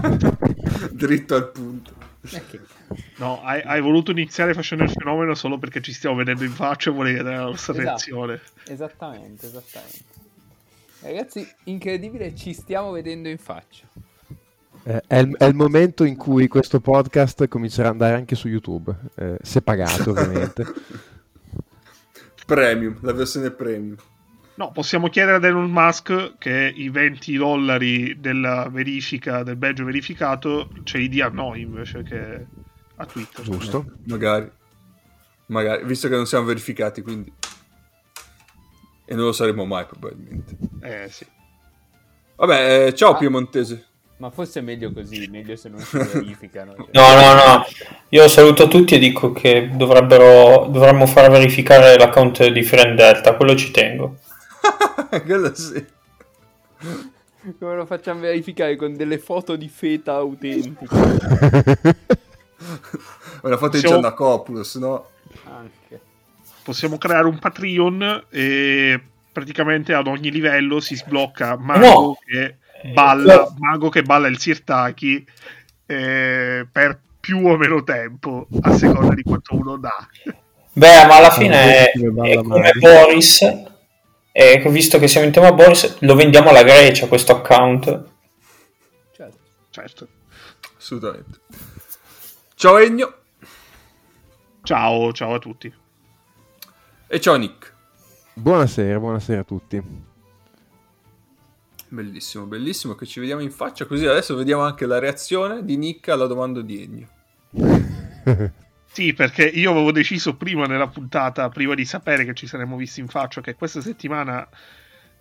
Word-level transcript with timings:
Dritto 0.92 1.34
al 1.34 1.50
punto. 1.50 1.92
No, 3.16 3.42
hai, 3.42 3.62
hai, 3.62 3.80
voluto 3.80 4.10
iniziare 4.10 4.52
facendo 4.52 4.84
il 4.84 4.90
fenomeno 4.90 5.34
solo 5.34 5.58
perché 5.58 5.80
ci 5.80 5.92
stiamo 5.92 6.16
vedendo 6.16 6.44
in 6.44 6.50
faccia 6.50 6.90
e 6.90 6.92
volevi 6.92 7.16
vedere 7.16 7.36
la 7.36 7.44
nostra 7.44 7.72
esatto. 7.72 7.88
reazione. 7.88 8.40
Esattamente, 8.66 9.46
esattamente. 9.46 10.04
Ragazzi, 11.00 11.48
incredibile, 11.64 12.34
ci 12.34 12.52
stiamo 12.52 12.90
vedendo 12.90 13.28
in 13.28 13.38
faccia. 13.38 13.86
Eh, 14.82 15.02
è, 15.06 15.18
il, 15.18 15.34
è, 15.36 15.44
il, 15.44 15.54
momento 15.54 16.04
in 16.04 16.16
cui 16.16 16.48
questo 16.48 16.80
podcast 16.80 17.48
comincerà 17.48 17.88
ad 17.88 17.94
andare 17.94 18.14
anche 18.14 18.34
su 18.34 18.48
YouTube, 18.48 18.94
eh, 19.14 19.36
se 19.40 19.62
pagato 19.62 20.10
ovviamente. 20.10 20.64
premium, 22.50 22.96
la 23.00 23.12
versione 23.12 23.50
premium. 23.50 23.96
No, 24.54 24.72
possiamo 24.72 25.08
chiedere 25.08 25.36
ad 25.36 25.44
Elon 25.44 25.70
Musk 25.70 26.34
che 26.38 26.72
i 26.74 26.90
20 26.90 27.36
dollari 27.36 28.20
della 28.20 28.68
verifica, 28.70 29.42
del 29.42 29.56
badge 29.56 29.82
verificato, 29.84 30.68
ce 30.84 30.98
li 30.98 31.08
dia 31.08 31.26
a 31.26 31.30
noi 31.30 31.62
invece 31.62 32.02
che 32.02 32.46
a 32.96 33.06
Twitter. 33.06 33.44
Giusto. 33.44 33.84
Eh, 33.86 34.10
magari. 34.10 34.50
Magari, 35.46 35.84
visto 35.84 36.08
che 36.08 36.14
non 36.14 36.26
siamo 36.26 36.44
verificati, 36.44 37.02
quindi... 37.02 37.32
E 39.04 39.14
non 39.14 39.24
lo 39.24 39.32
saremo 39.32 39.64
mai 39.64 39.86
probabilmente. 39.86 40.56
Eh 40.82 41.08
sì. 41.10 41.26
Vabbè, 42.36 42.86
eh, 42.86 42.94
ciao 42.94 43.12
ah. 43.12 43.16
Piemontese. 43.16 43.86
Ma 44.18 44.30
forse 44.30 44.60
è 44.60 44.62
meglio 44.62 44.92
così, 44.92 45.26
meglio 45.28 45.56
se 45.56 45.68
non 45.70 45.80
si 45.80 45.96
verificano. 45.98 46.74
Cioè. 46.76 46.88
No, 46.92 47.14
no, 47.14 47.34
no. 47.34 47.64
Io 48.10 48.28
saluto 48.28 48.68
tutti 48.68 48.94
e 48.94 48.98
dico 48.98 49.32
che 49.32 49.70
dovrebbero, 49.72 50.66
dovremmo 50.70 51.06
far 51.06 51.30
verificare 51.30 51.96
l'account 51.96 52.46
di 52.46 52.62
Friend 52.62 52.96
Delta, 52.96 53.34
quello 53.34 53.56
ci 53.56 53.70
tengo. 53.70 54.18
quello 55.24 55.54
sì. 55.54 55.84
Come 57.58 57.76
lo 57.76 57.86
facciamo 57.86 58.20
verificare 58.20 58.76
con 58.76 58.94
delle 58.96 59.18
foto 59.18 59.56
di 59.56 59.68
feta 59.68 60.14
autentiche? 60.14 60.94
Una 63.42 63.56
foto 63.56 63.78
di 63.78 63.82
Giannacopoulos, 63.82 64.74
no? 64.76 65.06
Anche. 65.44 66.00
Possiamo 66.62 66.98
creare 66.98 67.26
un 67.26 67.38
Patreon 67.38 68.26
e 68.28 69.00
praticamente 69.32 69.94
ad 69.94 70.06
ogni 70.06 70.30
livello 70.30 70.80
si 70.80 70.96
sblocca 70.96 71.56
Mago 71.56 71.86
no. 71.86 72.18
che 72.24 72.58
balla, 72.92 73.46
eh, 73.46 73.48
Mago 73.58 73.88
che 73.88 74.02
balla 74.02 74.26
il 74.28 74.38
Sirtaki 74.38 75.26
eh, 75.86 76.66
per 76.70 77.00
più 77.18 77.46
o 77.46 77.56
meno 77.56 77.82
tempo 77.82 78.46
a 78.62 78.76
seconda 78.76 79.14
di 79.14 79.22
quanto 79.22 79.54
uno 79.54 79.76
dà. 79.76 80.06
Beh, 80.72 81.06
ma 81.06 81.16
alla 81.16 81.30
fine 81.30 81.90
è, 81.90 81.92
è 81.92 82.42
come 82.42 82.72
Boris. 82.78 83.68
E 84.42 84.58
visto 84.70 84.98
che 84.98 85.06
siamo 85.06 85.26
in 85.26 85.34
tema 85.34 85.52
Boris, 85.52 85.98
lo 85.98 86.14
vendiamo 86.14 86.48
alla 86.48 86.62
Grecia 86.62 87.06
questo 87.08 87.32
account. 87.32 88.04
Certo, 89.12 89.38
certo. 89.68 90.08
Assolutamente. 90.78 91.40
Ciao 92.54 92.78
Egno. 92.78 93.14
Ciao, 94.62 95.12
ciao 95.12 95.34
a 95.34 95.38
tutti. 95.38 95.70
E 97.06 97.20
ciao 97.20 97.36
Nick. 97.36 97.74
Buonasera, 98.32 98.98
buonasera 98.98 99.40
a 99.42 99.44
tutti. 99.44 99.82
Bellissimo, 101.88 102.46
bellissimo 102.46 102.94
che 102.94 103.04
ci 103.04 103.20
vediamo 103.20 103.42
in 103.42 103.50
faccia, 103.50 103.84
così 103.84 104.06
adesso 104.06 104.34
vediamo 104.36 104.62
anche 104.62 104.86
la 104.86 104.98
reazione 104.98 105.66
di 105.66 105.76
Nick 105.76 106.08
alla 106.08 106.26
domanda 106.26 106.62
di 106.62 106.82
Ennio. 106.82 107.08
sì, 108.92 109.12
perché 109.12 109.44
io 109.44 109.70
avevo 109.70 109.92
deciso 109.92 110.34
prima 110.34 110.66
nella 110.66 110.88
puntata, 110.88 111.48
prima 111.48 111.74
di 111.76 111.84
sapere 111.84 112.24
che 112.24 112.34
ci 112.34 112.48
saremmo 112.48 112.76
visti 112.76 112.98
in 112.98 113.06
faccia, 113.06 113.40
che 113.40 113.54
questa 113.54 113.80
settimana 113.80 114.46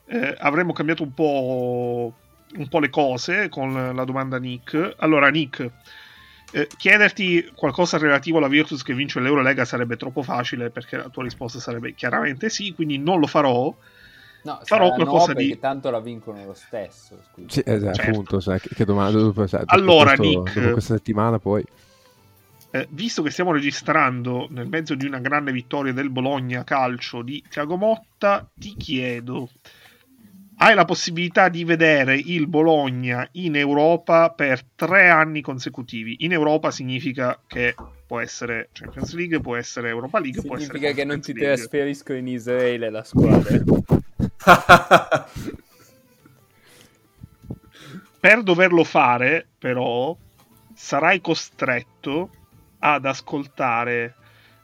eh, 0.08 0.36
avremmo 0.40 0.74
cambiato 0.74 1.04
un 1.04 1.14
po', 1.14 2.16
un 2.56 2.68
po' 2.68 2.80
le 2.80 2.90
cose 2.90 3.48
con 3.48 3.94
la 3.94 4.04
domanda 4.06 4.40
Nick. 4.40 4.96
Allora, 4.98 5.30
Nick, 5.30 5.70
eh, 6.52 6.68
chiederti 6.78 7.52
qualcosa 7.54 8.00
relativo 8.00 8.40
alla 8.40 8.48
Virtus 8.48 8.82
che 8.82 8.96
vince 8.96 9.20
l'Eurolega 9.20 9.66
sarebbe 9.66 9.98
troppo 9.98 10.24
facile 10.24 10.72
perché 10.72 10.98
la 10.98 11.10
tua 11.10 11.22
risposta 11.22 11.60
sarebbe 11.60 11.94
chiaramente 11.94 12.50
sì, 12.50 12.74
quindi 12.74 12.98
non 12.98 13.20
lo 13.20 13.28
farò. 13.28 13.72
No, 14.42 14.60
farò 14.64 14.94
qualcosa 14.94 15.34
no, 15.34 15.40
di 15.40 15.60
tanto 15.60 15.92
la 15.92 16.00
vincono 16.00 16.44
lo 16.44 16.56
stesso. 16.56 17.20
Sì, 17.46 17.62
esatto, 17.64 17.94
certo. 17.94 18.10
appunto, 18.10 18.40
sai, 18.40 18.60
che, 18.60 18.70
che 18.74 18.86
domanda 18.86 19.20
dopo, 19.20 19.46
sai, 19.46 19.62
allora, 19.68 20.16
questo, 20.16 20.24
Nick, 20.24 20.60
dopo 20.60 20.72
questa 20.72 20.96
settimana 20.96 21.38
poi 21.38 21.64
eh, 22.72 22.88
visto 22.92 23.22
che 23.22 23.32
stiamo 23.32 23.52
registrando 23.52 24.48
nel 24.52 24.68
mezzo 24.68 24.96
di 24.96 25.06
una 25.06 25.20
grande 25.20 25.52
vittoria 25.52 25.94
del 25.94 26.10
Bologna 26.10 26.64
calcio 26.64 27.22
di 27.22 27.44
Tiago 27.50 27.78
Motta, 27.78 28.50
ti 28.54 28.76
chiedo 28.76 29.50
hai 30.62 30.76
la 30.76 30.86
possibilità 30.86 31.48
di 31.48 31.64
vedere 31.64 32.16
il 32.18 32.48
Bologna 32.48 33.28
in 33.34 33.56
Europa 33.56 34.30
per 34.32 34.62
tre 34.76 35.10
anni 35.10 35.40
consecutivi. 35.42 36.18
In 36.20 36.34
Europa 36.34 36.70
significa 36.70 37.40
che 37.48 37.76
può 38.06 38.20
essere 38.20 38.68
Champions 38.74 39.14
League, 39.14 39.40
può 39.40 39.56
essere 39.56 39.88
Europa 39.88 40.20
League, 40.20 40.42
significa 40.42 40.56
può 40.56 40.58
essere 40.58 40.78
Significa 40.80 41.02
che 41.02 41.08
non 41.08 41.22
si 41.24 41.32
trasferiscono 41.34 42.18
in 42.18 42.28
Israele 42.28 42.90
la 42.90 43.04
squadra. 43.06 43.58
per 48.20 48.44
doverlo 48.44 48.84
fare, 48.84 49.48
però, 49.58 50.14
sarai 50.74 51.22
costretto 51.22 52.32
ad 52.80 53.06
ascoltare 53.06 54.16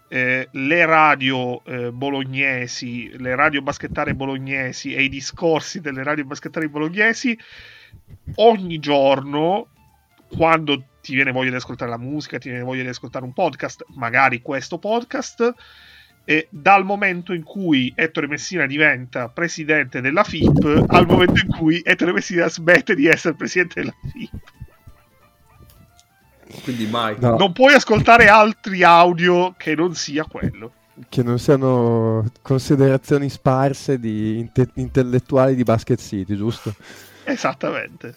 eh, 0.08 0.48
le 0.52 0.86
radio 0.86 1.64
eh, 1.66 1.92
bolognesi, 1.92 3.10
le 3.18 3.36
radio 3.36 3.62
baschettare 3.62 4.14
bolognesi 4.14 4.94
e 4.94 5.04
i 5.04 5.10
discorsi 5.10 5.82
delle 5.82 6.04
radio 6.04 6.26
baschettare 6.26 6.70
bolognesi 6.70 7.38
ogni 8.36 8.80
giorno 8.80 9.68
quando 10.28 10.84
ti 11.02 11.14
viene 11.14 11.32
voglia 11.32 11.52
di 11.52 11.56
ascoltare 11.56 11.92
la 11.92 11.98
musica, 11.98 12.38
ti 12.38 12.50
viene 12.50 12.64
voglia 12.64 12.82
di 12.82 12.90
ascoltare 12.90 13.26
un 13.26 13.34
podcast, 13.34 13.86
magari 13.96 14.42
questo 14.42 14.80
podcast, 14.80 15.54
e 16.24 16.48
dal 16.50 16.84
momento 16.84 17.34
in 17.34 17.44
cui 17.44 17.94
Ettore 17.96 18.28
Messina 18.28 18.66
diventa 18.66 19.30
presidente 19.30 20.02
della 20.02 20.24
FIP 20.24 20.86
al 20.88 21.06
momento 21.06 21.40
in 21.40 21.48
cui 21.48 21.82
Ettore 21.84 22.14
Messina 22.14 22.50
smette 22.50 22.96
di 22.96 23.06
essere 23.06 23.36
presidente 23.36 23.82
della 23.82 23.96
FIP. 24.12 24.65
Quindi 26.64 26.86
mai. 26.88 27.16
No. 27.20 27.36
Non 27.38 27.54
puoi 27.54 27.74
ascoltare 27.74 28.28
altri 28.28 28.84
audio 28.84 29.54
che 29.58 29.76
non 29.76 29.94
sia 29.96 30.26
quello. 30.26 30.72
Che 31.10 31.24
non 31.24 31.40
siano 31.40 32.26
considerazioni 32.42 33.30
sparse 33.30 34.00
di 34.00 34.40
inte- 34.40 34.70
intellettuali 34.76 35.56
di 35.56 35.64
Basket 35.64 36.00
City, 36.00 36.36
giusto? 36.36 36.74
Esattamente. 37.26 38.16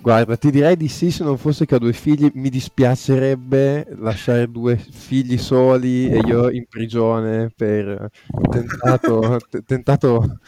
Guarda, 0.00 0.36
ti 0.36 0.50
direi 0.50 0.76
di 0.76 0.88
sì 0.88 1.10
se 1.10 1.24
non 1.24 1.36
fosse 1.38 1.66
che 1.66 1.74
ho 1.74 1.78
due 1.78 1.92
figli. 1.92 2.30
Mi 2.34 2.48
dispiacerebbe 2.48 3.88
lasciare 3.98 4.50
due 4.50 4.76
figli 4.76 5.36
soli 5.36 6.08
e 6.08 6.18
io 6.18 6.50
in 6.50 6.66
prigione 6.68 7.50
per 7.54 8.10
tentato, 8.50 9.38
t- 9.50 9.64
tentato 9.66 10.38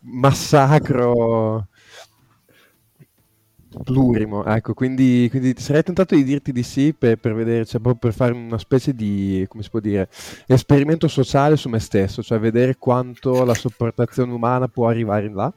massacro 0.00 1.68
plurimo. 3.82 4.44
Ecco, 4.44 4.74
quindi, 4.74 5.26
quindi, 5.30 5.54
sarei 5.58 5.82
tentato 5.82 6.14
di 6.14 6.24
dirti 6.24 6.52
di 6.52 6.62
sì 6.62 6.94
per, 6.94 7.16
per 7.16 7.34
vedere, 7.34 7.64
cioè, 7.64 7.80
proprio 7.80 8.10
per 8.10 8.12
fare 8.12 8.32
una 8.32 8.58
specie 8.58 8.94
di, 8.94 9.44
come 9.48 9.62
si 9.62 9.70
può 9.70 9.80
dire, 9.80 10.08
esperimento 10.46 11.08
sociale 11.08 11.56
su 11.56 11.68
me 11.68 11.78
stesso, 11.78 12.22
cioè 12.22 12.38
vedere 12.38 12.76
quanto 12.76 13.44
la 13.44 13.54
sopportazione 13.54 14.32
umana 14.32 14.68
può 14.68 14.88
arrivare 14.88 15.26
in 15.26 15.34
là 15.34 15.52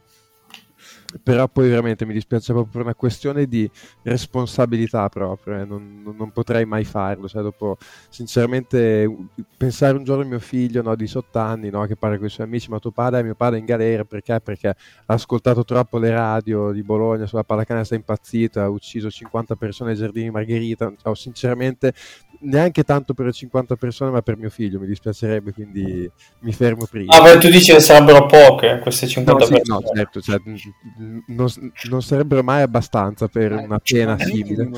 però 1.22 1.48
poi 1.48 1.68
veramente 1.68 2.06
mi 2.06 2.12
dispiace 2.12 2.52
proprio 2.52 2.72
per 2.72 2.82
una 2.82 2.94
questione 2.94 3.46
di 3.46 3.68
responsabilità 4.02 5.08
proprio, 5.08 5.60
eh. 5.60 5.64
non, 5.64 6.02
non, 6.16 6.30
potrei 6.30 6.64
mai 6.64 6.84
farlo, 6.84 7.28
cioè 7.28 7.42
dopo 7.42 7.76
sinceramente 8.08 9.08
pensare 9.56 9.96
un 9.96 10.04
giorno 10.04 10.22
a 10.22 10.26
mio 10.26 10.38
figlio 10.38 10.82
no, 10.82 10.94
di 10.94 11.04
18 11.04 11.38
anni 11.38 11.70
no, 11.70 11.84
che 11.86 11.96
parla 11.96 12.16
con 12.16 12.26
i 12.26 12.30
suoi 12.30 12.46
amici, 12.46 12.70
ma 12.70 12.78
tuo 12.78 12.92
padre, 12.92 13.22
mio 13.22 13.34
padre 13.34 13.56
è 13.56 13.60
in 13.60 13.66
galera 13.66 14.04
perché? 14.04 14.40
Perché 14.40 14.68
ha 14.68 14.76
ascoltato 15.06 15.64
troppo 15.64 15.98
le 15.98 16.10
radio 16.10 16.70
di 16.70 16.82
Bologna 16.82 17.26
sulla 17.26 17.44
pallacanestro, 17.44 17.96
è 17.96 17.98
impazzito, 17.98 18.60
ha 18.60 18.68
ucciso 18.68 19.10
50 19.10 19.56
persone 19.56 19.90
ai 19.90 19.96
giardini 19.96 20.30
Margherita, 20.30 20.92
oh, 21.02 21.14
sinceramente 21.14 21.92
neanche 22.40 22.84
tanto 22.84 23.14
per 23.14 23.26
le 23.26 23.32
50 23.32 23.76
persone, 23.76 24.10
ma 24.10 24.22
per 24.22 24.36
mio 24.36 24.50
figlio 24.50 24.78
mi 24.78 24.86
dispiacerebbe, 24.86 25.52
quindi 25.52 26.10
mi 26.40 26.52
fermo 26.52 26.86
prima. 26.88 27.14
Ah, 27.14 27.22
beh, 27.22 27.38
tu 27.38 27.48
dici 27.48 27.72
che 27.72 27.80
sarebbero 27.80 28.26
poche 28.26 28.78
queste 28.80 29.06
50 29.06 29.40
no, 29.40 29.46
sì, 29.46 29.52
persone. 29.52 29.84
No, 29.84 29.94
certo, 29.94 30.20
cioè, 30.20 30.40
non, 31.26 31.48
non, 31.88 32.02
sarebbero 32.02 32.42
mai 32.42 32.62
abbastanza 32.62 33.28
per 33.28 33.52
eh, 33.52 33.56
una 33.56 33.78
pena 33.78 34.18
simile. 34.18 34.68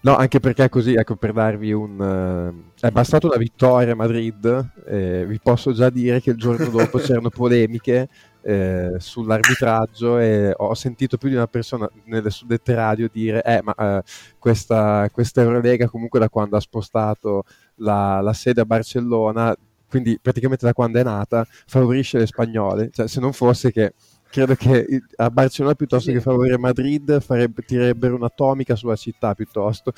No, 0.00 0.16
anche 0.16 0.40
perché 0.40 0.68
così, 0.68 0.94
ecco, 0.94 1.16
per 1.16 1.32
darvi 1.32 1.72
un... 1.72 1.98
Uh, 1.98 2.70
è 2.80 2.90
bastato 2.90 3.26
una 3.26 3.36
vittoria 3.36 3.92
a 3.92 3.96
Madrid, 3.96 4.70
eh, 4.86 5.24
vi 5.26 5.38
posso 5.42 5.72
già 5.72 5.90
dire 5.90 6.20
che 6.20 6.30
il 6.30 6.36
giorno 6.36 6.68
dopo 6.68 6.98
c'erano 7.00 7.28
polemiche 7.28 8.08
eh, 8.42 8.94
sull'arbitraggio 8.98 10.18
e 10.18 10.52
ho 10.56 10.74
sentito 10.74 11.16
più 11.16 11.28
di 11.28 11.34
una 11.34 11.46
persona 11.46 11.88
nelle 12.04 12.30
suddette 12.30 12.74
radio 12.74 13.08
dire 13.12 13.42
eh 13.42 13.60
ma 13.62 13.74
eh, 13.74 14.02
questa, 14.38 15.08
questa 15.12 15.42
Eurolega 15.42 15.88
comunque 15.88 16.18
da 16.18 16.28
quando 16.28 16.56
ha 16.56 16.60
spostato 16.60 17.44
la, 17.76 18.20
la, 18.20 18.32
sede 18.32 18.60
a 18.60 18.64
Barcellona 18.64 19.56
quindi 19.88 20.18
praticamente 20.20 20.66
da 20.66 20.72
quando 20.72 20.98
è 20.98 21.02
nata 21.02 21.46
favorisce 21.66 22.18
le 22.18 22.26
spagnole 22.26 22.90
cioè 22.92 23.06
se 23.08 23.20
non 23.20 23.32
fosse 23.32 23.70
che 23.70 23.94
credo 24.32 24.54
che 24.54 25.02
a 25.16 25.30
Barcellona 25.30 25.74
piuttosto 25.74 26.08
sì. 26.08 26.16
che 26.16 26.22
favorire 26.22 26.56
Madrid 26.56 27.20
farebbe, 27.20 27.62
tirerebbero 27.62 28.16
un'atomica 28.16 28.74
sulla 28.74 28.96
città 28.96 29.34
piuttosto. 29.34 29.92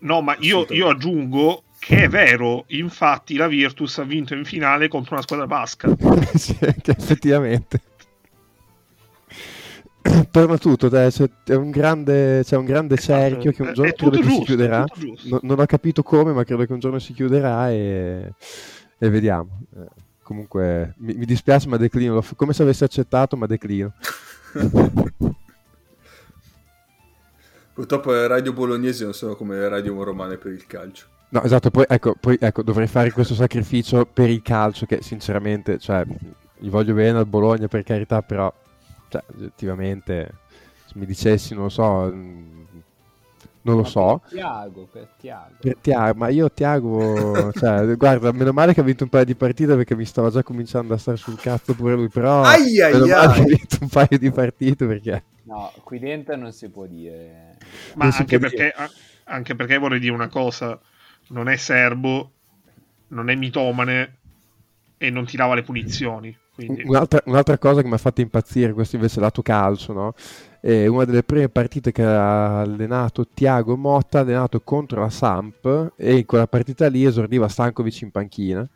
No, 0.00 0.20
ma 0.20 0.36
io, 0.40 0.66
io 0.68 0.90
aggiungo 0.90 1.64
che 1.88 2.02
è 2.02 2.08
vero, 2.10 2.64
infatti 2.66 3.34
la 3.36 3.48
Virtus 3.48 3.96
ha 3.96 4.02
vinto 4.02 4.34
in 4.34 4.44
finale 4.44 4.88
contro 4.88 5.14
una 5.14 5.22
squadra 5.22 5.46
basca. 5.46 5.88
sì, 6.36 6.54
effettivamente. 6.60 7.80
Torna 10.30 10.58
tutto, 10.58 10.90
dai, 10.90 11.10
c'è, 11.10 11.54
un 11.54 11.70
grande, 11.70 12.42
c'è 12.44 12.58
un 12.58 12.66
grande 12.66 12.96
esatto. 12.96 13.18
cerchio 13.18 13.52
che 13.52 13.62
un 13.62 13.72
giorno 13.72 13.92
credo 13.92 14.16
giusto, 14.18 14.30
si 14.32 14.42
chiuderà. 14.42 14.84
No, 15.30 15.40
non 15.44 15.60
ho 15.60 15.64
capito 15.64 16.02
come, 16.02 16.34
ma 16.34 16.44
credo 16.44 16.66
che 16.66 16.74
un 16.74 16.78
giorno 16.78 16.98
si 16.98 17.14
chiuderà 17.14 17.70
e, 17.70 18.34
e 18.98 19.08
vediamo. 19.08 19.62
Eh, 19.74 19.86
comunque 20.22 20.92
mi, 20.98 21.14
mi, 21.14 21.24
dispiace, 21.24 21.68
ma 21.68 21.78
declino. 21.78 22.22
Come 22.36 22.52
se 22.52 22.64
avessi 22.64 22.84
accettato, 22.84 23.34
ma 23.38 23.46
declino. 23.46 23.94
Purtroppo 27.72 28.12
le 28.12 28.26
radio 28.26 28.52
bolognesi 28.52 29.04
non 29.04 29.14
sono 29.14 29.36
come 29.36 29.56
le 29.56 29.70
radio 29.70 30.02
romane 30.02 30.36
per 30.36 30.52
il 30.52 30.66
calcio. 30.66 31.16
No, 31.30 31.42
esatto, 31.42 31.70
poi 31.70 31.84
ecco, 31.86 32.14
poi 32.18 32.38
ecco, 32.40 32.62
dovrei 32.62 32.86
fare 32.86 33.12
questo 33.12 33.34
sacrificio 33.34 34.06
per 34.06 34.30
il 34.30 34.40
calcio 34.40 34.86
che 34.86 35.02
sinceramente, 35.02 35.78
cioè, 35.78 36.04
gli 36.56 36.70
voglio 36.70 36.94
bene 36.94 37.18
al 37.18 37.26
Bologna 37.26 37.68
per 37.68 37.82
carità, 37.82 38.22
però, 38.22 38.52
cioè, 39.08 39.22
oggettivamente, 39.34 40.34
se 40.86 40.92
mi 40.94 41.04
dicessi, 41.04 41.52
non 41.52 41.64
lo 41.64 41.68
so, 41.68 42.10
non 43.68 43.76
lo 43.76 43.84
so. 43.84 44.22
Per 44.22 44.30
Tiago, 44.30 44.88
per 44.90 45.08
Tiago. 45.18 45.54
Per 45.60 45.76
Tiago, 45.82 46.18
ma 46.18 46.28
io 46.28 46.50
Tiago, 46.50 47.52
cioè, 47.52 47.84
guarda, 47.96 48.32
meno 48.32 48.52
male 48.52 48.72
che 48.72 48.80
ha 48.80 48.84
vinto 48.84 49.04
un 49.04 49.10
paio 49.10 49.26
di 49.26 49.34
partite 49.34 49.76
perché 49.76 49.94
mi 49.94 50.06
stava 50.06 50.30
già 50.30 50.42
cominciando 50.42 50.94
a 50.94 50.98
stare 50.98 51.18
sul 51.18 51.38
cazzo 51.38 51.74
pure 51.74 51.94
lui, 51.94 52.08
però 52.08 52.42
ai 52.42 52.80
ai 52.80 52.92
meno 52.92 53.06
male 53.06 53.34
che 53.34 53.40
ha 53.40 53.44
vinto 53.44 53.78
un 53.82 53.88
paio 53.88 54.18
di 54.18 54.30
partite 54.30 54.86
perché... 54.86 55.24
No, 55.42 55.72
qui 55.82 55.98
dentro 55.98 56.36
non 56.36 56.52
si 56.52 56.68
può 56.70 56.86
dire. 56.86 57.56
Ma 57.96 58.06
anche 58.06 58.38
perché, 58.38 58.56
dire. 58.56 58.90
anche 59.24 59.54
perché 59.54 59.76
vorrei 59.78 59.98
dire 59.98 60.12
una 60.12 60.28
cosa, 60.28 60.78
non 61.28 61.48
è 61.48 61.56
serbo, 61.56 62.32
non 63.08 63.30
è 63.30 63.34
mitomane 63.34 64.16
e 64.96 65.10
non 65.10 65.26
tirava 65.26 65.54
le 65.54 65.62
punizioni. 65.62 66.36
Quindi... 66.54 66.82
Un'altra, 66.84 67.22
un'altra, 67.26 67.56
cosa 67.58 67.82
che 67.82 67.88
mi 67.88 67.94
ha 67.94 67.98
fatto 67.98 68.20
impazzire, 68.20 68.72
questo 68.72 68.96
invece 68.96 69.20
lato 69.20 69.42
calcio, 69.42 69.92
no? 69.92 70.14
È 70.60 70.86
una 70.86 71.04
delle 71.04 71.22
prime 71.22 71.48
partite 71.48 71.92
che 71.92 72.02
ha 72.02 72.60
allenato 72.60 73.28
Tiago 73.28 73.76
Motta, 73.76 74.20
allenato 74.20 74.60
contro 74.60 75.00
la 75.00 75.10
Samp 75.10 75.92
e 75.96 76.16
in 76.16 76.26
quella 76.26 76.48
partita 76.48 76.88
lì 76.88 77.04
esordiva 77.04 77.46
Stankovic 77.46 78.00
in 78.00 78.10
panchina 78.10 78.68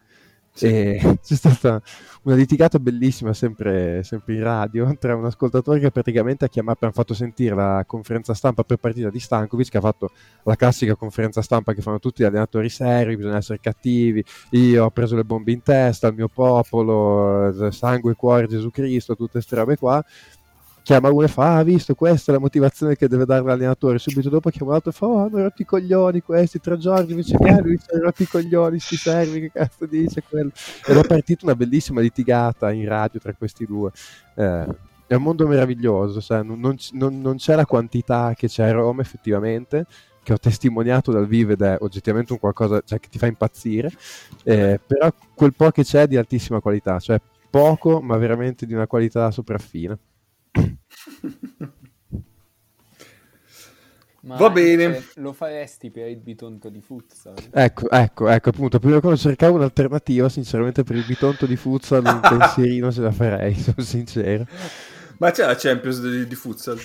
sì. 0.52 0.66
E 0.66 1.19
c'è 1.22 1.34
stata 1.34 1.81
una 2.25 2.34
litigata 2.34 2.78
bellissima 2.78 3.32
sempre, 3.32 4.02
sempre, 4.04 4.34
in 4.34 4.43
radio 4.43 4.94
tra 5.00 5.16
un 5.16 5.25
ascoltatore 5.25 5.81
che 5.81 5.90
praticamente 5.90 6.44
ha 6.44 6.49
chiamato, 6.49 6.84
hanno 6.84 6.93
fatto 6.93 7.14
sentire 7.14 7.54
la 7.54 7.84
conferenza 7.87 8.34
stampa 8.34 8.62
per 8.62 8.76
partita 8.76 9.10
di 9.10 9.19
Stankovic 9.19 9.70
che 9.70 9.78
ha 9.78 9.81
fatto 9.81 10.10
la 10.44 10.54
classica 10.56 10.94
conferenza 10.94 11.43
stampa 11.43 11.72
che 11.72 11.82
fanno 11.82 11.99
tutti 11.99 12.22
gli 12.22 12.26
allenatori 12.26 12.69
seri, 12.69 13.16
bisogna 13.16 13.38
essere 13.38 13.60
cattivi, 13.60 14.25
io 14.50 14.84
ho 14.84 14.90
preso 14.90 15.16
le 15.16 15.25
bombe 15.25 15.52
in 15.52 15.62
testa, 15.62 16.08
il 16.08 16.14
mio 16.14 16.28
popolo, 16.28 17.70
sangue, 17.70 18.14
cuore, 18.14 18.46
Gesù 18.46 18.70
Cristo, 18.70 19.16
tutte 19.16 19.32
queste 19.32 19.56
robe 19.56 19.76
qua 19.76 20.05
chiama 20.82 21.11
uno 21.11 21.25
e 21.25 21.29
fa, 21.29 21.56
ah, 21.56 21.62
visto, 21.62 21.94
questa 21.94 22.32
è 22.32 22.34
la 22.34 22.40
motivazione 22.40 22.96
che 22.96 23.08
deve 23.08 23.25
dare 23.25 23.43
l'allenatore. 23.43 23.99
Subito 23.99 24.29
dopo 24.29 24.50
chiama 24.50 24.73
l'altro 24.73 24.90
e 24.90 24.94
fa, 24.94 25.06
oh, 25.06 25.19
hanno 25.19 25.43
rotto 25.43 25.62
i 25.62 25.64
coglioni 25.64 26.20
questi, 26.20 26.61
tra 26.61 26.76
Giorgio 26.76 27.11
invece 27.11 27.37
Piano, 27.38 27.62
mi 27.64 27.79
hanno 27.90 28.02
rotto 28.02 28.23
i 28.23 28.26
coglioni, 28.26 28.79
si 28.79 28.96
servi, 28.96 29.40
che 29.40 29.50
cazzo 29.52 29.87
dice 29.87 30.23
quello. 30.29 30.50
Ed 30.87 30.96
è 30.96 31.06
partita 31.06 31.44
una 31.46 31.55
bellissima 31.55 32.00
litigata 32.00 32.73
in 32.73 32.87
radio 32.87 33.20
tra 33.20 33.32
questi 33.34 33.64
due. 33.64 33.90
Eh, 34.34 34.67
è 35.06 35.14
un 35.14 35.23
mondo 35.23 35.46
meraviglioso, 35.46 36.20
sai? 36.20 36.44
Non, 36.44 36.58
non, 36.61 37.20
non, 37.20 37.37
c'è 37.37 37.55
la 37.55 37.67
quantità 37.67 38.32
che 38.34 38.49
c'è 38.49 38.64
a 38.64 38.73
Roma 38.73 39.02
effettivamente, 39.02 39.87
che 40.23 40.32
ho 40.32 40.38
testimoniato 40.38 41.12
dal 41.12 41.26
vivo 41.26 41.52
ed 41.52 41.61
è 41.61 41.76
oggettivamente 41.81 42.32
un 42.32 42.38
qualcosa 42.38 42.81
cioè, 42.84 42.99
che 42.99 43.08
ti 43.08 43.19
fa 43.19 43.26
impazzire, 43.26 43.90
eh, 44.44 44.81
però 44.84 45.12
quel 45.34 45.55
po' 45.55 45.70
che 45.70 45.84
c'è 45.84 46.02
è 46.02 46.06
di 46.06 46.17
altissima 46.17 46.61
qualità, 46.61 46.99
cioè 46.99 47.20
poco 47.50 48.00
ma 48.00 48.17
veramente 48.17 48.64
di 48.64 48.73
una 48.73 48.87
qualità 48.87 49.31
sopraffina. 49.31 49.99
Ma 54.25 54.37
Va 54.37 54.50
bene. 54.50 55.02
Lo 55.16 55.32
faresti 55.32 55.90
per 55.90 56.08
il 56.08 56.19
bitonto 56.19 56.69
di 56.69 56.81
futsal? 56.81 57.34
Ecco, 57.50 57.90
ecco, 57.90 58.28
ecco, 58.28 58.49
appunto, 58.50 58.78
prima 58.78 59.00
quando 59.00 59.19
cercavo 59.19 59.56
un'alternativa, 59.56 60.28
sinceramente 60.28 60.84
per 60.84 60.94
il 60.94 61.04
bitonto 61.04 61.44
di 61.44 61.56
futsal 61.56 62.04
un 62.04 62.20
pensierino 62.38 62.93
ce 62.93 63.00
la 63.00 63.10
farei, 63.10 63.54
sono 63.54 63.82
sincero. 63.84 64.46
Ma 65.19 65.32
c'è 65.32 65.44
la 65.44 65.56
Champions 65.56 66.00
di, 66.00 66.26
di 66.28 66.34
futsal? 66.37 66.78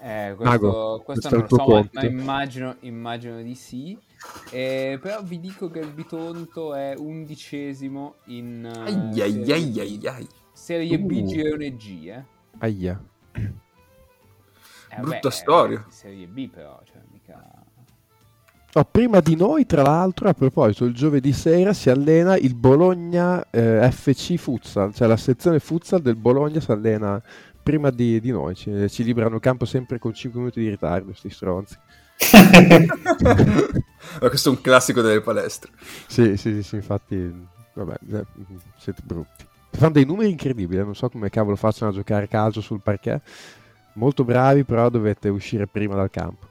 Eh, 0.00 0.34
questo, 0.36 0.44
Mago, 0.44 1.02
questo, 1.04 1.28
questo 1.28 1.30
non 1.30 1.46
lo 1.48 1.56
so, 1.56 1.88
ma, 1.92 2.00
ma 2.02 2.06
immagino, 2.06 2.76
immagino, 2.80 3.42
di 3.42 3.56
sì. 3.56 3.98
Eh, 4.52 5.00
però 5.02 5.20
vi 5.24 5.40
dico 5.40 5.68
che 5.68 5.80
il 5.80 5.92
bitonto 5.92 6.72
è 6.74 6.94
undicesimo 6.96 8.14
in 8.26 8.70
uh, 8.72 8.80
ai, 8.82 9.12
serie, 9.12 9.52
ai, 9.54 9.80
ai, 9.80 10.00
ai. 10.04 10.28
serie 10.52 10.98
B 11.00 11.10
uh. 11.10 11.26
girone 11.26 11.74
G, 11.74 12.06
eh. 12.06 12.24
Aia. 12.58 13.02
Eh, 13.36 15.00
Brutta 15.00 15.18
vabbè, 15.22 15.30
storia. 15.30 15.84
Serie 15.88 16.26
B 16.26 16.48
però, 16.48 16.80
cioè 16.84 17.00
mica... 17.10 17.42
Oh, 18.72 18.84
prima 18.84 19.20
di 19.20 19.36
noi, 19.36 19.64
tra 19.64 19.82
l'altro, 19.82 20.28
a 20.28 20.34
proposito, 20.34 20.84
il 20.84 20.94
giovedì 20.94 21.32
sera 21.32 21.72
si 21.72 21.88
allena 21.88 22.36
il 22.36 22.54
Bologna 22.54 23.48
eh, 23.50 23.90
FC 23.90 24.36
Futsal, 24.36 24.92
cioè 24.92 25.08
la 25.08 25.16
sezione 25.16 25.60
futsal 25.60 26.02
del 26.02 26.16
Bologna 26.16 26.60
si 26.60 26.70
allena 26.70 27.22
prima 27.62 27.90
di, 27.90 28.20
di 28.20 28.30
noi, 28.30 28.54
ci, 28.54 28.88
ci, 28.90 29.02
liberano 29.02 29.36
il 29.36 29.40
campo 29.40 29.64
sempre 29.64 29.98
con 29.98 30.12
5 30.12 30.38
minuti 30.38 30.60
di 30.60 30.68
ritardo, 30.68 31.06
questi 31.06 31.30
stronzi. 31.30 31.76
Ma 34.20 34.28
questo 34.28 34.50
è 34.50 34.52
un 34.52 34.60
classico 34.60 35.00
delle 35.00 35.20
palestre. 35.20 35.72
Sì, 36.06 36.36
sì, 36.36 36.62
sì, 36.62 36.76
infatti, 36.76 37.34
vabbè, 37.72 37.96
eh, 38.12 38.24
siete 38.76 39.00
brutti. 39.02 39.46
Fanno 39.76 39.92
dei 39.92 40.06
numeri 40.06 40.30
incredibili, 40.30 40.80
eh, 40.80 40.84
non 40.84 40.94
so 40.94 41.10
come 41.10 41.28
cavolo 41.28 41.54
facciano 41.54 41.90
a 41.90 41.94
giocare 41.94 42.28
calcio 42.28 42.62
sul 42.62 42.80
parquet. 42.80 43.20
Molto 43.94 44.24
bravi, 44.24 44.64
però 44.64 44.88
dovete 44.88 45.28
uscire 45.28 45.66
prima 45.66 45.94
dal 45.94 46.08
campo. 46.08 46.46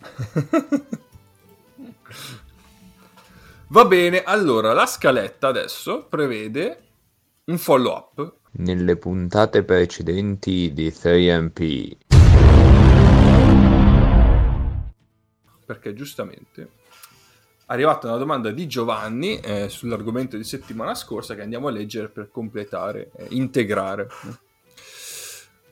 Va 3.68 3.84
bene, 3.84 4.22
allora 4.22 4.72
la 4.72 4.86
scaletta 4.86 5.48
adesso 5.48 6.06
prevede 6.08 6.84
un 7.44 7.58
follow 7.58 7.94
up. 7.94 8.36
Nelle 8.52 8.96
puntate 8.96 9.62
precedenti 9.62 10.72
di 10.72 10.88
3MP. 10.88 11.96
Perché 15.66 15.92
giustamente 15.92 16.78
arrivata 17.70 18.08
una 18.08 18.16
domanda 18.16 18.50
di 18.50 18.66
Giovanni 18.66 19.38
eh, 19.38 19.68
sull'argomento 19.68 20.36
di 20.36 20.44
settimana 20.44 20.94
scorsa 20.94 21.34
che 21.34 21.42
andiamo 21.42 21.68
a 21.68 21.70
leggere 21.70 22.08
per 22.08 22.30
completare, 22.30 23.10
eh, 23.16 23.26
integrare. 23.30 24.08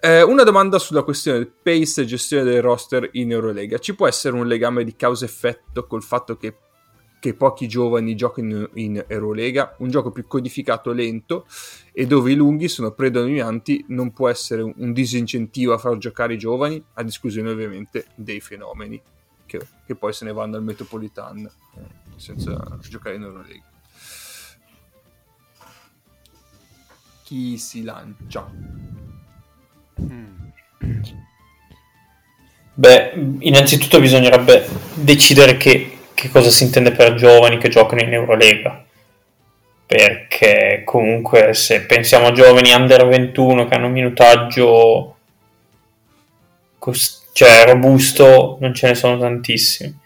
Eh, 0.00 0.22
una 0.22 0.44
domanda 0.44 0.78
sulla 0.78 1.02
questione 1.02 1.38
del 1.38 1.50
pace 1.60 2.02
e 2.02 2.04
gestione 2.04 2.44
del 2.44 2.62
roster 2.62 3.08
in 3.12 3.32
Eurolega. 3.32 3.78
Ci 3.78 3.96
può 3.96 4.06
essere 4.06 4.36
un 4.36 4.46
legame 4.46 4.84
di 4.84 4.94
causa-effetto 4.94 5.88
col 5.88 6.04
fatto 6.04 6.36
che, 6.36 6.54
che 7.18 7.34
pochi 7.34 7.66
giovani 7.66 8.14
giocano 8.14 8.68
in, 8.74 9.04
Eurolega? 9.08 9.74
Un 9.78 9.90
gioco 9.90 10.12
più 10.12 10.24
codificato, 10.28 10.92
lento 10.92 11.46
e 11.92 12.06
dove 12.06 12.30
i 12.30 12.36
lunghi 12.36 12.68
sono 12.68 12.92
predominanti 12.92 13.84
non 13.88 14.12
può 14.12 14.28
essere 14.28 14.62
un 14.62 14.92
disincentivo 14.92 15.72
a 15.72 15.78
far 15.78 15.98
giocare 15.98 16.34
i 16.34 16.38
giovani, 16.38 16.80
a 16.94 17.02
discussione 17.02 17.50
ovviamente 17.50 18.06
dei 18.14 18.38
fenomeni 18.38 19.02
che, 19.48 19.60
che 19.86 19.94
poi 19.94 20.12
se 20.12 20.26
ne 20.26 20.32
vanno 20.32 20.56
al 20.56 20.62
Metropolitan 20.62 21.38
eh, 21.38 21.80
senza 22.16 22.78
giocare 22.88 23.16
in 23.16 23.22
Eurolega. 23.22 23.64
Chi 27.24 27.58
si 27.58 27.82
lancia? 27.82 28.48
Beh, 32.74 33.12
innanzitutto 33.40 33.98
bisognerebbe 33.98 34.68
decidere 34.94 35.56
che, 35.56 35.98
che 36.14 36.28
cosa 36.28 36.50
si 36.50 36.64
intende 36.64 36.92
per 36.92 37.14
giovani 37.14 37.58
che 37.58 37.68
giocano 37.68 38.02
in 38.02 38.12
Eurolega 38.12 38.84
perché 39.88 40.82
comunque 40.84 41.54
se 41.54 41.86
pensiamo 41.86 42.26
a 42.26 42.32
giovani 42.32 42.72
under 42.72 43.08
21 43.08 43.66
che 43.66 43.74
hanno 43.74 43.86
un 43.86 43.92
minutaggio 43.92 45.16
cost- 46.76 47.17
cioè 47.38 47.66
robusto 47.66 48.56
non 48.58 48.74
ce 48.74 48.88
ne 48.88 48.94
sono 48.96 49.16
tantissimi 49.16 49.96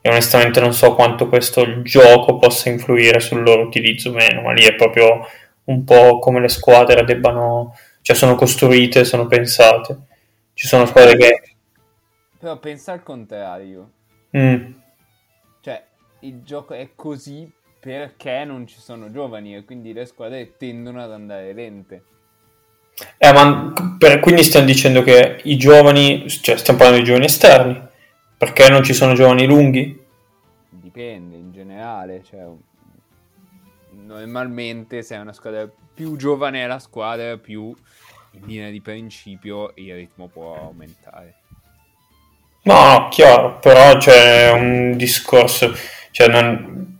e 0.00 0.08
onestamente 0.08 0.58
non 0.58 0.74
so 0.74 0.96
quanto 0.96 1.28
questo 1.28 1.82
gioco 1.82 2.36
possa 2.36 2.68
influire 2.68 3.20
sul 3.20 3.44
loro 3.44 3.62
utilizzo 3.62 4.10
o 4.10 4.12
meno, 4.12 4.42
ma 4.42 4.52
lì 4.52 4.64
è 4.64 4.74
proprio 4.74 5.24
un 5.66 5.84
po' 5.84 6.18
come 6.18 6.40
le 6.40 6.48
squadre 6.48 7.04
debbano, 7.04 7.76
cioè 8.02 8.16
sono 8.16 8.34
costruite, 8.34 9.04
sono 9.04 9.28
pensate. 9.28 9.98
Ci 10.52 10.66
sono 10.66 10.84
squadre 10.86 11.16
che... 11.16 11.42
Però 12.40 12.58
pensa 12.58 12.90
al 12.90 13.04
contrario. 13.04 13.90
Mm. 14.36 14.72
Cioè, 15.60 15.80
il 16.22 16.42
gioco 16.42 16.74
è 16.74 16.90
così 16.96 17.48
perché 17.78 18.44
non 18.44 18.66
ci 18.66 18.80
sono 18.80 19.12
giovani 19.12 19.54
e 19.54 19.64
quindi 19.64 19.92
le 19.92 20.06
squadre 20.06 20.56
tendono 20.56 21.04
ad 21.04 21.12
andare 21.12 21.52
lente. 21.52 22.02
Eh, 23.18 23.32
ma 23.32 23.72
per, 23.98 24.20
quindi 24.20 24.42
stiamo 24.44 24.66
dicendo 24.66 25.02
che 25.02 25.40
i 25.44 25.56
giovani, 25.56 26.28
cioè 26.28 26.56
stiamo 26.56 26.78
parlando 26.78 27.02
di 27.02 27.08
giovani 27.08 27.26
esterni, 27.26 27.80
perché 28.36 28.68
non 28.68 28.82
ci 28.82 28.92
sono 28.92 29.14
giovani 29.14 29.46
lunghi? 29.46 30.02
Dipende, 30.68 31.36
in 31.36 31.52
generale, 31.52 32.22
cioè, 32.28 32.46
normalmente 33.90 35.02
se 35.02 35.16
è 35.16 35.18
una 35.18 35.32
squadra 35.32 35.68
più 35.94 36.16
giovane 36.16 36.62
è 36.62 36.66
la 36.66 36.78
squadra, 36.78 37.36
più 37.36 37.74
in 38.32 38.46
linea 38.46 38.70
di 38.70 38.80
principio 38.80 39.72
il 39.76 39.94
ritmo 39.94 40.28
può 40.28 40.56
aumentare. 40.56 41.34
No, 42.62 42.84
no, 42.84 43.08
chiaro, 43.08 43.58
però 43.58 43.96
c'è 43.96 44.50
un 44.50 44.96
discorso, 44.96 45.74
cioè 46.10 46.28
non, 46.28 46.98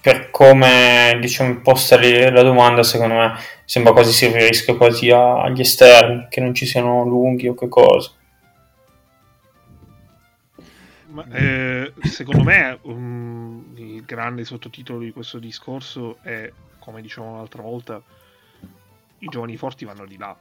per 0.00 0.30
come 0.30 1.16
diciamo 1.20 1.50
imposta 1.50 1.98
la 1.98 2.42
domanda, 2.42 2.82
secondo 2.82 3.14
me 3.14 3.32
sembra 3.68 3.92
quasi 3.92 4.12
si 4.12 4.24
riferisca 4.24 4.74
quasi 4.76 5.10
agli 5.10 5.60
esterni, 5.60 6.26
che 6.30 6.40
non 6.40 6.54
ci 6.54 6.64
siano 6.64 7.04
lunghi 7.04 7.48
o 7.48 7.54
che 7.54 7.68
cosa. 7.68 8.10
Ma, 11.08 11.26
eh, 11.30 11.92
secondo 12.00 12.44
me 12.44 12.78
um, 12.84 13.74
il 13.74 14.02
grande 14.06 14.46
sottotitolo 14.46 15.00
di 15.00 15.12
questo 15.12 15.38
discorso 15.38 16.16
è, 16.22 16.50
come 16.78 17.02
dicevamo 17.02 17.36
l'altra 17.36 17.60
volta, 17.60 18.02
i 19.18 19.26
giovani 19.26 19.58
forti 19.58 19.84
vanno 19.84 20.06
di 20.06 20.16
là. 20.16 20.34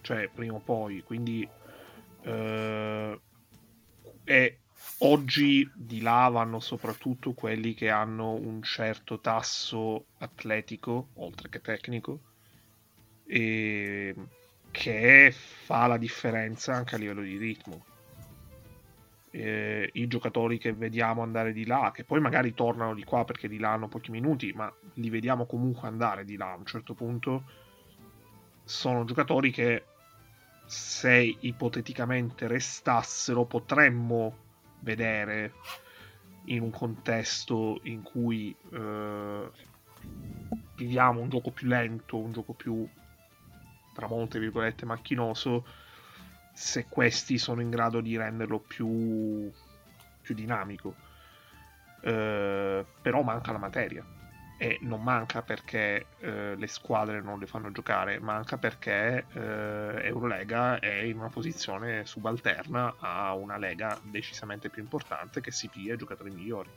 Cioè, 0.00 0.30
prima 0.32 0.54
o 0.54 0.62
poi, 0.64 1.02
quindi 1.02 1.46
eh, 2.22 3.20
è 4.24 4.56
Oggi 5.04 5.68
di 5.74 6.00
là 6.00 6.28
vanno 6.28 6.60
soprattutto 6.60 7.32
quelli 7.32 7.74
che 7.74 7.90
hanno 7.90 8.34
un 8.34 8.62
certo 8.62 9.18
tasso 9.18 10.04
atletico, 10.18 11.08
oltre 11.14 11.48
che 11.48 11.60
tecnico, 11.60 12.20
e 13.26 14.14
che 14.70 15.32
fa 15.32 15.88
la 15.88 15.96
differenza 15.96 16.74
anche 16.74 16.94
a 16.94 16.98
livello 16.98 17.22
di 17.22 17.36
ritmo. 17.36 17.84
Eh, 19.30 19.90
I 19.92 20.06
giocatori 20.06 20.58
che 20.58 20.72
vediamo 20.72 21.22
andare 21.22 21.52
di 21.52 21.66
là, 21.66 21.90
che 21.92 22.04
poi 22.04 22.20
magari 22.20 22.54
tornano 22.54 22.94
di 22.94 23.02
qua 23.02 23.24
perché 23.24 23.48
di 23.48 23.58
là 23.58 23.72
hanno 23.72 23.88
pochi 23.88 24.12
minuti, 24.12 24.52
ma 24.52 24.72
li 24.94 25.10
vediamo 25.10 25.46
comunque 25.46 25.88
andare 25.88 26.24
di 26.24 26.36
là 26.36 26.52
a 26.52 26.56
un 26.56 26.64
certo 26.64 26.94
punto, 26.94 27.42
sono 28.62 29.04
giocatori 29.04 29.50
che 29.50 29.84
se 30.64 31.38
ipoteticamente 31.40 32.46
restassero 32.46 33.44
potremmo 33.46 34.41
vedere 34.82 35.54
in 36.46 36.62
un 36.62 36.70
contesto 36.70 37.80
in 37.84 38.02
cui 38.02 38.54
eh, 38.72 39.50
viviamo 40.76 41.20
un 41.20 41.28
gioco 41.28 41.50
più 41.50 41.68
lento, 41.68 42.18
un 42.18 42.32
gioco 42.32 42.52
più, 42.52 42.86
tra 43.94 44.06
molte 44.06 44.38
virgolette, 44.38 44.84
macchinoso, 44.84 45.64
se 46.52 46.86
questi 46.88 47.38
sono 47.38 47.60
in 47.60 47.70
grado 47.70 48.00
di 48.00 48.16
renderlo 48.16 48.58
più, 48.58 49.50
più 50.20 50.34
dinamico. 50.34 50.94
Eh, 52.02 52.84
però 53.00 53.22
manca 53.22 53.52
la 53.52 53.58
materia 53.58 54.04
e 54.62 54.78
non 54.82 55.02
manca 55.02 55.42
perché 55.42 56.06
eh, 56.20 56.54
le 56.54 56.66
squadre 56.68 57.20
non 57.20 57.40
le 57.40 57.48
fanno 57.48 57.72
giocare, 57.72 58.20
manca 58.20 58.58
perché 58.58 59.26
eh, 59.32 60.06
Eurolega 60.06 60.78
è 60.78 61.00
in 61.00 61.18
una 61.18 61.30
posizione 61.30 62.06
subalterna 62.06 62.94
a 63.00 63.34
una 63.34 63.58
lega 63.58 63.98
decisamente 64.04 64.70
più 64.70 64.80
importante 64.80 65.40
che 65.40 65.50
si 65.50 65.66
piglia 65.66 65.94
i 65.94 65.96
giocatori 65.96 66.30
migliori. 66.30 66.70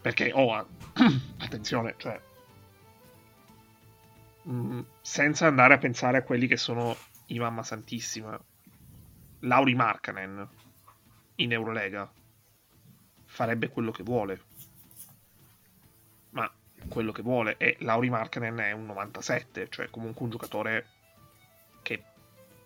Perché, 0.00 0.30
oh, 0.32 0.54
attenzione, 1.38 1.94
cioè, 1.96 2.20
mh, 4.42 4.52
mm, 4.52 4.80
senza 5.00 5.48
andare 5.48 5.74
a 5.74 5.78
pensare 5.78 6.18
a 6.18 6.22
quelli 6.22 6.46
che 6.46 6.56
sono 6.56 6.96
i 7.26 7.40
mamma 7.40 7.64
santissima, 7.64 8.40
Lauri 9.40 9.74
Markkanen 9.74 10.48
in 11.34 11.52
Eurolega 11.52 12.08
farebbe 13.24 13.68
quello 13.68 13.90
che 13.90 14.04
vuole 14.04 14.45
quello 16.88 17.12
che 17.12 17.22
vuole 17.22 17.56
e 17.56 17.76
Lauri 17.80 18.10
Markkanen 18.10 18.58
è 18.58 18.72
un 18.72 18.86
97, 18.86 19.68
cioè 19.70 19.90
comunque 19.90 20.24
un 20.24 20.30
giocatore 20.30 20.86
che 21.82 22.02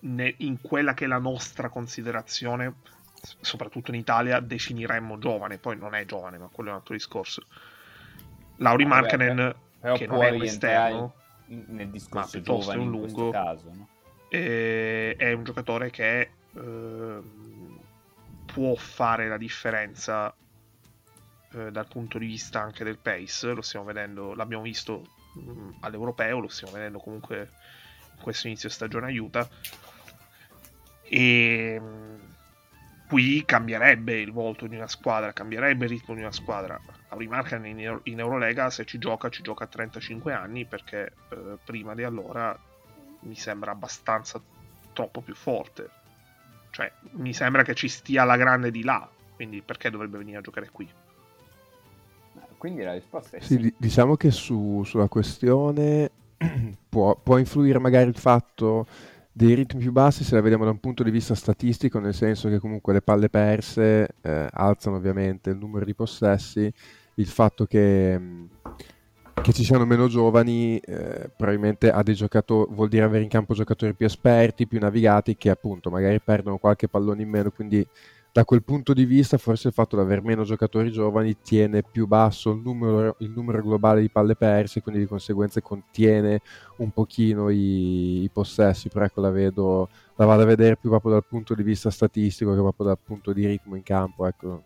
in 0.01 0.61
quella 0.63 0.95
che 0.95 1.05
è 1.05 1.09
la 1.09 1.19
nostra 1.19 1.69
considerazione, 1.69 2.75
soprattutto 3.41 3.91
in 3.91 3.99
Italia, 3.99 4.41
definiremmo 4.41 5.19
giovane, 5.19 5.59
poi 5.59 5.77
non 5.77 5.95
è 5.95 6.05
giovane, 6.07 6.39
ma 6.39 6.49
quello 6.51 6.71
è 6.71 6.73
un 6.73 6.79
altro 6.79 6.95
discorso. 6.95 7.43
Lauri 8.57 8.85
ah, 8.85 8.89
Markkanen, 8.89 9.55
che 9.95 10.07
non 10.07 10.23
è 10.23 10.31
un 10.31 10.43
esterno, 10.43 11.15
nel 11.47 11.89
discorso 11.89 12.19
ma 12.19 12.43
piuttosto 12.43 12.73
è 12.73 12.77
un 12.77 12.91
lungo, 12.91 13.31
caso, 13.31 13.71
no? 13.75 13.89
è, 14.29 15.17
è 15.17 15.33
un 15.33 15.45
giocatore 15.45 15.91
che 15.91 16.31
eh, 16.55 17.19
può 18.47 18.75
fare 18.75 19.29
la 19.29 19.37
differenza 19.37 20.35
eh, 21.53 21.71
dal 21.71 21.89
punto 21.89 22.19
di 22.19 22.27
vista 22.27 22.61
anche 22.61 22.85
del 22.85 22.99
pace, 22.99 23.53
lo 23.53 23.63
stiamo 23.63 23.87
vedendo, 23.87 24.35
l'abbiamo 24.35 24.63
visto 24.63 25.05
mh, 25.35 25.51
mm, 25.51 25.71
all'europeo, 25.81 26.39
lo 26.39 26.49
stiamo 26.49 26.75
vedendo 26.75 26.99
comunque 26.99 27.51
in 28.17 28.23
questo 28.23 28.47
inizio 28.47 28.69
stagione 28.69 29.07
aiuta. 29.07 29.49
E 31.03 31.81
mh, 31.81 31.85
mm, 31.85 32.19
qui 33.09 33.45
cambierebbe 33.45 34.21
il 34.21 34.31
volto 34.31 34.69
di 34.69 34.77
una 34.77 34.87
squadra, 34.87 35.33
cambierebbe 35.33 35.87
il 35.87 35.91
ritmo 35.91 36.15
di 36.15 36.21
una 36.21 36.31
squadra. 36.31 36.81
Auri 37.09 37.27
Marken 37.27 37.67
in, 37.67 38.01
in, 38.05 38.19
Eurolega 38.21 38.71
se 38.71 38.85
ci 38.85 38.99
gioca, 38.99 39.29
ci 39.29 39.43
gioca 39.43 39.65
a 39.65 39.67
35 39.67 40.33
anni 40.33 40.65
perché 40.65 41.15
eh, 41.31 41.59
prima 41.65 41.95
di 41.95 42.05
allora 42.05 42.57
mi 43.23 43.35
sembra 43.35 43.73
abbastanza 43.73 44.41
troppo 44.93 45.21
più 45.21 45.35
forte. 45.35 45.91
Cioè, 46.71 46.93
mi 47.15 47.35
sembra 47.35 47.65
che 47.65 47.75
ci 47.75 47.89
stia 47.89 48.23
la 48.23 48.37
grande 48.37 48.71
di 48.71 48.85
là, 48.85 49.11
quindi 49.35 49.61
perché 49.61 49.91
dovrebbe 49.91 50.19
venire 50.19 50.39
a 50.39 50.43
giocare 50.43 50.71
qui? 50.71 50.89
Quindi 52.61 52.83
la 52.83 52.93
risposta 52.93 53.39
è 53.39 53.41
sì. 53.41 53.55
sì. 53.55 53.75
diciamo 53.79 54.17
che 54.17 54.31
su, 54.31 54.83
sulla 54.85 55.09
questione 55.09 56.11
può, 56.91 57.17
può, 57.17 57.39
influire 57.39 57.79
magari 57.79 58.11
il 58.11 58.19
fatto 58.19 58.87
dei 59.33 59.55
ritmi 59.55 59.81
più 59.81 59.93
bassi 59.93 60.25
se 60.25 60.35
la 60.35 60.43
vediamo 60.43 60.65
da 60.65 60.71
un 60.71 60.79
punto 60.79 61.03
di 61.03 61.11
vista 61.11 61.35
statistico, 61.35 61.99
nel 62.01 62.13
senso 62.13 62.51
che 62.51 62.59
comunque 62.59 62.93
le 62.93 63.01
palle 63.01 63.31
perse 63.31 64.09
eh, 64.21 64.47
alzano 64.51 64.97
ovviamente 64.97 65.49
il 65.49 65.57
numero 65.57 65.87
di 65.87 65.95
possessi, 65.95 66.71
il 67.15 67.27
fatto 67.27 67.65
che, 67.65 68.21
che 69.41 69.53
ci 69.55 69.65
siano 69.65 69.87
meno 69.87 70.07
giovani 70.07 70.77
eh, 70.81 71.31
probabilmente 71.35 71.91
ha 71.91 72.03
dei 72.03 72.15
giocatori, 72.15 72.75
vuol 72.75 72.91
dire 72.91 73.05
avere 73.05 73.23
in 73.23 73.31
campo 73.31 73.55
giocatori 73.55 73.95
più 73.95 74.05
esperti, 74.05 74.67
più 74.67 74.79
navigati 74.79 75.35
che 75.35 75.49
appunto 75.49 75.89
magari 75.89 76.21
perdono 76.21 76.59
qualche 76.59 76.89
pallone 76.89 77.23
in 77.23 77.29
meno, 77.31 77.51
quindi 77.51 77.87
da 78.33 78.45
quel 78.45 78.63
punto 78.63 78.93
di 78.93 79.05
vista 79.05 79.39
forse 79.39 79.69
il 79.69 79.75
fatto 79.75 79.97
di 79.97 80.03
avere 80.03 80.21
meno 80.21 80.45
giocatori 80.45 80.93
giovani 80.93 81.37
tiene 81.43 81.83
più 81.83 82.07
basso 82.07 82.53
il 82.53 82.61
numero, 82.61 83.17
il 83.19 83.31
numero 83.31 83.61
globale 83.61 84.01
di 84.01 84.09
palle 84.09 84.37
perse, 84.37 84.83
quindi 84.83 85.01
di 85.01 85.07
conseguenza 85.07 85.61
contiene 85.61 86.41
un 86.77 86.91
pochino 86.93 87.49
i, 87.49 88.23
i, 88.23 88.31
possessi, 88.33 88.89
però 88.89 89.05
ecco 89.05 89.21
la 89.21 89.31
vedo, 89.31 89.89
la 90.15 90.25
vado 90.27 90.43
a 90.43 90.47
vedere 90.47 90.77
più 90.77 90.91
proprio 90.91 91.13
dal 91.13 91.25
punto 91.27 91.55
di 91.55 91.65
vista 91.65 91.91
statistico 91.91 92.55
che 92.55 92.61
proprio 92.61 92.87
dal 92.87 92.99
punto 93.03 93.33
di 93.33 93.47
ritmo 93.47 93.75
in 93.75 93.83
campo, 93.83 94.27
ecco. 94.27 94.63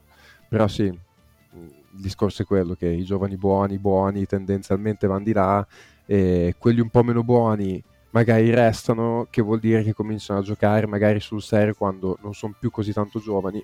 però 0.48 0.68
sì, 0.68 0.84
il 0.84 2.00
discorso 2.00 2.42
è 2.42 2.44
quello 2.44 2.74
che 2.74 2.88
i 2.88 3.04
giovani 3.04 3.36
buoni, 3.36 3.78
buoni 3.78 4.26
tendenzialmente 4.26 5.06
vanno 5.06 5.24
di 5.24 5.32
là 5.32 5.66
e 6.04 6.54
quelli 6.58 6.80
un 6.80 6.90
po' 6.90 7.02
meno 7.02 7.22
buoni 7.24 7.82
magari 8.14 8.48
restano, 8.50 9.26
che 9.28 9.42
vuol 9.42 9.58
dire 9.58 9.82
che 9.82 9.92
cominciano 9.92 10.38
a 10.38 10.42
giocare 10.42 10.86
magari 10.86 11.18
sul 11.18 11.42
serio 11.42 11.74
quando 11.74 12.16
non 12.22 12.32
sono 12.32 12.54
più 12.56 12.70
così 12.70 12.92
tanto 12.92 13.18
giovani 13.18 13.62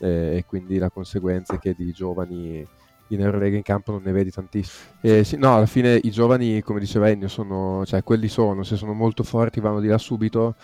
eh, 0.00 0.36
e 0.36 0.44
quindi 0.46 0.76
la 0.76 0.90
conseguenza 0.90 1.54
è 1.54 1.58
che 1.58 1.74
di 1.74 1.90
giovani 1.92 2.64
in 3.10 3.20
Eurolega 3.20 3.56
in 3.56 3.62
campo 3.62 3.92
non 3.92 4.02
ne 4.04 4.12
vedi 4.12 4.30
tantissimi. 4.30 4.90
Eh, 5.00 5.24
sì, 5.24 5.38
no, 5.38 5.56
alla 5.56 5.66
fine 5.66 5.98
i 6.02 6.10
giovani, 6.10 6.60
come 6.60 6.78
diceva 6.78 7.08
Ennio, 7.08 7.28
sono, 7.28 7.86
cioè 7.86 8.02
quelli 8.02 8.28
sono, 8.28 8.64
se 8.64 8.76
sono 8.76 8.92
molto 8.92 9.22
forti 9.22 9.60
vanno 9.60 9.80
di 9.80 9.88
là 9.88 9.96
subito, 9.96 10.56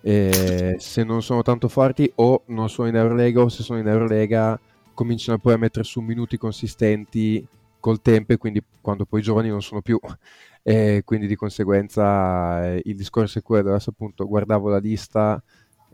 e 0.00 0.74
se 0.78 1.04
non 1.04 1.22
sono 1.22 1.42
tanto 1.42 1.68
forti 1.68 2.10
o 2.16 2.42
non 2.46 2.68
sono 2.68 2.88
in 2.88 2.96
Eurolega 2.96 3.42
o 3.42 3.48
se 3.48 3.62
sono 3.62 3.78
in 3.78 3.86
Eurolega 3.86 4.58
cominciano 4.92 5.38
poi 5.38 5.52
a 5.52 5.58
mettere 5.58 5.84
su 5.84 6.00
minuti 6.00 6.36
consistenti 6.36 7.46
col 7.82 8.00
tempo 8.00 8.32
e 8.32 8.36
quindi 8.36 8.62
quando 8.80 9.04
poi 9.04 9.20
i 9.20 9.22
giovani 9.24 9.48
non 9.48 9.60
sono 9.60 9.82
più 9.82 9.98
e 10.62 11.02
quindi 11.04 11.26
di 11.26 11.34
conseguenza 11.34 12.64
eh, 12.64 12.80
il 12.84 12.96
discorso 12.96 13.40
è 13.40 13.42
quello, 13.42 13.70
adesso 13.70 13.90
appunto 13.90 14.26
guardavo 14.26 14.68
la 14.68 14.78
lista 14.78 15.42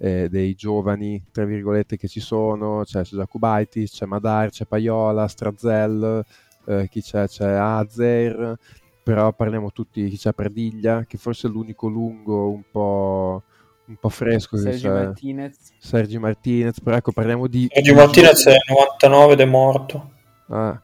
eh, 0.00 0.28
dei 0.28 0.54
giovani, 0.54 1.24
tra 1.32 1.44
virgolette, 1.44 1.96
che 1.96 2.06
ci 2.06 2.20
sono, 2.20 2.82
c'è, 2.84 3.02
c'è 3.02 3.16
Jakubaitis, 3.16 3.92
c'è 3.92 4.06
Madar, 4.06 4.50
c'è 4.50 4.64
Paiola, 4.64 5.26
Strazel, 5.26 6.24
eh, 6.66 6.88
chi 6.88 7.02
c'è? 7.02 7.26
C'è 7.26 7.48
Azer, 7.48 8.56
però 9.02 9.32
parliamo 9.32 9.72
tutti, 9.72 10.08
chi 10.08 10.16
c'è 10.16 10.32
Pradiglia, 10.32 11.04
che 11.08 11.18
forse 11.18 11.48
è 11.48 11.50
l'unico 11.50 11.88
lungo 11.88 12.50
un 12.50 12.62
po' 12.70 13.42
un 13.86 13.96
po' 13.96 14.08
fresco. 14.10 14.56
Sergi 14.56 14.86
Martinez. 14.86 15.56
Sergi 15.78 16.18
Martinez, 16.18 16.80
però 16.80 16.96
ecco 16.96 17.12
parliamo 17.12 17.46
di... 17.46 17.68
Sergi 17.72 17.94
Martinez 17.94 18.46
è 18.46 18.56
99 18.68 19.32
ed 19.32 19.40
è 19.40 19.44
morto. 19.46 20.10
Ah, 20.48 20.80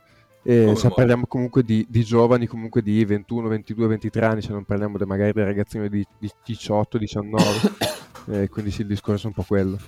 E 0.46 0.66
oh, 0.66 0.74
se 0.74 0.90
parliamo 0.90 1.26
comunque 1.26 1.62
di, 1.62 1.86
di, 1.88 2.04
giovani, 2.04 2.46
comunque 2.46 2.82
di 2.82 3.02
21, 3.02 3.48
22, 3.48 3.86
23 3.86 4.26
anni, 4.26 4.42
se 4.42 4.52
non 4.52 4.64
parliamo 4.64 4.98
de, 4.98 5.06
magari 5.06 5.32
dei 5.32 5.44
ragazzini 5.44 5.88
di, 5.88 6.06
di 6.18 6.30
18, 6.44 6.98
19, 6.98 7.42
eh, 8.42 8.48
quindi 8.50 8.70
sì, 8.70 8.82
il 8.82 8.88
discorso 8.88 9.24
è 9.24 9.28
un 9.28 9.32
po' 9.32 9.44
quello. 9.46 9.78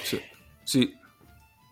Sì, 0.00 0.20
sì. 0.62 0.94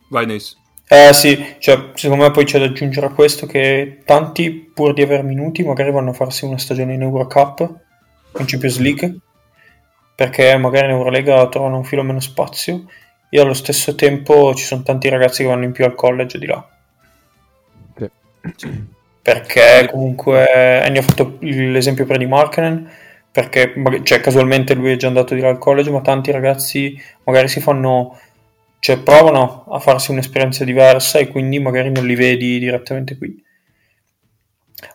vai 0.08 0.26
Nice. 0.26 0.56
Eh 0.88 1.12
sì, 1.12 1.54
cioè, 1.60 1.92
secondo 1.94 2.24
me 2.24 2.30
poi 2.32 2.44
c'è 2.44 2.58
da 2.58 2.64
aggiungere 2.64 3.06
a 3.06 3.12
questo 3.12 3.46
che 3.46 4.02
tanti, 4.04 4.50
pur 4.50 4.92
di 4.92 5.02
avere 5.02 5.22
minuti, 5.22 5.62
magari 5.62 5.92
vanno 5.92 6.10
a 6.10 6.14
farsi 6.14 6.44
una 6.44 6.58
stagione 6.58 6.94
in 6.94 7.02
Eurocup, 7.02 7.60
in 8.38 8.44
Champions 8.46 8.78
League, 8.78 9.16
perché 10.14 10.56
magari 10.56 10.86
in 10.86 10.92
Eurolega 10.92 11.48
trovano 11.48 11.76
un 11.76 11.84
filo 11.84 12.02
meno 12.02 12.20
spazio 12.20 12.84
e 13.30 13.40
allo 13.40 13.54
stesso 13.54 13.94
tempo 13.94 14.54
ci 14.54 14.64
sono 14.64 14.82
tanti 14.82 15.08
ragazzi 15.08 15.42
che 15.42 15.48
vanno 15.48 15.64
in 15.64 15.72
più 15.72 15.84
al 15.84 15.94
college 15.94 16.38
di 16.38 16.46
là. 16.46 16.71
Perché 19.22 19.88
comunque 19.90 20.48
Ennio 20.82 21.00
ha 21.00 21.04
fatto 21.04 21.36
l'esempio 21.40 22.04
per 22.06 22.18
di 22.18 22.26
Markenen, 22.26 22.90
perché 23.30 23.72
cioè, 24.02 24.20
casualmente 24.20 24.74
lui 24.74 24.92
è 24.92 24.96
già 24.96 25.06
andato 25.06 25.34
di 25.34 25.40
là 25.40 25.48
al 25.48 25.58
college, 25.58 25.90
ma 25.90 26.00
tanti 26.00 26.30
ragazzi 26.30 27.00
magari 27.24 27.48
si 27.48 27.60
fanno 27.60 28.18
cioè 28.82 28.98
provano 28.98 29.64
a 29.70 29.78
farsi 29.78 30.10
un'esperienza 30.10 30.64
diversa 30.64 31.20
e 31.20 31.28
quindi 31.28 31.60
magari 31.60 31.92
non 31.92 32.04
li 32.04 32.16
vedi 32.16 32.58
direttamente 32.58 33.16
qui. 33.16 33.40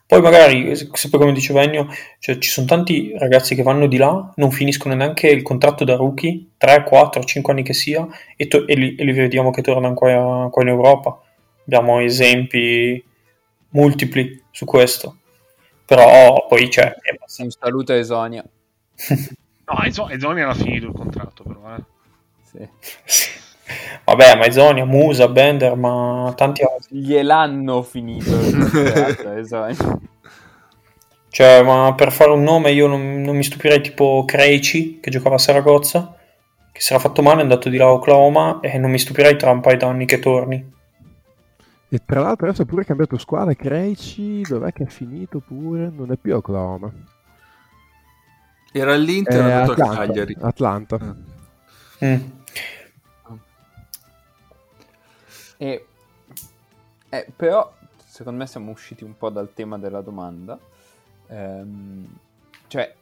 Poi 0.06 0.22
magari, 0.22 0.76
sempre 0.76 1.20
come 1.20 1.32
diceva 1.32 1.62
Ennio, 1.62 1.88
cioè, 2.20 2.38
ci 2.38 2.50
sono 2.50 2.68
tanti 2.68 3.14
ragazzi 3.18 3.56
che 3.56 3.64
vanno 3.64 3.88
di 3.88 3.96
là, 3.96 4.32
non 4.36 4.52
finiscono 4.52 4.94
neanche 4.94 5.30
il 5.30 5.42
contratto 5.42 5.86
da 5.86 5.96
rookie, 5.96 6.48
3, 6.58 6.84
4, 6.84 7.24
5 7.24 7.54
anni 7.54 7.64
che 7.64 7.74
sia, 7.74 8.06
e, 8.36 8.48
to- 8.48 8.68
e, 8.68 8.76
li, 8.76 8.96
e 8.96 9.04
li, 9.06 9.12
vediamo 9.14 9.52
che 9.52 9.62
tornano 9.62 9.94
qua, 9.94 10.50
qua, 10.52 10.62
in 10.62 10.68
Europa. 10.68 11.22
Abbiamo 11.66 12.00
esempi 12.02 13.02
multipli 13.78 14.44
su 14.52 14.66
questo. 14.66 15.18
Però 15.86 16.46
poi 16.48 16.68
c'è... 16.68 16.94
Un 17.38 17.52
saluto 17.52 17.94
a 17.94 17.96
Esonia. 17.96 18.44
no, 19.66 19.84
Esonia 20.10 20.44
era 20.44 20.54
finito 20.54 20.88
il 20.88 20.94
contratto 20.94 21.44
però, 21.44 21.76
eh. 21.76 21.84
Sì. 22.44 22.68
Vabbè, 24.06 24.38
Maizonia, 24.38 24.86
Musa, 24.86 25.28
Bender, 25.28 25.76
ma 25.76 26.34
tanti 26.36 26.64
altri. 26.64 26.98
Gliel'hanno 26.98 27.82
finito. 27.84 28.32
cioè, 31.30 31.62
ma 31.64 31.94
per 31.94 32.12
fare 32.12 32.32
un 32.32 32.44
nome 32.44 32.72
io 32.72 32.88
non, 32.88 33.22
non 33.22 33.36
mi 33.36 33.44
stupirei 33.44 33.82
tipo 33.82 34.24
Creici, 34.26 35.00
che 35.02 35.12
giocava 35.12 35.36
a 35.36 35.40
Saragozza, 35.40 36.16
che 36.72 36.80
si 36.80 36.94
era 36.94 37.02
fatto 37.02 37.22
male, 37.22 37.40
è 37.40 37.44
andato 37.44 37.68
di 37.68 37.76
là 37.78 37.86
a 37.86 37.92
Oklahoma 37.92 38.60
e 38.62 38.78
non 38.78 38.92
mi 38.92 39.00
stupirei 39.00 39.36
tra 39.36 39.52
un 39.52 39.60
paio 39.60 39.78
d'anni 39.78 40.06
che 40.06 40.20
torni. 40.20 40.76
E 41.90 42.02
tra 42.04 42.20
l'altro 42.20 42.48
adesso 42.48 42.64
ha 42.64 42.66
pure 42.66 42.84
cambiato 42.84 43.18
squadra, 43.18 43.54
Creici, 43.54 44.42
dov'è 44.42 44.74
che 44.74 44.84
è 44.84 44.88
finito 44.88 45.40
pure? 45.40 45.90
Non 45.90 46.12
è 46.12 46.18
più 46.18 46.36
Oklahoma. 46.36 46.92
Era 48.72 48.94
all'Inter, 48.94 49.46
è 49.46 49.52
Atlanta, 49.52 49.96
Cagliari. 49.96 50.38
Atlanta. 50.40 51.16
Mm. 52.04 52.16
E, 55.58 55.86
eh, 57.10 57.28
però, 57.36 57.74
secondo 58.06 58.40
me 58.40 58.48
siamo 58.48 58.72
usciti 58.72 59.04
un 59.04 59.18
po' 59.18 59.30
dal 59.30 59.54
tema 59.54 59.78
della 59.78 60.02
domanda. 60.02 60.60
Ehm, 61.28 62.06
cioè, 62.68 62.94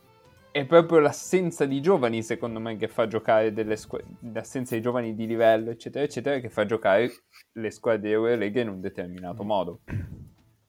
è 0.55 0.63
proprio 0.63 0.99
l'assenza 0.99 1.65
di 1.65 1.81
giovani, 1.81 2.23
secondo 2.23 2.61
me, 2.61 2.77
che 2.77 2.87
fa 2.87 3.07
giocare 3.07 3.51
delle 3.51 3.75
squadre, 3.75 4.07
l'assenza 4.31 4.73
di 4.73 4.81
giovani 4.81 5.13
di 5.13 5.27
livello, 5.27 5.69
eccetera, 5.69 6.05
eccetera, 6.05 6.39
che 6.39 6.47
fa 6.47 6.63
giocare 6.63 7.11
le 7.51 7.71
squadre 7.71 8.07
di 8.07 8.11
Eurolega 8.13 8.61
in 8.61 8.69
un 8.69 8.79
determinato 8.79 9.43
modo. 9.43 9.81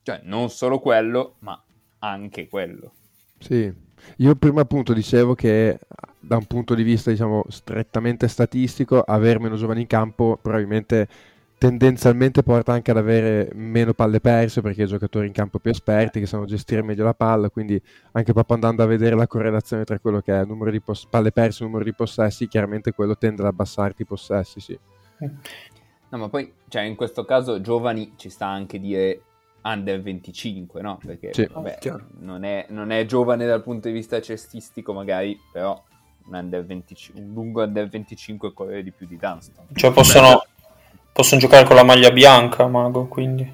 Cioè, 0.03 0.22
non 0.25 0.51
solo 0.51 0.81
quello, 0.81 1.37
ma 1.38 1.64
anche 2.01 2.49
quello. 2.49 2.94
Sì, 3.38 3.72
io 4.16 4.35
prima 4.35 4.62
appunto 4.62 4.92
dicevo 4.92 5.37
che 5.37 5.79
da 6.18 6.37
un 6.37 6.46
punto 6.46 6.75
di 6.75 6.83
vista, 6.83 7.12
diciamo, 7.12 7.44
strettamente 7.46 8.27
statistico, 8.27 9.03
avere 9.03 9.38
meno 9.38 9.55
giovani 9.55 9.83
in 9.83 9.87
campo 9.87 10.37
probabilmente 10.42 11.07
tendenzialmente 11.59 12.42
porta 12.42 12.73
anche 12.73 12.90
ad 12.90 12.99
avere 12.99 13.51
meno 13.55 13.95
palle 13.95 14.21
perse 14.21 14.61
perché 14.61 14.83
i 14.83 14.87
giocatori 14.87 15.27
in 15.27 15.33
campo 15.33 15.59
più 15.59 15.71
esperti 15.71 16.21
che 16.21 16.27
sanno 16.27 16.45
gestire 16.45 16.83
meglio 16.83 17.05
la 17.05 17.14
palla 17.14 17.49
quindi 17.49 17.81
anche 18.12 18.35
proprio 18.35 18.57
andando 18.57 18.83
a 18.83 18.87
vedere 18.87 19.16
la 19.16 19.27
correlazione 19.27 19.85
tra 19.85 19.99
quello 19.99 20.21
che 20.21 20.37
è 20.37 20.42
il 20.42 20.49
numero 20.49 20.71
di 20.71 20.81
pos- 20.81 21.07
palle 21.09 21.33
perse 21.33 21.62
e 21.62 21.66
numero 21.66 21.85
di 21.85 21.95
possessi 21.95 22.47
chiaramente 22.47 22.92
quello 22.92 23.16
tende 23.16 23.40
ad 23.40 23.49
abbassarti 23.49 24.03
i 24.03 24.05
possessi 24.05 24.61
sì. 24.61 24.79
no 25.19 26.19
ma 26.19 26.29
poi 26.29 26.53
cioè, 26.69 26.83
in 26.83 26.95
questo 26.95 27.25
caso 27.25 27.61
giovani 27.62 28.12
ci 28.16 28.29
sta 28.29 28.47
anche 28.47 28.79
dire 28.79 29.23
under 29.62 30.03
25 30.03 30.83
no? 30.83 30.99
perché 31.03 31.33
sì. 31.33 31.49
vabbè, 31.51 31.79
non, 32.19 32.45
è, 32.45 32.66
non, 32.69 32.90
è, 32.90 33.07
giovane 33.07 33.47
dal 33.47 33.62
punto 33.62 33.88
di 33.88 33.95
vista 33.95 34.21
cestistico 34.21 34.92
magari 34.92 35.40
però 35.51 35.83
un, 36.27 36.35
under 36.35 36.66
25, 36.66 37.23
un 37.23 37.33
lungo 37.33 37.62
under 37.62 37.88
25 37.88 38.53
corre 38.53 38.83
di 38.83 38.92
più 38.92 39.07
di 39.07 39.16
Dunston 39.16 39.69
cioè 39.73 39.90
possono 39.90 40.45
Possono 41.16 41.40
giocare 41.40 41.64
con 41.64 41.76
la 41.76 41.83
maglia 41.83 42.11
bianca, 42.11 42.66
Mago, 42.66 43.07
quindi. 43.07 43.50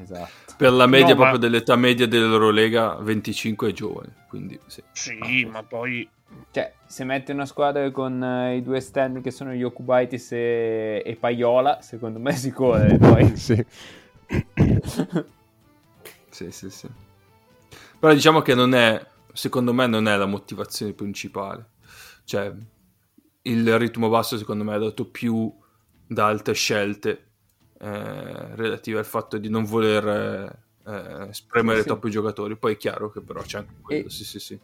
Esatto. 0.00 0.54
Per 0.56 0.72
la 0.72 0.86
media 0.86 1.08
no, 1.08 1.16
proprio 1.16 1.38
ma... 1.38 1.44
dell'età 1.46 1.76
media 1.76 2.08
dell'Eurolega, 2.08 2.94
25 2.94 3.68
è 3.68 3.72
giovane, 3.74 4.14
quindi 4.26 4.58
sì. 4.68 4.82
Sì, 4.92 5.44
ma 5.44 5.62
poi... 5.64 6.08
Cioè, 6.50 6.72
se 6.86 7.04
mette 7.04 7.32
una 7.32 7.44
squadra 7.44 7.90
con 7.90 8.22
uh, 8.22 8.54
i 8.56 8.62
due 8.62 8.78
esterni 8.78 9.20
che 9.20 9.30
sono 9.30 9.52
Yokubaitis 9.52 10.32
e, 10.32 11.02
e 11.04 11.16
Paiola, 11.16 11.82
secondo 11.82 12.18
me 12.18 12.32
si 12.32 12.52
corre 12.52 12.96
poi. 12.96 13.36
sì. 13.36 13.62
sì, 16.30 16.50
sì, 16.50 16.70
sì. 16.70 16.88
Però 17.98 18.14
diciamo 18.14 18.40
che 18.40 18.54
non 18.54 18.74
è, 18.74 18.98
secondo 19.34 19.74
me 19.74 19.86
non 19.86 20.08
è 20.08 20.16
la 20.16 20.24
motivazione 20.24 20.94
principale. 20.94 21.66
Cioè, 22.24 22.50
il 23.42 23.78
ritmo 23.78 24.08
basso 24.08 24.38
secondo 24.38 24.64
me 24.64 24.72
ha 24.72 24.78
dato 24.78 25.04
più 25.04 25.54
da 26.08 26.26
altre 26.26 26.54
scelte 26.54 27.26
eh, 27.78 28.54
relative 28.56 28.98
al 28.98 29.04
fatto 29.04 29.38
di 29.38 29.48
non 29.48 29.64
voler 29.64 30.66
eh, 30.84 31.32
spremere 31.32 31.80
sì, 31.80 31.86
troppo 31.86 32.08
i 32.08 32.10
giocatori. 32.10 32.56
Poi 32.56 32.74
è 32.74 32.76
chiaro 32.76 33.10
che 33.10 33.20
però 33.20 33.42
c'è 33.42 33.58
anche 33.58 33.74
quello, 33.80 34.08
sì, 34.08 34.24
sì, 34.24 34.40
sì. 34.40 34.58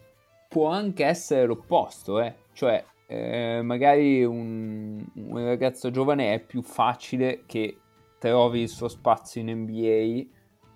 Può 0.49 0.69
anche 0.69 1.05
essere 1.05 1.47
l'opposto, 1.47 2.21
eh? 2.21 2.35
cioè 2.53 2.85
eh, 3.07 3.61
magari 3.63 4.25
un, 4.25 5.05
un, 5.15 5.45
ragazzo 5.45 5.91
giovane 5.91 6.35
è 6.35 6.41
più 6.41 6.63
facile 6.63 7.43
che 7.45 7.79
trovi 8.19 8.63
il 8.63 8.69
suo 8.69 8.89
spazio 8.89 9.41
in 9.43 9.51
NBA 9.51 10.25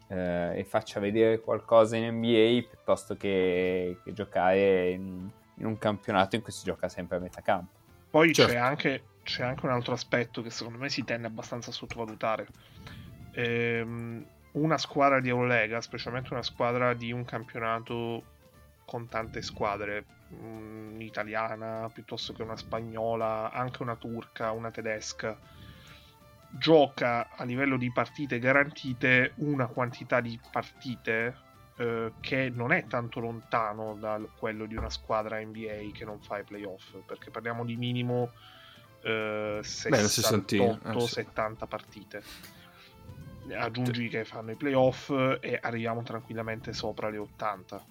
eh, 0.09 0.59
e 0.59 0.65
faccia 0.69 1.01
vedere 1.01 1.41
qualcosa 1.41 1.97
in 1.97 2.17
NBA 2.17 2.69
piuttosto 2.69 3.17
che, 3.17 3.99
che 4.05 4.13
giocare 4.13 4.91
in, 4.91 5.29
in, 5.55 5.67
un 5.67 5.79
campionato 5.79 6.37
in 6.37 6.43
cui 6.43 6.53
si 6.53 6.65
gioca 6.65 6.89
sempre 6.89 7.17
a 7.17 7.21
metà 7.21 7.41
campo. 7.41 7.77
Poi 8.11 8.33
certo. 8.33 8.53
c'è 8.53 8.59
anche 8.59 9.03
c'è 9.29 9.45
anche 9.45 9.67
un 9.67 9.73
altro 9.73 9.93
aspetto 9.93 10.41
che 10.41 10.49
secondo 10.49 10.79
me 10.79 10.89
si 10.89 11.05
tende 11.05 11.27
abbastanza 11.27 11.69
a 11.69 11.75
sottovalutare. 11.75 12.49
Ehm, 13.33 14.25
una 14.53 14.79
squadra 14.79 15.21
di 15.21 15.29
Eurolega, 15.29 15.83
specialmente 15.83 16.33
una 16.33 16.43
squadra 16.43 16.95
di 16.95 17.13
un 17.13 17.27
campionato 17.27 18.25
con 18.87 19.07
tante 19.07 19.43
squadre, 19.43 20.07
un'italiana 20.31 21.91
piuttosto 21.93 22.33
che 22.33 22.43
una 22.43 22.57
spagnola, 22.57 23.51
anche 23.53 23.83
una 23.83 23.97
turca, 23.97 24.53
una 24.53 24.71
tedesca, 24.71 25.39
gioca 26.49 27.29
a 27.29 27.45
livello 27.45 27.77
di 27.77 27.93
partite 27.93 28.39
garantite 28.39 29.35
una 29.37 29.67
quantità 29.67 30.23
di 30.23 30.41
partite 30.51 31.37
eh, 31.77 32.15
che 32.21 32.49
non 32.49 32.73
è 32.73 32.87
tanto 32.87 33.21
lontano 33.21 33.95
da 33.97 34.19
quello 34.39 34.65
di 34.65 34.75
una 34.75 34.89
squadra 34.89 35.39
NBA 35.39 35.91
che 35.93 36.07
non 36.07 36.19
fa 36.19 36.39
i 36.39 36.45
playoff, 36.45 36.97
perché 37.05 37.31
parliamo 37.31 37.67
di 37.67 37.77
minimo 37.77 38.33
eh, 39.03 39.61
68-70 39.63 41.63
eh, 41.63 41.67
partite. 41.67 42.23
Aggiungi 43.57 44.09
che 44.09 44.25
fanno 44.25 44.51
i 44.51 44.57
playoff 44.57 45.11
e 45.41 45.59
arriviamo 45.61 46.03
tranquillamente 46.03 46.73
sopra 46.73 47.09
le 47.09 47.19
80. 47.19 47.85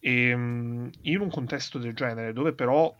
E, 0.00 0.28
ehm, 0.28 0.90
in 1.02 1.20
un 1.20 1.30
contesto 1.30 1.78
del 1.78 1.94
genere, 1.94 2.32
dove 2.32 2.52
però 2.52 2.94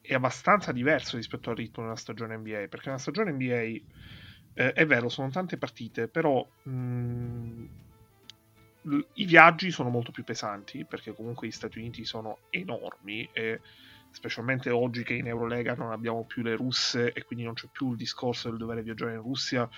è 0.00 0.14
abbastanza 0.14 0.72
diverso 0.72 1.16
rispetto 1.16 1.50
al 1.50 1.56
ritmo 1.56 1.84
della 1.84 1.96
stagione 1.96 2.36
NBA, 2.36 2.66
perché 2.68 2.88
una 2.88 2.98
stagione 2.98 3.32
NBA 3.32 3.80
eh, 4.54 4.72
è 4.72 4.86
vero, 4.86 5.08
sono 5.08 5.30
tante 5.30 5.56
partite, 5.56 6.08
però 6.08 6.46
mh, 6.62 6.70
mm, 6.70 7.64
i 9.14 9.24
viaggi 9.24 9.70
sono 9.70 9.88
molto 9.88 10.12
più 10.12 10.22
pesanti, 10.22 10.84
perché 10.84 11.12
comunque 11.12 11.46
gli 11.46 11.52
Stati 11.52 11.78
Uniti 11.78 12.04
sono 12.04 12.38
enormi 12.50 13.28
e 13.32 13.60
specialmente 14.16 14.70
oggi 14.70 15.04
che 15.04 15.12
in 15.14 15.26
Eurolega 15.26 15.74
non 15.74 15.92
abbiamo 15.92 16.24
più 16.24 16.42
le 16.42 16.56
russe 16.56 17.12
e 17.12 17.22
quindi 17.24 17.44
non 17.44 17.52
c'è 17.54 17.68
più 17.70 17.90
il 17.90 17.96
discorso 17.96 18.48
del 18.48 18.58
dover 18.58 18.82
viaggiare 18.82 19.12
in 19.12 19.20
Russia, 19.20 19.68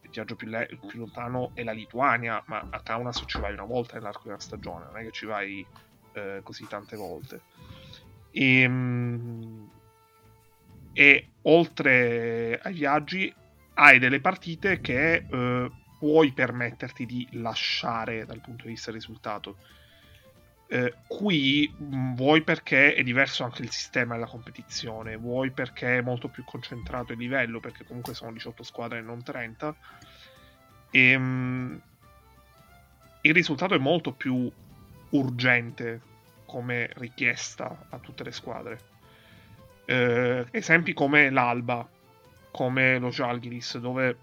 il 0.00 0.10
viaggio 0.10 0.34
più, 0.34 0.48
le- 0.48 0.68
più 0.84 0.98
lontano 0.98 1.52
è 1.54 1.62
la 1.62 1.70
Lituania, 1.72 2.42
ma 2.48 2.66
a 2.68 2.82
Kaunas 2.82 3.22
ci 3.26 3.40
vai 3.40 3.52
una 3.52 3.64
volta 3.64 3.94
nell'arco 3.96 4.22
di 4.24 4.28
una 4.30 4.40
stagione, 4.40 4.86
non 4.86 4.98
è 4.98 5.04
che 5.04 5.12
ci 5.12 5.26
vai 5.26 5.66
eh, 6.12 6.40
così 6.42 6.66
tante 6.66 6.96
volte. 6.96 7.44
E, 8.30 8.60
ehm, 8.62 9.70
e, 10.92 11.30
oltre 11.42 12.58
ai 12.62 12.72
viaggi 12.74 13.34
hai 13.74 13.98
delle 13.98 14.20
partite 14.20 14.80
che 14.80 15.26
eh, 15.28 15.72
puoi 15.96 16.32
permetterti 16.32 17.06
di 17.06 17.28
lasciare 17.32 18.24
dal 18.24 18.40
punto 18.40 18.64
di 18.66 18.72
vista 18.72 18.90
risultato. 18.90 19.58
Eh, 20.72 20.94
qui 21.06 21.70
mh, 21.76 22.14
vuoi 22.14 22.40
perché 22.40 22.94
è 22.94 23.02
diverso 23.02 23.44
anche 23.44 23.60
il 23.60 23.70
sistema 23.70 24.14
della 24.14 24.26
competizione, 24.26 25.16
vuoi 25.16 25.50
perché 25.50 25.98
è 25.98 26.00
molto 26.00 26.28
più 26.28 26.44
concentrato 26.44 27.12
il 27.12 27.18
livello, 27.18 27.60
perché 27.60 27.84
comunque 27.84 28.14
sono 28.14 28.32
18 28.32 28.62
squadre 28.62 28.96
e 28.96 29.02
non 29.02 29.22
30. 29.22 29.76
E, 30.90 31.18
mh, 31.18 31.82
il 33.20 33.34
risultato 33.34 33.74
è 33.74 33.78
molto 33.78 34.12
più 34.12 34.50
urgente 35.10 36.00
come 36.46 36.88
richiesta 36.94 37.88
a 37.90 37.98
tutte 37.98 38.24
le 38.24 38.32
squadre. 38.32 38.80
Eh, 39.84 40.46
esempi 40.52 40.94
come 40.94 41.28
l'Alba, 41.28 41.86
come 42.50 42.98
lo 42.98 43.10
Jalgiris, 43.10 43.76
dove 43.76 44.16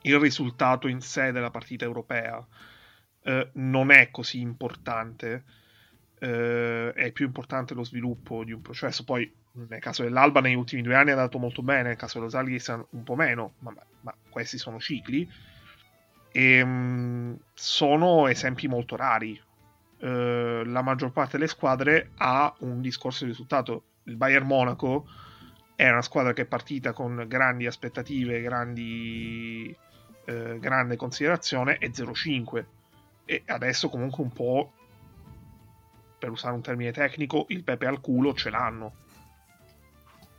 il 0.00 0.18
risultato 0.18 0.88
in 0.88 1.02
sé 1.02 1.32
della 1.32 1.50
partita 1.50 1.84
europea 1.84 2.42
eh, 3.26 3.48
non 3.54 3.90
è 3.90 4.10
così 4.12 4.40
importante, 4.40 5.42
eh, 6.20 6.92
è 6.92 7.10
più 7.10 7.26
importante 7.26 7.74
lo 7.74 7.82
sviluppo 7.82 8.44
di 8.44 8.52
un 8.52 8.62
processo. 8.62 9.02
Poi 9.02 9.30
nel 9.68 9.80
caso 9.80 10.04
dell'Alba 10.04 10.40
negli 10.40 10.54
ultimi 10.54 10.82
due 10.82 10.94
anni 10.94 11.08
è 11.08 11.12
andato 11.12 11.38
molto 11.38 11.62
bene, 11.62 11.88
nel 11.88 11.96
caso 11.96 12.18
dello 12.18 12.30
Zalgiris 12.30 12.68
un 12.90 13.02
po' 13.02 13.16
meno, 13.16 13.54
ma, 13.60 13.74
ma 14.02 14.14
questi 14.30 14.58
sono 14.58 14.78
cicli. 14.78 15.28
E, 16.30 16.64
mh, 16.64 17.40
sono 17.52 18.28
esempi 18.28 18.68
molto 18.68 18.94
rari. 18.94 19.42
Uh, 19.98 20.62
la 20.64 20.82
maggior 20.82 21.10
parte 21.10 21.38
delle 21.38 21.48
squadre 21.48 22.10
ha 22.18 22.54
un 22.60 22.80
discorso 22.80 23.24
di 23.24 23.30
risultato. 23.30 23.84
Il 24.04 24.16
Bayern 24.16 24.46
Monaco 24.46 25.08
è 25.74 25.88
una 25.88 26.02
squadra 26.02 26.32
che 26.32 26.42
è 26.42 26.46
partita 26.46 26.92
con 26.92 27.24
grandi 27.26 27.66
aspettative, 27.66 28.40
grandi, 28.40 29.74
uh, 30.26 30.58
grande 30.60 30.96
considerazione 30.96 31.78
e 31.78 31.90
0-5 31.90 32.64
e 33.26 33.42
adesso 33.46 33.90
comunque 33.90 34.22
un 34.22 34.32
po' 34.32 34.72
per 36.18 36.30
usare 36.30 36.54
un 36.54 36.62
termine 36.62 36.92
tecnico 36.92 37.44
il 37.48 37.62
pepe 37.62 37.86
al 37.86 38.00
culo 38.00 38.32
ce 38.32 38.50
l'hanno. 38.50 38.94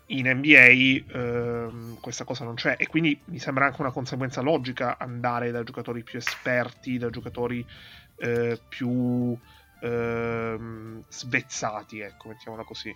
In 0.07 0.27
NBA 0.29 1.17
ehm, 1.17 1.99
questa 1.99 2.23
cosa 2.23 2.45
non 2.45 2.55
c'è. 2.55 2.75
E 2.79 2.87
quindi 2.87 3.19
mi 3.25 3.39
sembra 3.39 3.65
anche 3.65 3.81
una 3.81 3.91
conseguenza 3.91 4.41
logica 4.41 4.97
andare 4.97 5.51
da 5.51 5.63
giocatori 5.63 6.01
più 6.01 6.17
esperti 6.17 6.97
da 6.97 7.09
giocatori 7.09 7.63
eh, 8.15 8.59
più 8.67 9.37
ehm, 9.81 11.03
svezzati 11.09 11.99
ecco 11.99 12.29
mettiamola 12.29 12.63
così. 12.63 12.95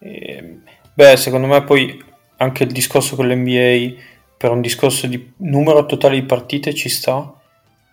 Eh, 0.00 0.60
beh 0.94 1.16
secondo 1.16 1.46
me 1.46 1.62
poi 1.62 2.04
anche 2.38 2.64
il 2.64 2.72
discorso 2.72 3.14
con 3.14 3.28
l'NBA 3.28 4.00
per 4.36 4.50
un 4.50 4.60
discorso 4.60 5.06
di 5.06 5.32
numero 5.38 5.86
totale 5.86 6.20
di 6.20 6.26
partite 6.26 6.74
ci 6.74 6.88
sta 6.88 7.37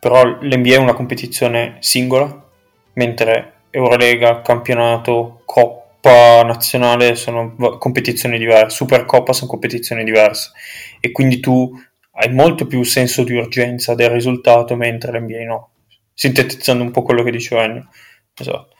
però 0.05 0.23
l'NBA 0.23 0.75
è 0.75 0.77
una 0.77 0.93
competizione 0.93 1.77
singola, 1.79 2.47
mentre 2.93 3.53
Eurolega, 3.71 4.41
campionato, 4.41 5.41
Coppa 5.45 6.43
nazionale 6.43 7.15
sono 7.15 7.55
competizioni 7.79 8.37
diverse, 8.37 8.75
Supercoppa 8.75 9.33
sono 9.33 9.49
competizioni 9.49 10.03
diverse 10.03 10.51
e 10.99 11.11
quindi 11.11 11.39
tu 11.39 11.75
hai 12.11 12.31
molto 12.31 12.67
più 12.67 12.83
senso 12.83 13.23
di 13.23 13.33
urgenza 13.33 13.95
del 13.95 14.11
risultato, 14.11 14.75
mentre 14.75 15.11
l'NBA 15.11 15.43
no. 15.43 15.69
Sintetizzando 16.13 16.83
un 16.83 16.91
po' 16.91 17.01
quello 17.01 17.23
che 17.23 17.31
diceva 17.31 17.63
Ennio. 17.63 17.89
Esatto. 18.37 18.75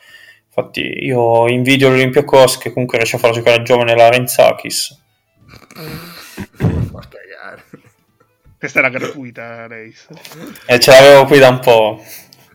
Infatti 0.46 0.80
io 0.80 1.48
invidio 1.48 1.88
l'Olympiacos 1.88 2.58
che 2.58 2.70
comunque 2.70 2.98
riesce 2.98 3.16
a 3.16 3.18
far 3.18 3.32
giocare 3.32 3.56
il 3.56 3.64
giovane 3.64 3.96
Larenzakis. 3.96 5.02
Ma 6.92 7.02
cagare. 7.10 7.64
Questa 8.58 8.78
era 8.78 8.88
gratuita, 8.88 9.66
Reis. 9.66 10.06
E 10.66 10.78
ce 10.78 10.90
l'avevo 10.90 11.26
qui 11.26 11.38
da 11.38 11.48
un 11.50 11.60
po'. 11.60 12.02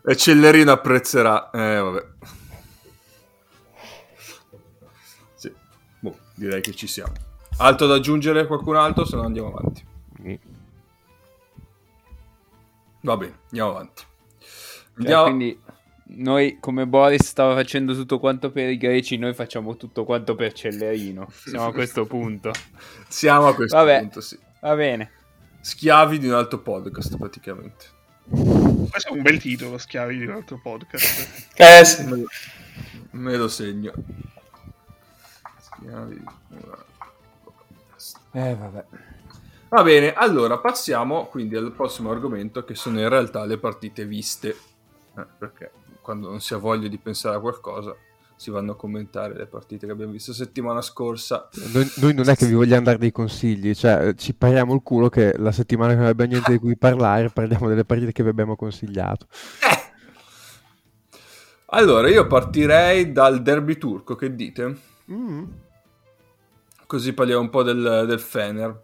E 0.06 0.16
Cellerino 0.16 0.72
apprezzerà. 0.72 1.50
Eh, 1.52 1.80
vabbè. 1.80 2.06
Sì. 5.36 5.54
Boh, 6.00 6.18
direi 6.34 6.62
che 6.62 6.74
ci 6.74 6.88
siamo. 6.88 7.14
Altro 7.58 7.86
da 7.86 7.96
aggiungere 7.96 8.48
qualcun 8.48 8.76
altro? 8.78 9.06
Se 9.06 9.16
no 9.16 9.24
andiamo 9.24 9.50
avanti. 9.50 9.86
Va 13.02 13.18
bene, 13.18 13.40
andiamo 13.46 13.70
avanti. 13.70 14.04
Cioè, 14.04 14.98
Andiamo... 14.98 15.24
quindi 15.24 15.60
noi 16.14 16.58
come 16.60 16.86
Boris 16.86 17.24
stava 17.24 17.56
facendo 17.56 17.94
tutto 17.94 18.20
quanto 18.20 18.52
per 18.52 18.70
i 18.70 18.78
greci, 18.78 19.18
noi 19.18 19.34
facciamo 19.34 19.78
tutto 19.78 20.04
quanto 20.04 20.36
per 20.36 20.54
Cellerino. 20.54 21.28
Siamo 21.32 21.68
a 21.68 21.72
questo 21.72 22.06
punto. 22.06 22.52
Siamo 23.08 23.48
a 23.48 23.56
questo 23.56 23.78
Vabbè. 23.78 24.00
punto, 24.00 24.22
sì. 24.22 24.38
Va 24.62 24.76
bene. 24.76 25.12
Schiavi 25.62 26.18
di 26.18 26.28
un 26.28 26.34
altro 26.34 26.60
podcast, 26.60 27.18
praticamente. 27.18 27.86
Questo 28.90 29.10
è 29.10 29.12
un 29.12 29.22
bel 29.22 29.40
titolo, 29.40 29.78
Schiavi 29.78 30.18
di 30.18 30.26
un 30.26 30.34
altro 30.34 30.60
podcast. 30.62 31.50
Eh 31.56 31.86
sì. 31.86 32.04
Me 32.04 32.18
lo, 32.18 32.26
me 33.12 33.38
lo 33.38 33.48
segno. 33.48 33.94
Schiavi 35.60 36.16
di 36.16 36.22
un 36.22 36.72
altro 36.72 36.86
podcast. 37.44 38.20
Eh, 38.32 38.56
vabbè. 38.56 38.86
Va 39.70 39.84
bene, 39.84 40.14
allora 40.14 40.58
passiamo 40.58 41.28
quindi 41.28 41.56
al 41.56 41.72
prossimo 41.72 42.12
argomento 42.12 42.66
che 42.66 42.76
sono 42.76 43.00
in 43.00 43.08
realtà 43.08 43.46
le 43.46 43.58
partite 43.58 44.06
viste. 44.06 44.50
Eh, 45.16 45.26
perché 45.38 45.72
quando 46.02 46.30
non 46.30 46.42
si 46.42 46.54
ha 46.56 46.58
voglia 46.58 46.88
di 46.88 46.98
pensare 46.98 47.36
a 47.36 47.40
qualcosa 47.40 47.96
si 48.42 48.50
vanno 48.50 48.72
a 48.72 48.76
commentare 48.76 49.36
le 49.36 49.46
partite 49.46 49.86
che 49.86 49.92
abbiamo 49.92 50.14
visto 50.14 50.34
settimana 50.34 50.82
scorsa. 50.82 51.48
Noi, 51.74 51.88
noi 51.98 52.16
non 52.16 52.28
è 52.28 52.36
che 52.36 52.48
vi 52.48 52.56
vogliamo 52.56 52.82
dare 52.82 52.98
dei 52.98 53.12
consigli, 53.12 53.76
cioè 53.76 54.08
eh, 54.08 54.16
ci 54.16 54.34
pariamo 54.34 54.74
il 54.74 54.82
culo 54.82 55.10
che 55.10 55.38
la 55.38 55.52
settimana 55.52 55.92
che 55.92 56.00
non 56.00 56.08
abbiamo 56.08 56.32
niente 56.32 56.52
di 56.54 56.58
cui 56.58 56.76
parlare 56.76 57.30
parliamo 57.30 57.68
delle 57.68 57.86
partite 57.86 58.12
che 58.12 58.24
vi 58.24 58.30
abbiamo 58.30 58.56
consigliato. 58.56 59.28
Eh! 59.60 59.92
Allora, 61.68 62.10
io 62.10 62.26
partirei 62.26 63.12
dal 63.12 63.44
derby 63.44 63.78
turco, 63.78 64.16
che 64.16 64.34
dite? 64.34 64.78
Mm. 65.12 65.44
Così 66.88 67.14
parliamo 67.14 67.42
un 67.42 67.50
po' 67.52 67.62
del, 67.62 68.06
del 68.08 68.20
Fener. 68.20 68.82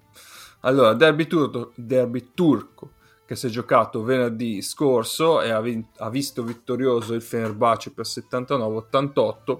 Allora, 0.60 0.94
derby 0.94 1.26
turco, 1.26 1.72
derby 1.74 2.30
turco 2.36 2.92
che 3.28 3.36
si 3.36 3.48
è 3.48 3.50
giocato 3.50 4.04
venerdì 4.04 4.62
scorso 4.62 5.42
e 5.42 5.50
ha, 5.50 5.60
vin- 5.60 5.86
ha 5.98 6.10
visto 6.10 6.44
vittorioso 6.44 7.14
il 7.14 7.22
Fenerbahce 7.22 7.92
per 7.92 8.06
79-88, 8.06 9.60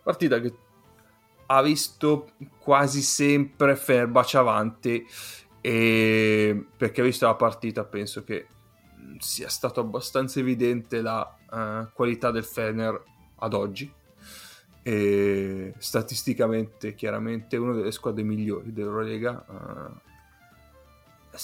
partita 0.00 0.40
che 0.40 0.54
ha 1.46 1.60
visto 1.60 2.30
quasi 2.60 3.02
sempre 3.02 3.74
Fenerbahce 3.74 4.36
avanti 4.38 5.04
e 5.60 6.66
perché 6.76 7.00
ha 7.00 7.04
visto 7.04 7.26
la 7.26 7.34
partita 7.34 7.84
penso 7.84 8.22
che 8.22 8.46
sia 9.18 9.48
stato 9.48 9.80
abbastanza 9.80 10.38
evidente 10.38 11.02
la 11.02 11.36
eh, 11.52 11.88
qualità 11.92 12.30
del 12.30 12.44
Fener 12.44 13.02
ad 13.38 13.54
oggi. 13.54 13.92
E 14.82 15.74
statisticamente 15.78 16.94
chiaramente 16.94 17.56
una 17.56 17.74
delle 17.74 17.92
squadre 17.92 18.22
migliori 18.22 18.72
dell'Eurolega 18.72 19.44
eh, 19.44 20.09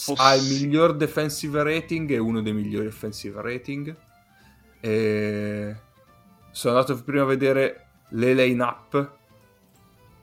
Poss- 0.05 0.21
ha 0.21 0.35
il 0.35 0.45
miglior 0.45 0.95
defensive 0.95 1.63
rating 1.63 2.11
e 2.11 2.19
uno 2.19 2.43
dei 2.43 2.53
migliori 2.53 2.87
offensive 2.87 3.41
rating. 3.41 3.97
E 4.81 5.77
sono 6.51 6.77
andato 6.77 7.03
prima 7.03 7.23
a 7.23 7.27
vedere 7.27 7.87
le 8.11 8.35
line 8.35 8.63
up 8.63 9.15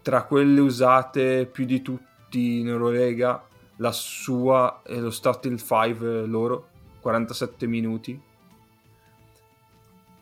tra 0.02 0.24
quelle 0.24 0.60
usate 0.60 1.46
più 1.46 1.66
di 1.66 1.82
tutti 1.82 2.60
in 2.60 2.68
Eurolega 2.68 3.48
la 3.78 3.92
sua 3.92 4.82
è 4.84 4.98
lo 4.98 5.10
starting 5.10 5.60
5 5.60 6.26
loro 6.26 6.70
47 7.00 7.68
minuti. 7.68 8.22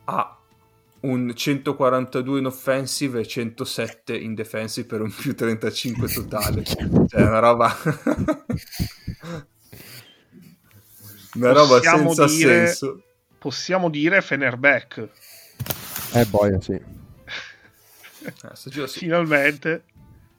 Ha 0.06 0.38
un 1.02 1.34
142 1.36 2.40
in 2.40 2.46
offensive 2.46 3.20
e 3.20 3.28
107 3.28 4.18
in 4.18 4.34
defensive 4.36 4.88
per 4.88 5.02
un 5.02 5.12
più 5.14 5.36
35 5.36 6.08
totale. 6.08 6.64
Cioè 7.12 7.22
una 7.22 7.40
roba 7.40 7.76
una 11.34 11.52
roba 11.52 11.78
Possiamo 11.78 12.14
senza 12.14 12.26
dire- 12.26 12.68
senso 12.68 13.04
Possiamo 13.38 13.90
dire 13.90 14.22
Fenerback. 14.22 15.08
Eh 16.14 16.26
boia, 16.26 16.62
sì. 16.62 16.80
Giro 18.66 18.86
sì. 18.86 19.00
Finalmente 19.00 19.84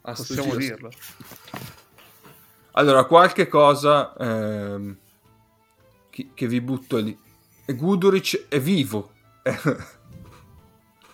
A 0.02 0.14
sto 0.14 0.34
possiamo 0.34 0.56
giro 0.56 0.74
dirlo. 0.74 0.90
Allora, 2.72 3.04
qualche 3.04 3.48
cosa 3.48 4.14
ehm, 4.16 4.96
che, 6.10 6.28
che 6.32 6.46
vi 6.46 6.60
butto 6.60 6.98
lì. 6.98 7.18
Guduric 7.66 8.46
è 8.48 8.60
vivo. 8.60 9.10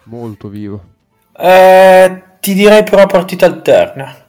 Molto 0.04 0.48
vivo. 0.48 0.84
Eh, 1.32 2.22
ti 2.40 2.52
direi 2.52 2.82
però 2.82 3.06
partita 3.06 3.46
alterna. 3.46 4.27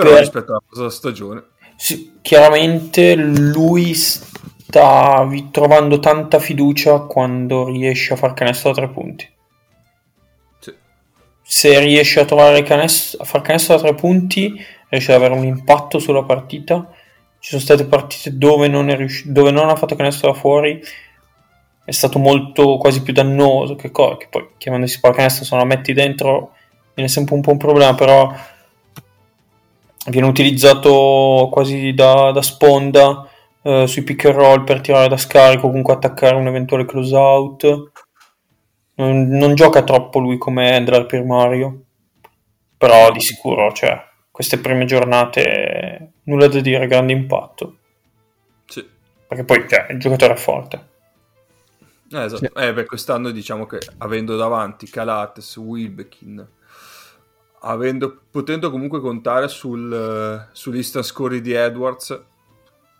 Però 0.00 0.10
Per- 0.14 0.20
rispetto 0.20 0.50
alla 0.50 0.62
prossima 0.66 0.90
stagione. 0.90 1.44
Sì, 1.76 2.18
chiaramente 2.22 3.14
lui 3.14 3.94
sta 3.94 5.24
vi- 5.24 5.50
trovando 5.50 5.98
tanta 5.98 6.38
fiducia 6.38 7.00
quando 7.00 7.66
riesce 7.66 8.12
a 8.12 8.16
far 8.16 8.34
canestro 8.34 8.70
da 8.72 8.76
tre 8.82 8.88
punti. 8.92 9.28
Sì. 10.58 10.74
Se 11.42 11.78
riesce 11.80 12.20
a 12.20 12.24
trovare 12.24 12.62
canestro, 12.62 13.22
a 13.22 13.24
far 13.24 13.40
canestro 13.42 13.76
da 13.76 13.82
tre 13.82 13.94
punti 13.94 14.54
riesce 14.88 15.12
ad 15.12 15.18
avere 15.18 15.34
un 15.38 15.44
impatto 15.46 15.98
sulla 15.98 16.22
partita. 16.24 16.90
Ci 17.38 17.50
sono 17.50 17.62
state 17.62 17.86
partite 17.86 18.36
dove 18.36 18.68
non, 18.68 18.90
è 18.90 18.96
riusci- 18.96 19.32
dove 19.32 19.50
non 19.50 19.70
ha 19.70 19.76
fatto 19.76 19.94
canestro 19.94 20.30
da 20.30 20.38
fuori, 20.38 20.78
è 21.84 21.90
stato 21.92 22.18
molto 22.18 22.76
quasi 22.76 23.02
più 23.02 23.14
dannoso 23.14 23.74
che, 23.76 23.90
co- 23.90 24.18
che 24.18 24.26
poi 24.28 24.48
chiamandosi 24.58 25.00
pallacanestro 25.00 25.44
se 25.46 25.56
non 25.56 25.66
la 25.66 25.74
metti 25.74 25.94
dentro 25.94 26.52
viene 26.94 27.08
sempre 27.10 27.34
un 27.34 27.40
po' 27.40 27.52
un 27.52 27.56
problema, 27.56 27.94
però 27.94 28.30
viene 30.06 30.26
utilizzato 30.26 31.48
quasi 31.50 31.92
da, 31.92 32.30
da 32.32 32.42
sponda 32.42 33.28
eh, 33.62 33.86
sui 33.86 34.02
pick 34.02 34.24
and 34.24 34.34
roll 34.34 34.64
per 34.64 34.80
tirare 34.80 35.08
da 35.08 35.16
scarico, 35.16 35.68
comunque 35.68 35.94
attaccare 35.94 36.36
un 36.36 36.46
eventuale 36.46 36.86
close 36.86 37.14
out. 37.14 37.90
Non, 38.94 39.28
non 39.28 39.54
gioca 39.54 39.82
troppo 39.82 40.18
lui 40.18 40.38
come 40.38 40.74
handler 40.74 41.06
primario, 41.06 41.84
però 42.76 43.10
di 43.10 43.20
sicuro, 43.20 43.72
cioè, 43.72 43.98
queste 44.30 44.58
prime 44.58 44.84
giornate 44.84 46.12
nulla 46.24 46.48
da 46.48 46.60
dire, 46.60 46.86
grande 46.86 47.12
impatto. 47.12 47.76
Sì. 48.66 48.86
Perché 49.26 49.44
poi 49.44 49.66
cioè, 49.68 49.86
il 49.90 49.98
giocatore 49.98 50.34
è 50.34 50.36
forte. 50.36 50.88
Eh, 52.10 52.24
esatto. 52.24 52.50
Sì. 52.54 52.62
Eh, 52.62 52.72
beh, 52.72 52.84
quest'anno 52.84 53.30
diciamo 53.30 53.66
che 53.66 53.78
avendo 53.98 54.36
davanti 54.36 54.88
Calates, 54.88 55.56
Wilbekin, 55.56 56.46
avendo, 57.60 58.20
potendo 58.30 58.70
comunque 58.70 59.00
contare 59.00 59.48
sul, 59.48 60.48
sull'instant 60.52 61.04
score 61.04 61.40
di 61.40 61.52
Edwards, 61.52 62.22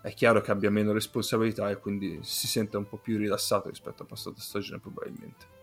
è 0.01 0.13
chiaro 0.13 0.41
che 0.41 0.51
abbia 0.51 0.71
meno 0.71 0.91
responsabilità 0.91 1.69
e 1.69 1.77
quindi 1.77 2.19
si 2.21 2.47
sente 2.47 2.77
un 2.77 2.87
po' 2.87 2.97
più 2.97 3.17
rilassato 3.17 3.69
rispetto 3.69 4.03
a 4.03 4.05
passata 4.05 4.39
stagione 4.39 4.79
probabilmente. 4.79 5.59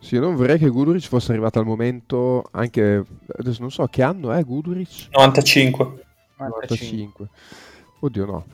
Sì, 0.00 0.16
io 0.16 0.20
non 0.20 0.34
vorrei 0.34 0.58
che 0.58 0.68
Guduric 0.68 1.06
fosse 1.06 1.32
arrivato 1.32 1.58
al 1.58 1.64
momento 1.64 2.44
anche 2.50 3.04
adesso 3.38 3.62
non 3.62 3.70
so 3.70 3.86
che 3.86 4.02
anno 4.02 4.32
è 4.32 4.44
Guduric 4.44 5.08
95. 5.10 6.04
95 6.36 7.28
oddio 8.00 8.24
no 8.26 8.46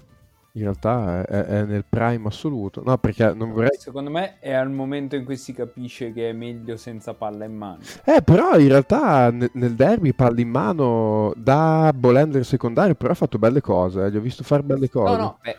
in 0.53 0.63
realtà 0.63 1.25
è, 1.25 1.45
è 1.45 1.65
nel 1.65 1.85
prime 1.89 2.27
assoluto 2.27 2.83
no 2.85 2.99
perché 2.99 3.33
non 3.35 3.53
vorrei 3.53 3.71
Secondo 3.79 4.11
me 4.11 4.39
è 4.41 4.53
al 4.53 4.71
momento 4.71 5.15
in 5.17 5.25
cui 5.25 5.37
si 5.37 5.53
capisce 5.53 6.13
che 6.13 6.31
è 6.31 6.33
meglio 6.33 6.77
senza 6.77 7.15
palla 7.15 7.45
in 7.45 7.55
mano. 7.55 7.79
eh 8.05 8.21
però 8.23 8.59
in 8.59 8.69
realtà 8.69 9.31
ne- 9.31 9.51
nel 9.55 9.75
derby 9.75 10.13
palla 10.13 10.41
in 10.41 10.49
mano 10.49 11.33
da 11.37 11.93
Bolender 11.95 12.45
secondario 12.45 12.95
però 12.95 13.13
ha 13.13 13.17
fatto 13.17 13.39
belle 13.39 13.61
cose 13.61 14.07
eh, 14.07 14.11
gli 14.11 14.17
ho 14.17 14.21
visto 14.21 14.43
fare 14.43 14.63
belle 14.63 14.89
cose 14.91 15.17
No, 15.17 15.23
no, 15.23 15.39
beh, 15.43 15.57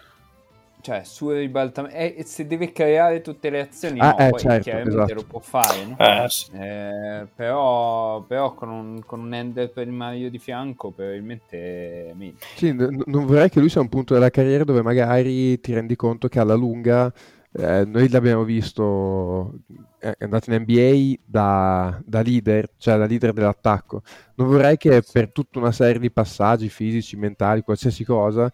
cioè, 0.82 1.04
su 1.04 1.30
ribaltamento, 1.30 1.96
eh, 1.96 2.24
se 2.26 2.46
deve 2.48 2.72
creare 2.72 3.22
tutte 3.22 3.50
le 3.50 3.62
azioni, 3.62 4.00
Ah, 4.00 4.10
no, 4.10 4.18
eh, 4.18 4.30
poi 4.30 4.40
certo, 4.40 4.64
chiaramente 4.64 4.90
esatto. 4.92 5.14
lo 5.14 5.24
può 5.24 5.40
fare, 5.40 5.86
no? 5.86 5.98
Eh, 5.98 6.30
sì. 6.30 6.52
Eh, 6.54 7.28
però, 7.36 8.22
però 8.22 8.54
con 8.54 8.70
un, 8.70 9.06
con 9.06 9.20
un 9.20 9.34
ender 9.34 9.72
primario 9.72 10.30
di 10.30 10.40
fianco 10.40 10.92
probabilmente. 10.92 12.14
Sì, 12.56 12.72
n- 12.72 13.04
non 13.06 13.26
vorrei 13.26 13.50
che 13.50 13.60
lui 13.60 13.70
sia 13.70 13.82
un 13.82 13.90
punto 13.90 14.14
della 14.14 14.30
carriera 14.30 14.64
dove 14.64 14.82
magari 14.82 15.60
ti 15.60 15.74
rendi 15.74 15.96
conto 15.96 16.28
che 16.28 16.40
alla 16.40 16.54
lunga 16.56 17.12
eh, 17.54 17.84
noi 17.86 18.08
l'abbiamo 18.10 18.44
visto 18.44 19.60
è 19.98 20.16
andato 20.20 20.52
in 20.52 20.62
NBA 20.62 21.22
da, 21.26 22.02
da 22.06 22.22
leader, 22.22 22.72
cioè 22.78 22.98
da 22.98 23.06
leader 23.06 23.34
dell'attacco. 23.34 24.02
Non 24.36 24.48
vorrei 24.48 24.78
che 24.78 25.02
per 25.12 25.32
tutta 25.32 25.60
una 25.60 25.72
serie 25.72 26.00
di 26.00 26.12
passaggi 26.12 26.70
fisici, 26.70 27.16
mentali, 27.18 27.62
qualsiasi 27.62 28.04
cosa, 28.04 28.52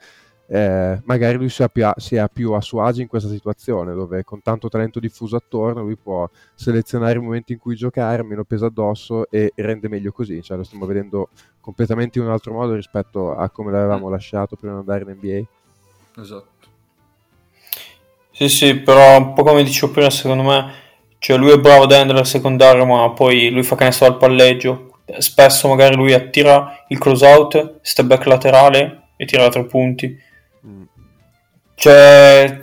eh, 0.49 1.01
magari 1.03 1.37
lui 1.37 1.49
sia 1.49 1.67
più, 1.67 1.85
a, 1.85 1.93
sia 1.97 2.27
più 2.29 2.53
a 2.53 2.61
suo 2.61 2.81
agio 2.81 3.01
in 3.01 3.07
questa 3.07 3.27
situazione 3.27 3.93
dove 3.93 4.23
con 4.23 4.41
tanto 4.41 4.69
talento 4.69 4.99
diffuso 4.99 5.35
attorno 5.35 5.81
lui 5.81 5.97
può 5.97 6.29
selezionare 6.55 7.17
i 7.17 7.21
momenti 7.21 7.51
in 7.53 7.59
cui 7.59 7.75
giocare, 7.75 8.23
meno 8.23 8.45
peso 8.45 8.65
addosso 8.65 9.29
e 9.29 9.51
rende 9.55 9.89
meglio 9.89 10.11
così. 10.11 10.41
Cioè, 10.41 10.57
lo 10.57 10.63
stiamo 10.63 10.85
vedendo 10.85 11.29
completamente 11.59 12.17
in 12.17 12.25
un 12.25 12.31
altro 12.31 12.53
modo 12.53 12.75
rispetto 12.75 13.35
a 13.35 13.49
come 13.49 13.71
l'avevamo 13.71 14.09
lasciato 14.09 14.55
prima 14.55 14.73
di 14.73 14.79
andare 14.79 15.03
in 15.03 15.17
NBA. 15.17 16.21
Esatto. 16.21 16.55
Sì, 18.31 18.47
sì, 18.47 18.75
però 18.75 19.17
un 19.17 19.33
po' 19.33 19.43
come 19.43 19.63
dicevo 19.63 19.91
prima, 19.91 20.09
secondo 20.09 20.43
me, 20.43 20.71
cioè 21.17 21.37
lui 21.37 21.51
è 21.51 21.59
bravo 21.59 21.87
da 21.87 21.99
handler 21.99 22.25
secondario, 22.25 22.85
ma 22.85 23.09
poi 23.09 23.49
lui 23.49 23.63
fa 23.63 23.75
canestro 23.75 24.07
dal 24.07 24.17
palleggio. 24.17 24.99
Spesso 25.17 25.67
magari 25.67 25.95
lui 25.95 26.13
attira 26.13 26.85
il 26.89 26.99
close 26.99 27.25
out, 27.25 27.79
step 27.81 28.05
back 28.05 28.25
laterale 28.25 29.09
e 29.17 29.25
tira 29.25 29.43
da 29.43 29.49
tre 29.49 29.65
punti. 29.65 30.25
Cioè, 31.79 32.59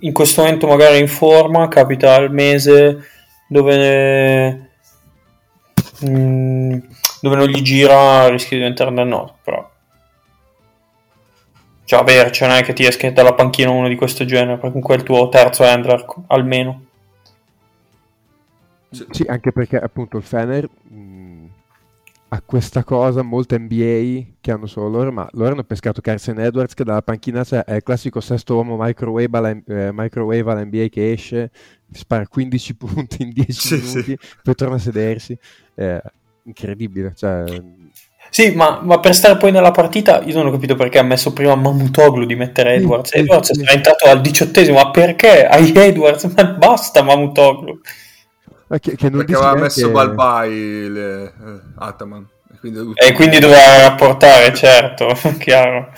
in 0.00 0.12
questo 0.12 0.42
momento 0.42 0.68
magari 0.68 1.00
in 1.00 1.08
forma, 1.08 1.66
capita 1.66 2.16
il 2.18 2.30
mese 2.30 3.04
dove, 3.48 4.70
mm, 6.06 6.78
dove 7.20 7.36
non 7.36 7.46
gli 7.46 7.60
gira, 7.62 8.28
rischia 8.28 8.56
di 8.56 8.62
diventare 8.62 8.94
dannoso, 8.94 9.38
però 9.42 9.68
cioè, 11.88 12.00
vabbè, 12.00 12.30
cioè 12.30 12.48
non 12.48 12.58
è 12.58 12.62
che 12.62 12.74
ti 12.74 12.84
esce 12.84 13.14
dalla 13.14 13.32
panchina 13.32 13.70
uno 13.70 13.88
di 13.88 13.96
questo 13.96 14.26
genere, 14.26 14.58
perché 14.58 14.68
comunque 14.68 14.94
è 14.94 14.98
il 14.98 15.04
tuo 15.04 15.26
terzo 15.30 15.64
handler, 15.64 16.04
almeno. 16.26 16.84
Sì, 18.90 19.24
anche 19.26 19.52
perché 19.52 19.78
appunto 19.78 20.18
il 20.18 20.22
Fener 20.22 20.68
mh, 20.68 21.17
ha 22.30 22.42
questa 22.44 22.84
cosa, 22.84 23.22
molte 23.22 23.58
NBA 23.58 24.34
che 24.40 24.50
hanno 24.52 24.66
solo 24.66 24.88
loro, 24.88 25.10
ma 25.12 25.26
loro 25.32 25.52
hanno 25.52 25.64
pescato 25.64 26.00
Carson 26.02 26.38
Edwards 26.40 26.74
che 26.74 26.84
dalla 26.84 27.00
panchina 27.02 27.42
cioè, 27.42 27.64
è 27.64 27.76
il 27.76 27.82
classico 27.82 28.20
sesto 28.20 28.54
uomo 28.54 28.76
microwave 28.78 29.38
alla, 29.38 29.50
eh, 29.50 29.90
microwave 29.92 30.50
alla 30.50 30.64
NBA 30.64 30.88
che 30.90 31.12
esce, 31.12 31.50
spara 31.90 32.26
15 32.26 32.74
punti 32.76 33.22
in 33.22 33.30
10 33.30 33.52
Sì, 33.52 33.74
minuti, 33.76 34.02
sì. 34.02 34.18
poi 34.42 34.54
torna 34.54 34.74
a 34.76 34.78
sedersi. 34.78 35.38
È 35.74 36.00
incredibile, 36.44 37.12
cioè, 37.16 37.44
Sì, 38.30 38.50
ma, 38.54 38.80
ma 38.82 39.00
per 39.00 39.14
stare 39.14 39.38
poi 39.38 39.50
nella 39.50 39.70
partita, 39.70 40.22
io 40.22 40.34
non 40.36 40.46
ho 40.46 40.50
capito 40.50 40.74
perché 40.74 40.98
ha 40.98 41.02
messo 41.02 41.32
prima 41.32 41.54
Mamutoglu 41.54 42.26
di 42.26 42.34
mettere 42.34 42.74
Edwards. 42.74 43.14
Edwards 43.14 43.50
è 43.58 43.72
entrato 43.72 44.04
al 44.06 44.20
diciottesimo, 44.20 44.76
ma 44.82 44.90
perché? 44.90 45.46
Hai 45.46 45.72
Edwards, 45.74 46.24
ma 46.24 46.44
basta 46.44 47.02
Mamutoglu. 47.02 47.80
Ma 48.68 48.78
che, 48.78 48.96
che 48.96 49.08
non 49.10 49.18
Perché 49.18 49.34
aveva 49.34 49.54
neanche- 49.54 49.62
messo 49.62 49.90
Balbai 49.90 50.88
le, 50.88 51.24
eh, 51.24 51.60
Ataman. 51.76 52.28
E 52.52 52.58
quindi, 52.58 52.92
E 52.94 53.12
quindi 53.12 53.38
doveva 53.38 53.80
rapportare, 53.88 54.54
certo, 54.54 55.08
chiaro. 55.38 55.92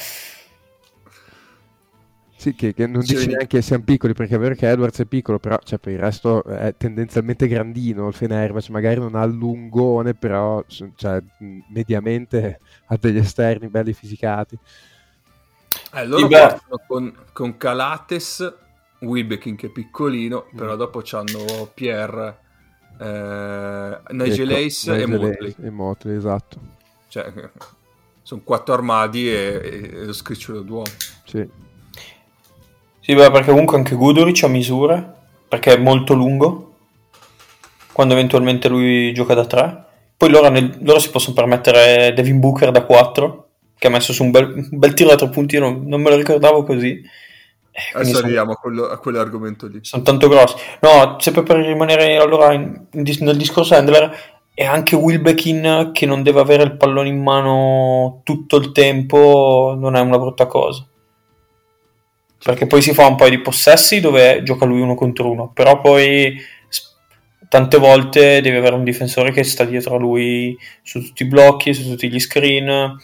Sì, 2.37 2.54
che, 2.54 2.72
che 2.72 2.87
non 2.87 3.02
Sì, 3.02 3.14
dici 3.14 3.26
vedi. 3.26 3.33
neanche 3.33 3.59
che 3.59 3.62
siamo 3.62 3.85
piccoli, 3.85 4.14
perché 4.14 4.37
è 4.37 4.38
vero 4.38 4.54
che 4.54 4.66
Edwards 4.70 4.98
è 5.00 5.04
piccolo, 5.04 5.38
però 5.38 5.59
cioè, 5.62 5.78
per 5.78 5.92
il 5.92 5.98
resto 5.98 6.42
è 6.44 6.74
tendenzialmente 6.74 7.46
grandino 7.46 8.09
il 8.09 8.14
Fenerbahce, 8.14 8.72
magari 8.72 8.98
non 8.98 9.14
ha 9.14 9.22
il 9.24 9.35
lungone, 9.35 10.14
però 10.14 10.64
cioè, 10.96 11.22
mediamente 11.68 12.61
ha 12.87 12.96
degli 12.96 13.18
esterni 13.18 13.68
belli 13.68 13.92
fisicati. 13.92 14.59
Eh, 15.92 16.06
loro 16.06 16.28
partono 16.28 16.83
con, 16.87 17.14
con 17.33 17.56
Calates, 17.56 18.54
Wilbekin 19.00 19.56
che 19.56 19.66
è 19.66 19.70
piccolino, 19.70 20.46
però 20.54 20.76
dopo 20.76 21.00
c'hanno 21.04 21.70
Pierre, 21.74 22.38
eh, 23.01 23.99
Nigel 24.11 24.51
Ecco, 24.51 24.67
Ace 24.67 24.91
e 24.93 25.07
Nigel 25.07 25.21
Motley. 25.21 25.49
Ace 25.49 25.63
E 25.63 25.71
Motley, 25.71 26.17
esatto. 26.17 26.59
Cioè, 27.09 27.33
sono 28.23 28.43
quattro 28.45 28.75
armadi 28.75 29.31
e, 29.31 29.91
e 29.93 30.05
lo 30.05 30.13
scricciolo 30.13 30.61
d'uomo. 30.61 30.85
Sì. 31.25 31.49
Sì, 33.01 33.15
beh, 33.15 33.31
perché 33.31 33.51
comunque 33.51 33.79
anche 33.79 33.95
Guduric 33.95 34.43
ha 34.45 34.49
misure, 34.49 35.15
perché 35.49 35.75
è 35.75 35.79
molto 35.79 36.13
lungo, 36.15 36.75
quando 37.93 38.13
eventualmente 38.15 38.69
lui 38.69 39.13
gioca 39.15 39.35
da 39.35 39.47
3. 39.47 39.85
Poi 40.17 40.29
loro, 40.31 40.51
nel- 40.51 40.79
loro 40.83 40.99
si 40.99 41.11
possono 41.11 41.35
permettere 41.35 42.13
Devin 42.15 42.39
Booker 42.39 42.71
da 42.71 42.85
4, 42.85 43.49
che 43.79 43.87
ha 43.87 43.91
messo 43.91 44.13
su 44.13 44.23
un 44.23 44.31
bel, 44.31 44.53
un 44.71 44.79
bel 44.79 44.93
tiro 44.93 45.09
da 45.09 45.17
3 45.17 45.31
punti, 45.31 45.59
non, 45.59 45.85
non 45.87 46.03
me 46.03 46.11
lo 46.11 46.17
ricordavo 46.17 46.65
così. 46.65 47.03
Eh, 47.72 47.80
Adesso 47.94 48.12
sono- 48.14 48.24
arriviamo 48.24 48.52
a, 48.52 48.56
quello- 48.56 48.87
a 48.88 48.98
quell'argomento 48.98 49.66
lì. 49.68 49.78
sono 49.83 50.02
tanto 50.02 50.28
grossi. 50.28 50.56
No, 50.80 51.16
sempre 51.20 51.42
per 51.42 51.56
rimanere 51.59 52.16
allora 52.16 52.52
in- 52.52 52.87
in 52.92 53.04
nel 53.20 53.37
discorso 53.37 53.74
handler, 53.74 54.11
è 54.54 54.64
anche 54.64 54.96
Wilbekin 54.96 55.90
che 55.92 56.04
non 56.06 56.22
deve 56.22 56.40
avere 56.40 56.64
il 56.64 56.76
pallone 56.76 57.09
in 57.09 57.22
mano 57.22 58.20
tutto 58.24 58.56
il 58.56 58.72
tempo, 58.72 59.74
non 59.78 59.94
è 59.96 60.00
una 60.00 60.18
brutta 60.18 60.46
cosa. 60.46 60.85
Perché 62.42 62.66
poi 62.66 62.80
si 62.83 62.92
fa 62.94 63.06
un 63.06 63.16
paio 63.16 63.30
di 63.30 63.40
possessi 63.40 64.00
dove 64.00 64.42
gioca 64.42 64.64
lui 64.64 64.80
uno 64.80 64.94
contro 64.94 65.30
uno, 65.30 65.50
però 65.52 65.80
poi 65.80 66.37
tante 67.48 67.78
volte 67.78 68.40
deve 68.40 68.59
avere 68.59 68.74
un 68.76 68.85
difensore 68.85 69.30
che 69.33 69.42
sta 69.44 69.64
dietro 69.64 69.94
a 69.96 69.98
lui 69.98 70.56
su 70.83 71.00
tutti 71.04 71.22
i 71.24 71.26
blocchi, 71.26 71.74
su 71.74 71.83
tutti 71.88 72.09
gli 72.11 72.18
screen 72.20 72.96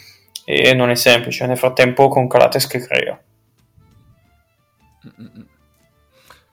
e 0.45 0.75
non 0.75 0.91
è 0.91 0.95
semplice. 0.95 1.47
Nel 1.47 1.59
frattempo 1.59 2.09
con 2.09 2.29
Calates 2.29 2.67
che 2.67 2.79
crea. 2.81 3.19
Mm-mm. 5.07 5.47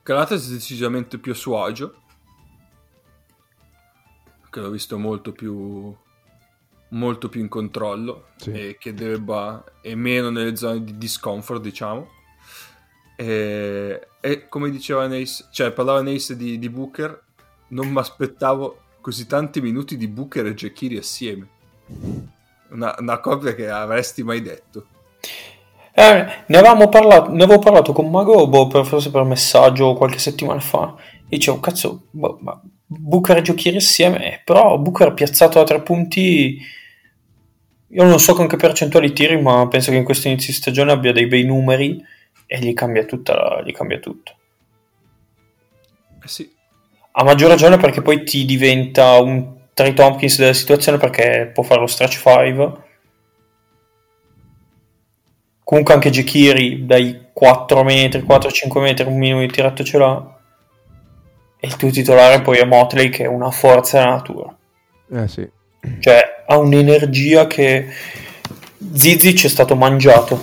Calates 0.04 0.50
è 0.50 0.54
decisamente 0.54 1.18
più 1.18 1.32
a 1.32 1.36
suo 1.36 1.64
agio, 1.64 2.02
che 4.50 4.60
l'ho 4.60 4.70
visto 4.70 4.98
molto 4.98 5.32
più 5.32 5.96
molto 6.90 7.28
più 7.28 7.42
in 7.42 7.48
controllo 7.48 8.28
Sì. 8.36 8.52
e 8.52 8.78
che 8.80 8.94
deve 8.94 9.20
ba- 9.20 9.64
e 9.82 9.96
meno 9.96 10.30
nelle 10.30 10.56
zone 10.56 10.84
di 10.84 10.96
discomfort 10.96 11.60
diciamo 11.60 12.08
e, 13.16 14.08
e 14.22 14.48
come 14.48 14.70
diceva 14.70 15.08
Nace 15.08 15.48
cioè 15.52 15.72
parlava 15.72 16.04
Nace 16.04 16.36
di, 16.36 16.60
di 16.60 16.70
Booker 16.70 17.20
non 17.70 17.88
mi 17.90 17.98
aspettavo 17.98 18.82
così 19.02 19.26
tanti 19.26 19.60
minuti 19.60 19.98
di 19.98 20.08
Booker 20.08 20.46
e 20.46 20.54
Jekiri 20.54 20.98
assieme 20.98 21.50
una, 22.74 22.96
una 23.00 23.20
copia 23.20 23.54
che 23.56 23.70
avresti 23.70 24.24
mai 24.24 24.42
detto. 24.42 24.88
Eh, 25.96 26.26
ne 26.48 26.58
avevamo 26.58 26.90
parlato, 26.90 27.32
ne 27.32 27.44
avevo 27.44 27.60
parlato 27.60 27.94
con 27.94 28.10
Mago, 28.10 28.48
boh, 28.48 28.66
per, 28.68 28.84
forse 28.86 29.12
per 29.12 29.24
messaggio 29.24 29.94
qualche 29.94 30.18
settimana 30.18 30.60
fa. 30.60 30.96
Dicevo, 31.28 31.60
cazzo, 31.60 32.08
boh, 32.10 32.40
ma 32.42 32.60
Booker 32.86 33.38
e 33.38 33.42
Giochieri 33.44 33.78
assieme, 33.78 34.42
però 34.44 34.78
Booker 34.78 35.14
piazzato 35.14 35.60
a 35.60 35.64
tre 35.64 35.82
punti, 35.82 36.60
io 37.88 38.04
non 38.04 38.20
so 38.20 38.34
con 38.34 38.48
che 38.48 38.56
percentuali 38.56 39.14
tiri, 39.14 39.40
ma 39.40 39.68
penso 39.68 39.92
che 39.92 39.98
in 39.98 40.04
questo 40.04 40.28
inizio 40.28 40.52
di 40.52 40.58
stagione 40.58 40.92
abbia 40.92 41.12
dei 41.12 41.28
bei 41.28 41.44
numeri 41.44 42.04
e 42.48 42.60
gli 42.60 42.74
cambia 42.74 43.06
tutta, 43.06 43.62
gli 43.64 43.72
cambia 43.72 44.00
tutto. 44.00 44.36
Eh 46.24 46.28
sì, 46.28 46.52
A 47.12 47.24
maggior 47.24 47.50
ragione 47.50 47.78
perché 47.78 48.02
poi 48.02 48.24
ti 48.24 48.46
diventa 48.46 49.20
un 49.20 49.62
Trey 49.74 49.94
Tompkins 49.94 50.40
della 50.40 50.54
situazione 50.54 50.98
perché 50.98 51.52
può 51.54 51.64
fare 51.64 51.82
lo 51.82 51.88
stretch 51.88 52.20
5. 52.20 52.92
Comunque 55.64 55.94
anche 55.94 56.10
Jekiri 56.10 56.86
dai 56.86 57.28
4 57.32 57.84
metri, 57.84 58.22
4-5 58.22 58.82
metri, 58.82 59.06
un 59.06 59.18
minimo 59.18 59.40
di 59.40 59.48
tirato 59.48 59.84
ce 59.84 59.98
l'ha. 59.98 60.38
E 61.58 61.68
il 61.68 61.76
tuo 61.78 61.90
titolare 61.90 62.42
poi 62.42 62.58
è 62.58 62.66
Motley 62.66 63.10
che 63.10 63.24
è 63.24 63.28
una 63.28 63.50
forza 63.52 64.00
della 64.00 64.12
natura. 64.12 64.56
Eh 65.12 65.28
sì. 65.28 65.50
Cioè 66.00 66.44
ha 66.46 66.58
un'energia 66.58 67.48
che 67.48 67.88
Zizic 68.94 69.46
è 69.46 69.50
stato 69.50 69.76
mangiato. 69.76 70.42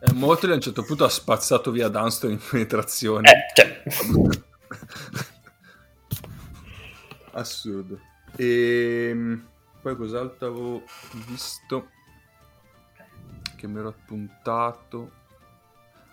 eh, 0.00 0.12
Motley 0.12 0.52
a 0.52 0.56
un 0.56 0.60
certo 0.60 0.82
punto 0.82 1.04
ha 1.04 1.08
spazzato 1.08 1.70
via 1.70 1.88
Dunston 1.88 2.32
in 2.32 2.40
penetrazione. 2.50 3.30
Eh, 3.30 3.44
cioè, 3.54 3.82
Assurdo. 7.32 8.00
E 8.36 9.14
poi 9.82 9.96
cos'altro 9.96 10.46
avevo 10.48 10.82
visto 11.28 11.90
che 13.56 13.66
mi 13.66 13.78
ero 13.78 13.88
appuntato? 13.88 15.10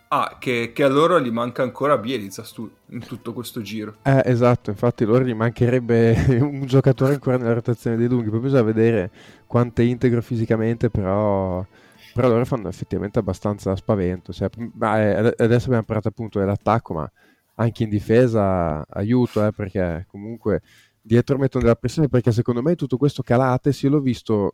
Ah, 0.07 0.37
che, 0.39 0.71
che 0.73 0.83
a 0.83 0.87
loro 0.89 1.19
gli 1.19 1.31
manca 1.31 1.63
ancora 1.63 1.97
Bielitsa 1.97 2.43
stu- 2.43 2.71
in 2.89 2.99
tutto 2.99 3.33
questo 3.33 3.61
giro. 3.61 3.95
Eh, 4.03 4.21
esatto, 4.25 4.69
infatti 4.69 5.05
loro 5.05 5.23
gli 5.23 5.33
mancherebbe 5.33 6.13
un 6.39 6.65
giocatore 6.67 7.13
ancora 7.13 7.37
nella 7.37 7.53
rotazione 7.53 7.95
dei 7.95 8.07
lunghi, 8.07 8.29
poi 8.29 8.39
bisogna 8.39 8.61
vedere 8.61 9.09
quanto 9.47 9.81
è 9.81 9.85
integro 9.85 10.21
fisicamente, 10.21 10.91
però, 10.91 11.65
però 12.13 12.27
loro 12.27 12.45
fanno 12.45 12.67
effettivamente 12.67 13.17
abbastanza 13.17 13.75
spavento. 13.75 14.31
Cioè, 14.31 14.49
eh, 14.55 14.85
ade- 14.85 15.35
adesso 15.37 15.65
abbiamo 15.65 15.83
parlato 15.83 16.09
appunto 16.09 16.37
dell'attacco, 16.37 16.93
ma 16.93 17.11
anche 17.55 17.83
in 17.83 17.89
difesa 17.89 18.85
aiuto, 18.87 19.43
eh, 19.43 19.51
perché 19.51 20.05
comunque 20.07 20.61
dietro 21.01 21.39
mettono 21.39 21.63
della 21.63 21.75
pressione, 21.75 22.07
perché 22.07 22.31
secondo 22.31 22.61
me 22.61 22.75
tutto 22.75 22.97
questo 22.97 23.23
Calates, 23.23 23.81
io 23.81 23.89
l'ho 23.89 23.99
visto, 23.99 24.53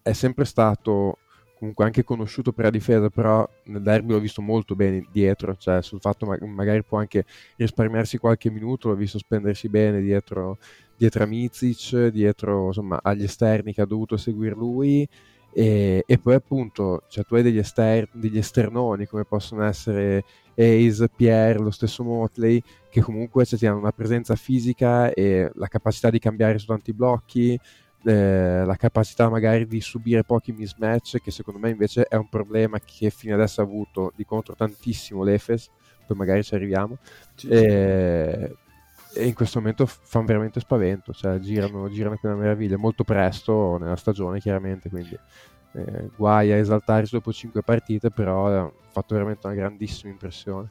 è 0.00 0.12
sempre 0.12 0.46
stato 0.46 1.18
comunque 1.58 1.84
anche 1.84 2.04
conosciuto 2.04 2.52
per 2.52 2.64
la 2.66 2.70
difesa, 2.70 3.08
però 3.08 3.48
nel 3.64 3.82
derby 3.82 4.12
l'ho 4.12 4.20
visto 4.20 4.42
molto 4.42 4.74
bene 4.74 5.06
dietro, 5.10 5.56
cioè 5.56 5.82
sul 5.82 6.00
fatto 6.00 6.26
ma- 6.26 6.38
magari 6.42 6.82
può 6.82 6.98
anche 6.98 7.24
risparmiarsi 7.56 8.18
qualche 8.18 8.50
minuto, 8.50 8.88
l'ho 8.88 8.94
visto 8.94 9.18
spendersi 9.18 9.68
bene 9.68 10.00
dietro, 10.00 10.58
dietro 10.96 11.24
a 11.24 11.26
Mizic, 11.26 12.08
dietro 12.08 12.66
insomma 12.66 13.00
agli 13.02 13.22
esterni 13.22 13.72
che 13.72 13.82
ha 13.82 13.86
dovuto 13.86 14.16
seguire 14.16 14.54
lui. 14.54 15.08
E, 15.52 16.04
e 16.06 16.18
poi 16.18 16.34
appunto 16.34 17.04
cioè, 17.08 17.24
tu 17.24 17.34
hai 17.34 17.42
degli, 17.42 17.56
ester- 17.56 18.10
degli 18.12 18.36
esternoni 18.36 19.06
come 19.06 19.24
possono 19.24 19.64
essere 19.64 20.22
Ace, 20.54 21.08
Pierre, 21.14 21.58
lo 21.58 21.70
stesso 21.70 22.02
Motley 22.04 22.62
che 22.90 23.00
comunque 23.00 23.46
cioè, 23.46 23.66
hanno 23.66 23.78
una 23.78 23.92
presenza 23.92 24.34
fisica 24.36 25.10
e 25.12 25.50
la 25.54 25.68
capacità 25.68 26.10
di 26.10 26.18
cambiare 26.18 26.58
su 26.58 26.66
tanti 26.66 26.92
blocchi 26.92 27.58
eh, 28.04 28.62
la 28.64 28.76
capacità 28.76 29.28
magari 29.28 29.66
di 29.66 29.80
subire 29.80 30.22
pochi 30.24 30.52
mismatch 30.52 31.18
che 31.20 31.30
secondo 31.30 31.58
me 31.58 31.70
invece 31.70 32.04
è 32.04 32.16
un 32.16 32.28
problema 32.28 32.78
che 32.78 33.10
fino 33.10 33.34
adesso 33.34 33.60
ha 33.60 33.64
avuto 33.64 34.12
di 34.14 34.24
contro 34.24 34.54
tantissimo 34.54 35.22
l'Efes 35.22 35.70
poi 36.06 36.16
magari 36.16 36.44
ci 36.44 36.54
arriviamo 36.54 36.98
Sì, 37.34 37.48
e, 37.48 38.54
e 39.14 39.26
in 39.26 39.34
questo 39.34 39.58
momento 39.58 39.86
fanno 39.86 40.26
veramente 40.26 40.60
spavento 40.60 41.12
cioè 41.12 41.38
girano, 41.38 41.88
girano 41.88 42.18
una 42.22 42.34
meraviglia 42.34 42.76
molto 42.76 43.02
presto 43.02 43.76
nella 43.78 43.96
stagione 43.96 44.38
chiaramente 44.38 44.88
quindi 44.88 45.18
eh, 45.76 46.10
guai 46.16 46.52
a 46.52 46.56
esaltarsi 46.56 47.14
dopo 47.14 47.32
5 47.32 47.62
partite 47.62 48.10
però 48.10 48.46
ha 48.48 48.72
fatto 48.90 49.14
veramente 49.14 49.46
una 49.46 49.54
grandissima 49.54 50.10
impressione. 50.10 50.70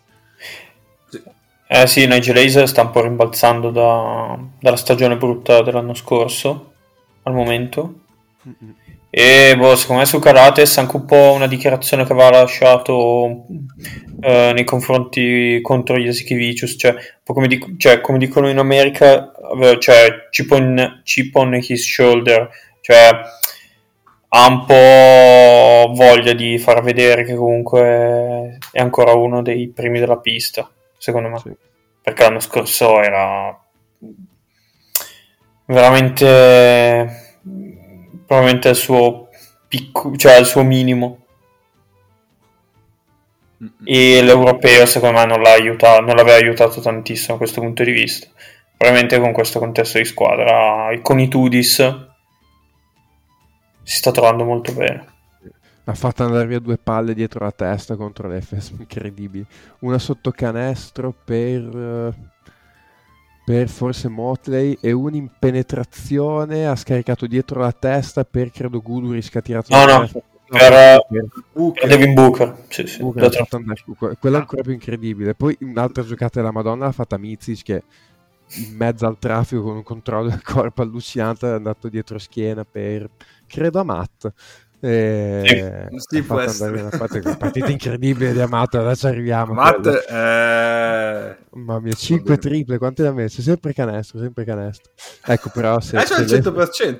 Eh 1.67 1.87
sì, 1.87 2.07
Nigel 2.07 2.37
Hayes 2.37 2.63
sta 2.63 2.81
un 2.83 2.91
po' 2.91 3.01
rimbalzando 3.01 3.69
da- 3.69 4.37
dalla 4.59 4.75
stagione 4.75 5.17
brutta 5.17 5.61
dell'anno 5.61 5.93
scorso 5.93 6.73
al 7.25 7.33
momento. 7.33 7.99
E 9.09 9.55
boh, 9.57 9.75
secondo 9.75 10.01
me 10.01 10.07
su 10.07 10.19
Karates 10.19 10.77
anche 10.77 10.95
un 10.97 11.05
po' 11.05 11.31
una 11.33 11.47
dichiarazione 11.47 12.05
che 12.05 12.11
aveva 12.11 12.31
lasciato 12.31 13.45
eh, 14.21 14.51
nei 14.53 14.63
confronti 14.65 15.59
contro 15.61 15.97
gli 15.97 16.07
Esikivicius, 16.07 16.75
cioè, 16.77 16.95
come, 17.23 17.47
dic- 17.47 17.77
cioè, 17.77 18.01
come 18.01 18.17
dicono 18.17 18.49
in 18.49 18.57
America, 18.57 19.31
aveva- 19.51 19.77
cioè 19.79 20.27
chip 20.31 20.51
on, 20.51 21.01
chip 21.03 21.33
on 21.35 21.53
his 21.55 21.81
shoulder, 21.89 22.49
cioè 22.81 23.09
ha 24.27 24.47
un 24.47 24.65
po' 24.65 25.93
voglia 25.93 26.33
di 26.33 26.57
far 26.57 26.83
vedere 26.83 27.23
che 27.23 27.35
comunque 27.35 28.57
è 28.71 28.79
ancora 28.81 29.13
uno 29.13 29.41
dei 29.41 29.69
primi 29.69 29.99
della 29.99 30.17
pista, 30.17 30.69
secondo 30.97 31.29
me, 31.29 31.39
Sì. 31.39 31.51
perché 32.01 32.23
l'anno 32.23 32.41
scorso 32.41 33.01
era 33.01 33.57
veramente 35.65 37.37
probabilmente 38.25 38.69
il 38.69 38.75
suo 38.75 39.29
picco, 39.67 40.15
cioè 40.15 40.37
il 40.37 40.45
suo 40.45 40.63
minimo. 40.63 41.19
E 43.83 44.21
l'europeo 44.21 44.85
secondo 44.85 45.19
me 45.19 45.25
non 45.25 45.41
l'ha 45.41 45.53
aiutato 45.53 46.01
non 46.01 46.15
l'aveva 46.15 46.37
aiutato 46.37 46.81
tantissimo 46.81 47.33
da 47.33 47.37
questo 47.37 47.61
punto 47.61 47.83
di 47.83 47.91
vista. 47.91 48.27
Probabilmente 48.77 49.19
con 49.19 49.31
questo 49.31 49.59
contesto 49.59 49.97
di 49.97 50.05
squadra 50.05 50.89
con 51.01 51.19
i 51.19 51.27
Tudis 51.29 51.75
si 53.81 53.95
sta 53.95 54.11
trovando 54.11 54.43
molto 54.43 54.73
bene. 54.73 55.13
Ha 55.87 55.93
fatto 55.93 56.23
andare 56.23 56.47
via 56.47 56.59
due 56.59 56.77
palle 56.77 57.13
dietro 57.13 57.45
la 57.45 57.51
testa 57.51 57.95
contro 57.95 58.27
l'Efes, 58.27 58.73
incredibili. 58.77 59.45
Una 59.81 59.99
sotto 59.99 60.31
canestro 60.31 61.13
per, 61.23 61.61
eh, 61.61 62.13
per 63.45 63.69
forse 63.69 64.09
Motley 64.09 64.77
e 64.81 64.91
una 64.91 65.15
in 65.17 65.29
penetrazione 65.39 66.67
ha 66.67 66.75
scaricato 66.75 67.27
dietro 67.27 67.59
la 67.61 67.71
testa 67.71 68.25
per 68.25 68.51
credo 68.51 68.81
Guduris 68.81 69.29
che 69.29 69.37
ha 69.37 69.41
tirato 69.41 69.73
No, 69.73 69.85
no, 69.85 69.99
testa. 70.01 70.19
per, 70.47 71.05
per 71.07 71.27
per 71.73 71.87
Devin 71.87 72.13
Booker 72.13 72.65
sì, 72.69 72.87
sì, 72.87 72.99
Booker 73.01 73.29
que- 73.97 74.17
quella 74.17 74.37
è 74.37 74.39
ancora 74.41 74.61
più 74.63 74.71
incredibile. 74.73 75.35
Poi 75.35 75.55
un'altra 75.61 76.03
giocata 76.03 76.39
della 76.39 76.51
Madonna 76.51 76.85
l'ha 76.85 76.91
fatta 76.91 77.17
Mizic 77.17 77.63
che 77.63 77.83
in 78.57 78.75
mezzo 78.75 79.05
al 79.07 79.17
traffico 79.19 79.63
con 79.63 79.75
un 79.77 79.83
controllo 79.83 80.29
del 80.29 80.41
corpo 80.43 80.81
allucinante 80.81 81.47
è 81.47 81.51
andato 81.53 81.89
dietro 81.89 82.17
schiena 82.19 82.63
per 82.65 83.09
credo 83.47 83.79
a 83.79 83.83
Matt. 83.83 84.31
E 84.87 85.87
Sì, 85.97 86.17
ha 86.19 86.23
può 86.23 86.39
essere. 86.39 86.79
una 86.81 86.89
partita, 86.89 87.35
partita 87.37 87.71
incredibile 87.71 88.33
di 88.33 88.39
Amato, 88.39 88.79
adesso 88.79 89.07
arriviamo. 89.07 89.53
Matt, 89.53 89.85
eh... 89.87 91.37
Mamma 91.53 91.79
mia, 91.79 91.93
5 91.93 92.23
bene. 92.23 92.37
triple, 92.37 92.77
quante 92.77 93.01
ne 93.01 93.07
ha 93.07 93.13
messo? 93.13 93.41
Sempre 93.41 93.73
canestro, 93.73 94.19
sempre 94.19 94.45
canestro. 94.45 94.91
Ecco, 95.25 95.49
però 95.49 95.79
se... 95.79 95.97
adesso 95.97 96.13
è 96.13 96.17
al 96.17 96.27
se 96.27 96.35
le- 96.35 96.41
100%. 96.41 96.99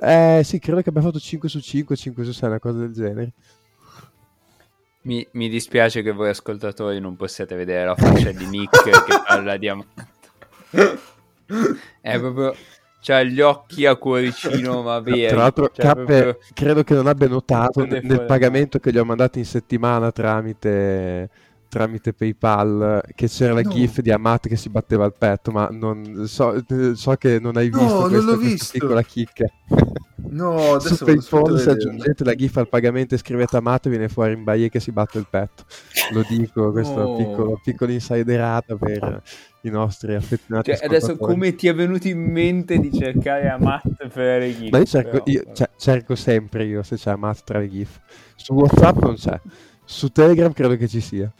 Eh 0.00 0.42
sì, 0.44 0.58
credo 0.58 0.82
che 0.82 0.90
abbia 0.90 1.00
fatto 1.02 1.18
5 1.18 1.48
su 1.48 1.60
5, 1.60 1.96
5 1.96 2.24
su 2.24 2.32
6, 2.32 2.48
una 2.48 2.58
cosa 2.58 2.78
del 2.80 2.92
genere. 2.92 3.32
Mi, 5.02 5.26
mi 5.32 5.48
dispiace 5.48 6.02
che 6.02 6.12
voi 6.12 6.28
ascoltatori 6.30 6.98
non 7.00 7.16
possiate 7.16 7.54
vedere 7.54 7.84
la 7.84 7.94
faccia 7.94 8.32
di 8.32 8.46
Nick 8.46 8.82
che 8.82 8.90
parla 9.26 9.56
di 9.56 9.68
Amato. 9.68 10.08
È 12.00 12.18
proprio... 12.18 12.54
C'ha 13.06 13.22
gli 13.22 13.42
occhi 13.42 13.84
a 13.84 13.96
cuoricino, 13.96 14.80
ma 14.80 14.98
veri. 15.00 15.26
Tra 15.28 15.36
l'altro, 15.36 15.68
Cioè, 15.70 15.84
Cappe 15.84 16.04
proprio- 16.04 16.38
credo 16.54 16.82
che 16.84 16.94
non 16.94 17.06
abbia 17.06 17.28
notato 17.28 17.80
Come 17.82 18.00
nel, 18.02 18.24
pagamento 18.24 18.78
che 18.78 18.90
gli 18.90 18.96
ho 18.96 19.04
mandato 19.04 19.36
in 19.38 19.44
settimana 19.44 20.10
tramite, 20.10 21.28
tramite 21.68 22.14
PayPal 22.14 23.02
che 23.14 23.28
c'era 23.28 23.52
la 23.52 23.60
No. 23.60 23.68
GIF 23.68 24.00
di 24.00 24.10
Amat 24.10 24.48
che 24.48 24.56
si 24.56 24.70
batteva 24.70 25.04
al 25.04 25.12
petto, 25.18 25.50
ma 25.50 25.68
non, 25.70 26.26
so, 26.26 26.64
so 26.94 27.14
che 27.16 27.38
non 27.40 27.58
hai 27.58 27.68
No, 27.68 27.78
visto 27.78 27.92
non 28.00 28.08
questa, 28.08 28.24
questa 28.36 28.36
visto. 28.48 28.78
piccola 28.78 29.02
chicca. 29.02 29.44
No, 30.30 30.72
adesso 30.80 30.94
Su 30.94 31.04
PayPal 31.04 31.58
se 31.60 31.70
aggiungete 31.70 32.24
la 32.24 32.34
GIF 32.34 32.56
al 32.56 32.68
pagamento 32.70 33.14
e 33.14 33.18
scrivete 33.18 33.58
Amat 33.58 33.88
viene 33.90 34.08
fuori 34.08 34.32
in 34.32 34.44
Baie 34.44 34.70
che 34.70 34.80
si 34.80 34.92
batte 34.92 35.18
il 35.18 35.26
petto. 35.28 35.64
Lo 36.12 36.24
dico, 36.26 36.70
questa 36.72 37.02
No. 37.02 37.16
piccolo, 37.16 37.60
piccola 37.62 37.92
insiderata 37.92 38.76
per 38.76 39.22
i 39.68 39.70
nostri 39.70 40.14
affezionati 40.14 40.74
Cioè, 40.74 40.84
adesso 40.84 41.16
come 41.16 41.54
ti 41.54 41.68
è 41.68 41.74
venuto 41.74 42.08
in 42.08 42.20
mente 42.20 42.78
di 42.78 42.92
cercare 42.92 43.48
Amat 43.48 44.08
per 44.08 44.40
le 44.40 44.56
GIF? 44.56 44.70
Ma 44.70 44.78
io 44.78 44.84
cerco, 44.84 45.10
Però, 45.10 45.22
io- 45.26 45.42
vabbè. 45.44 45.56
cioè, 45.56 45.70
cerco 45.76 46.14
sempre 46.14 46.64
io 46.64 46.82
se 46.82 46.96
c'è 46.96 47.10
Amat 47.10 47.44
tra 47.44 47.58
le 47.58 47.68
GIF. 47.68 48.00
Su 48.36 48.54
WhatsApp 48.54 48.98
non 49.02 49.14
c'è. 49.14 49.40
Su 49.84 50.08
Telegram 50.10 50.52
credo 50.52 50.76
che 50.76 50.88
ci 50.88 51.00
sia. 51.00 51.30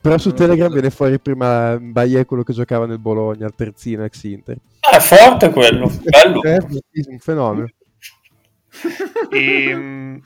Però 0.00 0.18
su 0.18 0.32
Telegram 0.32 0.72
viene 0.72 0.90
fuori 0.90 1.20
prima 1.20 1.78
Baie 1.78 2.24
quello 2.24 2.42
che 2.42 2.52
giocava 2.52 2.86
nel 2.86 2.98
Bologna, 2.98 3.46
al 3.46 3.54
terzino 3.54 4.04
ex 4.04 4.22
Inter. 4.24 4.56
Ah, 4.80 4.96
è 4.96 5.00
forte 5.00 5.50
quello, 5.50 5.88
bello. 6.02 6.42
Eh, 6.42 6.58
un 7.08 7.18
fenomeno. 7.18 7.68
E, 9.30 9.74
mh, 9.74 10.20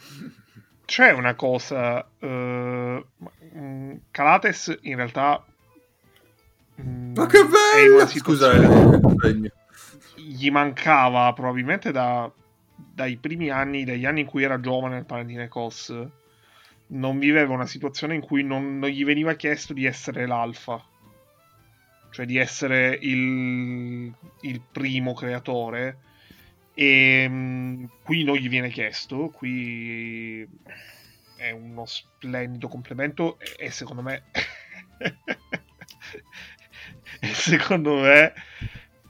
c'è 0.85 1.13
una 1.13 1.35
cosa, 1.37 2.05
eh, 2.19 3.05
mh, 3.53 3.93
Calates 4.11 4.77
in 4.83 4.97
realtà 4.97 5.45
Ma 7.15 7.27
che 7.27 7.39
in 7.39 7.49
bello! 7.49 8.07
Scusa, 8.07 8.53
eh, 8.53 9.53
gli 10.17 10.51
mancava 10.51 11.33
probabilmente 11.33 11.91
da- 11.93 12.31
dai 12.75 13.17
primi 13.17 13.51
anni, 13.51 13.85
dagli 13.85 14.07
anni 14.07 14.21
in 14.21 14.27
cui 14.27 14.43
era 14.43 14.61
giovane 14.61 14.97
al 14.97 15.07
Panathinaikos, 15.07 16.07
non 16.89 17.19
viveva 17.19 17.53
una 17.53 17.67
situazione 17.67 18.15
in 18.15 18.21
cui 18.21 18.43
non, 18.43 18.79
non 18.79 18.89
gli 18.89 19.05
veniva 19.05 19.35
chiesto 19.35 19.73
di 19.73 19.85
essere 19.85 20.27
l'alfa, 20.27 20.83
cioè 22.11 22.27
di 22.27 22.37
essere 22.37 22.99
il, 23.01 24.13
il 24.43 24.61
primo 24.73 25.15
creatore. 25.15 25.99
E 26.75 27.29
mh, 27.29 27.91
qui 28.03 28.25
non 28.25 28.37
gli 28.37 28.49
viene 28.49 28.71
chiesto, 28.71 29.29
qui 29.29 30.47
è 31.37 31.51
uno 31.51 31.85
splendido 31.87 32.69
complemento 32.69 33.39
e, 33.39 33.67
e 33.67 33.71
secondo 33.71 34.03
me 34.03 34.23
secondo 37.33 37.97
me 37.97 38.33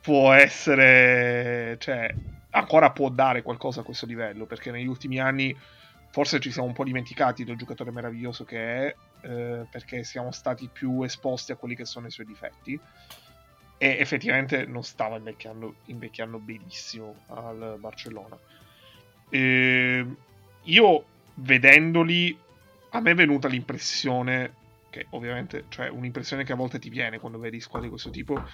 può 0.01 0.33
essere 0.33 1.77
cioè 1.79 2.13
ancora 2.51 2.91
può 2.91 3.09
dare 3.09 3.43
qualcosa 3.43 3.81
a 3.81 3.85
questo 3.85 4.07
livello 4.07 4.47
perché 4.47 4.71
negli 4.71 4.87
ultimi 4.87 5.21
anni 5.21 5.57
forse 6.11 6.41
ci 6.41 6.51
siamo 6.51 6.67
un 6.67 6.75
po' 6.75 6.85
dimenticati 6.85 7.45
del 7.45 7.57
giocatore 7.57 7.93
meraviglioso 7.93 8.45
che 8.45 8.59
è 8.59 8.95
eh, 9.23 9.67
perché 9.71 10.03
siamo 10.03 10.33
stati 10.33 10.69
più 10.73 11.03
esposti 11.03 11.53
a 11.53 11.57
quelli 11.57 11.77
che 11.77 11.85
sono 11.85 12.07
i 12.07 12.11
suoi 12.11 12.27
difetti 12.27 12.79
e 13.83 13.97
effettivamente 13.99 14.67
non 14.67 14.83
stava 14.85 15.17
invecchiando, 15.17 15.77
invecchiando 15.87 16.39
benissimo 16.39 17.23
al 17.29 17.77
Barcellona. 17.79 18.39
E 19.31 20.07
io 20.65 21.05
vedendoli, 21.37 22.39
a 22.91 23.01
me 23.01 23.11
è 23.11 23.15
venuta 23.15 23.49
l'impressione, 23.49 24.53
che 24.91 25.07
ovviamente, 25.11 25.67
cioè 25.69 25.89
un'impressione 25.89 26.45
che 26.45 26.53
a 26.53 26.57
volte 26.57 26.79
ti 26.79 26.91
viene 26.91 27.19
quando 27.19 27.39
vedi 27.39 27.61
squadre 27.61 27.85
di 27.87 27.93
questo 27.93 28.11
tipo, 28.11 28.45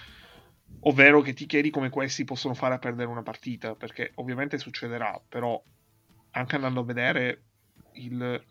ovvero 0.81 1.21
che 1.21 1.33
ti 1.33 1.45
chiedi 1.45 1.69
come 1.69 1.89
questi 1.89 2.23
possono 2.23 2.53
fare 2.53 2.75
a 2.75 2.79
perdere 2.79 3.09
una 3.09 3.23
partita, 3.23 3.75
perché 3.75 4.11
ovviamente 4.15 4.57
succederà, 4.57 5.21
però 5.27 5.61
anche 6.31 6.55
andando 6.55 6.81
a 6.81 6.85
vedere 6.85 7.43
il 7.93 8.45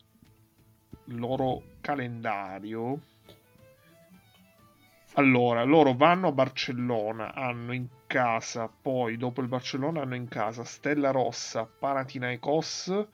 loro 1.05 1.63
calendario 1.81 3.01
allora, 5.19 5.63
loro 5.63 5.95
vanno 5.95 6.29
a 6.29 6.33
Barcellona, 6.33 7.33
hanno 7.33 7.73
in 7.73 7.89
casa, 8.07 8.69
poi 8.69 9.17
dopo 9.17 9.41
il 9.41 9.49
Barcellona 9.49 10.03
hanno 10.03 10.15
in 10.15 10.29
casa 10.29 10.63
Stella 10.63 11.11
Rossa, 11.11 11.65
Panathinaikos, 11.65 13.07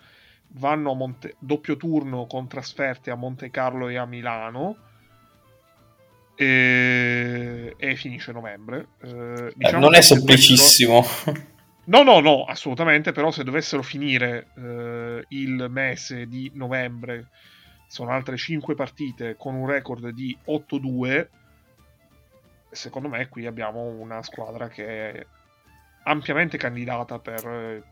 vanno 0.49 0.93
a 0.93 0.95
Monte... 0.95 1.36
doppio 1.38 1.76
turno 1.76 2.26
con 2.26 2.49
trasferte 2.49 3.11
a 3.11 3.14
Monte 3.14 3.51
Carlo 3.51 3.88
e 3.88 3.97
a 3.97 4.07
Milano 4.07 4.76
e, 6.34 7.74
e 7.76 7.97
finisce 7.97 8.32
novembre. 8.32 8.88
Eh, 9.03 9.09
Eh, 9.09 9.53
diciamo 9.57 9.80
non 9.80 9.90
che 9.93 9.99
è 9.99 10.01
se 10.01 10.14
semplicissimo. 10.14 11.05
No, 11.84 12.03
no, 12.03 12.20
no, 12.20 12.45
assolutamente, 12.45 13.11
però 13.11 13.32
se 13.32 13.43
dovessero 13.43 13.82
finire 13.82 14.51
eh, 14.57 15.24
il 15.30 15.66
mese 15.68 16.26
di 16.26 16.51
novembre, 16.55 17.28
sono 17.88 18.12
altre 18.12 18.36
5 18.36 18.74
partite 18.76 19.34
con 19.36 19.55
un 19.57 19.66
record 19.66 20.11
di 20.11 20.36
8-2, 20.47 21.26
secondo 22.70 23.09
me 23.09 23.28
qui 23.28 23.47
abbiamo 23.47 23.82
una 23.82 24.22
squadra 24.22 24.68
che 24.68 25.11
è 25.11 25.26
ampiamente 26.05 26.57
candidata 26.57 27.18
per 27.18 27.47
eh, 27.47 27.82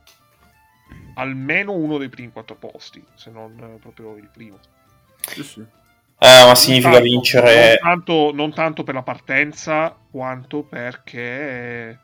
almeno 1.14 1.72
uno 1.72 1.98
dei 1.98 2.08
primi 2.08 2.30
4 2.32 2.56
posti, 2.56 3.02
se 3.14 3.30
non 3.30 3.56
eh, 3.58 3.78
proprio 3.78 4.16
il 4.16 4.28
primo. 4.32 4.58
Sì, 5.20 5.42
sì. 5.42 5.60
Eh, 5.60 6.44
ma 6.46 6.54
significa 6.54 6.88
Non 6.90 6.98
tanto- 6.98 7.08
vincere. 7.10 7.68
Non 7.68 7.76
tanto, 8.04 8.32
non 8.34 8.52
tanto 8.54 8.84
per 8.84 8.94
la 8.94 9.02
partenza, 9.02 9.96
quanto 10.10 10.62
perché 10.62 11.98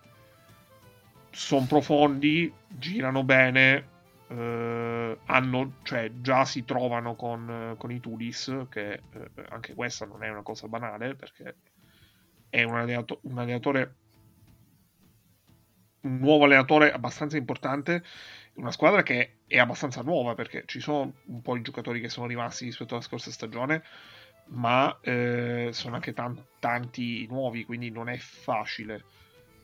sono 1.30 1.66
profondi, 1.66 2.53
girano 2.66 3.22
bene, 3.22 3.89
eh, 4.28 5.18
hanno, 5.26 5.72
cioè, 5.82 6.11
già 6.20 6.45
si 6.47 6.64
trovano 6.64 7.14
con, 7.14 7.74
con 7.76 7.91
i 7.93 8.01
Tudis, 8.01 8.66
che 8.70 8.93
eh, 8.93 9.01
anche 9.51 9.74
questa 9.74 10.07
non 10.07 10.22
è 10.24 10.30
una 10.30 10.43
cosa 10.43 10.66
banale, 10.66 11.14
perché 11.14 11.57
è 12.49 12.62
un, 12.62 12.74
allenato- 12.76 13.18
un 13.22 13.39
allenatore 13.39 13.95
un 16.03 16.18
nuovo 16.18 16.45
allenatore 16.45 16.93
abbastanza 16.93 17.37
importante 17.37 18.03
una 18.57 18.71
squadra 18.71 19.03
che 19.03 19.39
è 19.47 19.59
abbastanza 19.59 20.03
nuova 20.03 20.35
perché 20.35 20.65
ci 20.67 20.81
sono 20.81 21.13
un 21.27 21.43
po' 21.43 21.57
i 21.57 21.63
giocatori 21.63 22.01
che 22.01 22.09
sono 22.09 22.27
rimasti 22.27 22.65
rispetto 22.65 22.95
alla 22.95 23.03
scorsa 23.03 23.31
stagione 23.31 23.83
ma 24.49 24.97
eh, 25.01 25.71
sono 25.73 25.97
anche 25.97 26.13
tan- 26.13 26.43
tanti 26.59 27.27
nuovi 27.27 27.65
quindi 27.65 27.91
non 27.91 28.09
è 28.09 28.17
facile. 28.17 29.05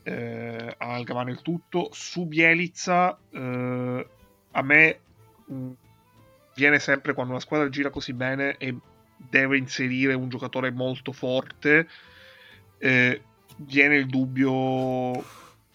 Eh, 0.04 0.74
amalgamare 0.78 1.30
il 1.30 1.42
tutto 1.42 1.90
su 1.92 2.26
Bielizza 2.26 3.16
eh, 3.30 4.06
a 4.50 4.62
me 4.62 5.00
mh, 5.46 5.70
viene 6.56 6.80
sempre 6.80 7.14
quando 7.14 7.32
una 7.32 7.40
squadra 7.40 7.68
gira 7.68 7.90
così 7.90 8.12
bene 8.12 8.56
e 8.56 8.74
deve 9.16 9.58
inserire 9.58 10.14
un 10.14 10.28
giocatore 10.28 10.72
molto 10.72 11.12
forte 11.12 11.88
eh, 12.78 13.22
viene 13.58 13.94
il 13.94 14.06
dubbio 14.06 15.24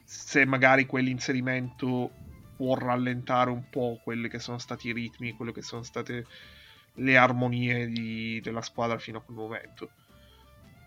se 0.03 0.45
magari 0.45 0.85
quell'inserimento 0.85 2.11
può 2.57 2.75
rallentare 2.75 3.51
un 3.51 3.69
po' 3.69 3.99
quelli 4.03 4.27
che 4.27 4.39
sono 4.39 4.57
stati 4.57 4.87
i 4.87 4.93
ritmi, 4.93 5.33
quelle 5.33 5.53
che 5.53 5.61
sono 5.61 5.83
state 5.83 6.25
le 6.95 7.15
armonie 7.15 7.87
di- 7.87 8.41
della 8.41 8.61
squadra 8.61 8.97
fino 8.97 9.19
a 9.19 9.21
quel 9.21 9.37
momento. 9.37 9.91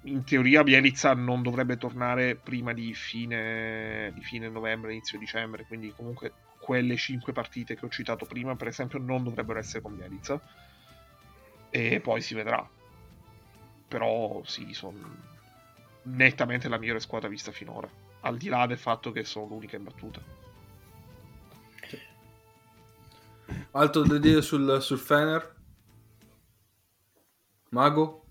In 0.04 0.24
teoria 0.24 0.64
Bielizza 0.64 1.14
non 1.14 1.42
dovrebbe 1.42 1.76
tornare 1.76 2.34
prima 2.34 2.72
di 2.72 2.92
fine, 2.92 4.10
di 4.14 4.22
fine 4.22 4.48
novembre, 4.48 4.92
inizio 4.92 5.18
dicembre, 5.18 5.64
quindi 5.66 5.92
comunque 5.94 6.32
quelle 6.58 6.96
5 6.96 7.32
partite 7.32 7.76
che 7.76 7.86
ho 7.86 7.88
citato 7.88 8.26
prima, 8.26 8.56
per 8.56 8.68
esempio, 8.68 8.98
non 8.98 9.22
dovrebbero 9.22 9.58
essere 9.58 9.82
con 9.82 9.94
Bielizza. 9.94 10.40
E 11.70 12.00
poi 12.00 12.20
si 12.20 12.34
vedrà. 12.34 12.68
Però 13.88 14.42
sì, 14.44 14.72
sono 14.72 14.98
nettamente 16.02 16.68
la 16.68 16.78
migliore 16.78 17.00
squadra 17.00 17.28
vista 17.28 17.52
finora, 17.52 17.88
al 18.22 18.36
di 18.36 18.48
là 18.48 18.66
del 18.66 18.78
fatto 18.78 19.12
che 19.12 19.24
sono 19.24 19.46
l'unica 19.46 19.76
imbattuta. 19.76 20.39
Altro 23.72 24.02
da 24.02 24.18
dire 24.18 24.42
sul, 24.42 24.80
sul 24.80 24.98
Fener? 24.98 25.54
Mago? 27.70 28.24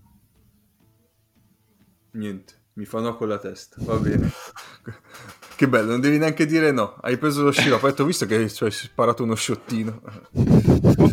Niente, 2.12 2.54
mi 2.74 2.84
fa 2.84 3.00
no 3.00 3.16
con 3.16 3.28
la 3.28 3.38
testa, 3.38 3.76
va 3.80 3.96
bene. 3.96 4.30
che 5.56 5.68
bello, 5.68 5.92
non 5.92 6.00
devi 6.00 6.18
neanche 6.18 6.44
dire 6.44 6.72
no. 6.72 6.96
Hai 7.00 7.16
preso 7.16 7.42
lo 7.42 7.52
sciroppo, 7.52 7.86
hai 7.86 7.92
detto, 7.92 8.04
visto 8.04 8.26
che 8.26 8.50
ci 8.50 8.64
hai 8.64 8.70
sparato 8.70 9.22
uno 9.22 9.34
sciottino. 9.34 10.02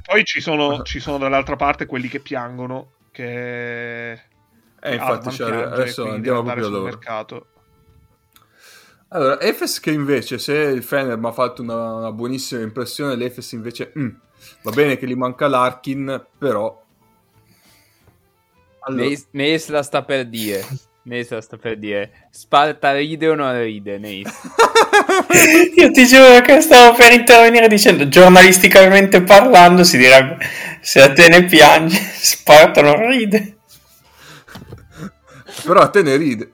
Poi 0.08 0.26
ci 0.26 0.42
sono, 0.42 0.82
ci 0.84 1.00
sono 1.00 1.18
dall'altra 1.18 1.56
parte 1.56 1.86
quelli 1.86 2.10
che 2.10 2.20
piangono, 2.20 2.94
che... 3.12 4.12
Eh, 4.80 4.94
infatti, 4.94 5.36
piange, 5.36 5.64
adesso 5.64 6.10
andiamo 6.10 6.44
proprio 6.44 6.64
a 6.64 6.68
sul 6.68 6.78
loro. 6.78 6.86
mercato. 6.86 7.48
Allora, 9.10 9.40
Efes 9.40 9.80
che 9.80 9.92
invece, 9.92 10.38
se 10.38 10.54
il 10.54 10.84
Fener 10.84 11.18
mi 11.18 11.28
ha 11.28 11.32
fatto 11.32 11.62
una, 11.62 11.94
una 11.94 12.12
buonissima 12.12 12.62
impressione, 12.62 13.16
l'Efes 13.16 13.52
invece, 13.54 13.94
mm, 13.98 14.10
va 14.64 14.72
bene 14.72 14.98
che 14.98 15.08
gli 15.08 15.16
manca 15.16 15.48
l'Arkin, 15.48 16.26
però... 16.38 16.84
Allora, 18.82 19.04
Neis, 19.04 19.28
Neis 19.32 19.68
la 19.70 19.84
sta 19.84 20.04
per 20.04 20.28
dire. 20.28 20.66
Neis 21.04 21.30
la 21.30 21.42
sta 21.42 21.58
per 21.58 21.78
dire. 21.78 22.28
Sparta 22.32 22.94
ride 22.94 23.30
o 23.30 23.36
non 23.36 23.58
ride, 23.62 23.98
Neis? 23.98 24.30
Io 25.76 25.92
ti 25.92 26.06
giuro 26.06 26.42
che 26.42 26.60
stavo 26.62 26.96
per 26.96 27.14
intervenire 27.14 27.68
dicendo 27.68 28.08
giornalisticamente 28.08 29.22
parlando 29.24 29.84
si 29.84 29.98
direbbe 29.98 30.38
se 30.82 31.02
Atene 31.02 31.46
piange 31.46 31.98
Sparta 32.20 32.82
non 32.82 33.08
ride 33.10 33.58
però 35.64 35.82
a 35.82 35.90
te 35.90 36.02
ne 36.02 36.16
ride. 36.16 36.52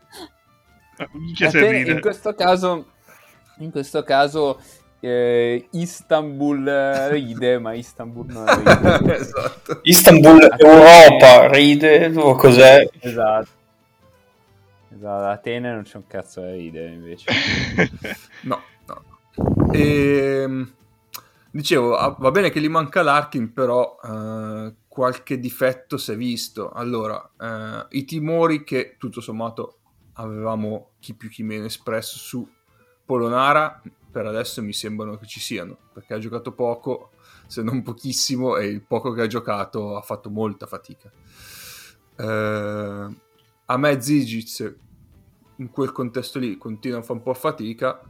in 1.92 2.00
questo 2.02 2.34
caso, 2.34 2.86
in 3.60 3.72
questo 3.72 4.04
caso 4.04 4.60
eh, 5.00 5.68
Istanbul 5.72 6.66
eh, 6.66 7.10
ride, 7.10 7.60
ma 7.60 7.74
Istanbul 7.74 8.26
non 8.28 8.46
ride. 8.46 9.16
esatto. 9.20 9.80
Istanbul 9.84 10.56
Europa 10.58 11.48
ride 11.50 12.14
o 12.16 12.36
cos'è 12.36 12.88
esatto. 13.00 13.62
Esatto, 14.96 15.26
Atene 15.26 15.74
non 15.74 15.84
c'è 15.84 15.98
un 15.98 16.08
cazzo 16.08 16.40
da 16.40 16.52
ridere 16.52 16.94
invece. 16.94 17.32
No, 18.44 18.62
no. 18.86 19.72
Ehm, 19.74 20.74
dicevo, 21.52 21.98
ah, 21.98 22.16
va 22.18 22.32
bene 22.32 22.50
che 22.50 22.62
gli 22.62 22.70
manca 22.70 23.02
l'Arkin, 23.02 23.52
però 23.52 23.98
eh, 24.02 24.74
qualche 24.88 25.40
difetto 25.40 25.98
si 25.98 26.14
è 26.14 26.16
visto. 26.16 26.72
Allora, 26.72 27.30
eh, 27.40 27.98
i 27.98 28.06
timori 28.06 28.64
che 28.64 28.96
tutto 28.98 29.20
sommato 29.20 29.80
avevamo 30.14 30.92
chi 31.00 31.14
più 31.14 31.30
chi 31.30 31.44
meno 31.44 31.66
espresso 31.66 32.18
su 32.18 32.48
Polonara 33.06 33.82
per 34.14 34.28
adesso 34.28 34.62
mi 34.62 34.74
sembrano 34.74 35.18
che 35.18 35.26
ci 35.26 35.40
siano, 35.40 35.76
perché 35.92 36.14
ha 36.14 36.20
giocato 36.20 36.52
poco, 36.52 37.10
se 37.48 37.64
non 37.64 37.82
pochissimo, 37.82 38.58
e 38.58 38.68
il 38.68 38.84
poco 38.84 39.12
che 39.12 39.24
ha 39.24 39.28
giocato 39.28 39.98
ha 39.98 40.02
fatto 40.02 40.30
molta 40.30 40.68
fatica. 40.68 41.12
Eh, 42.16 43.08
a 43.66 43.78
me 43.78 44.02
Zigic 44.02 44.76
in 45.56 45.72
quel 45.72 45.92
contesto 45.92 46.38
lì 46.38 46.58
continua 46.58 47.00
a 47.00 47.02
fare 47.02 47.18
un 47.18 47.24
po' 47.24 47.34
fatica, 47.34 48.02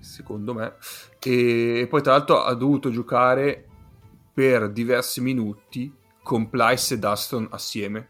secondo 0.00 0.54
me, 0.54 0.76
e 1.20 1.86
poi 1.88 2.00
tra 2.00 2.12
l'altro 2.12 2.42
ha 2.42 2.54
dovuto 2.54 2.90
giocare 2.90 3.68
per 4.32 4.70
diversi 4.70 5.20
minuti 5.20 5.94
con 6.22 6.48
Plyce 6.48 6.94
e 6.94 6.98
Dustin 6.98 7.46
assieme. 7.50 8.08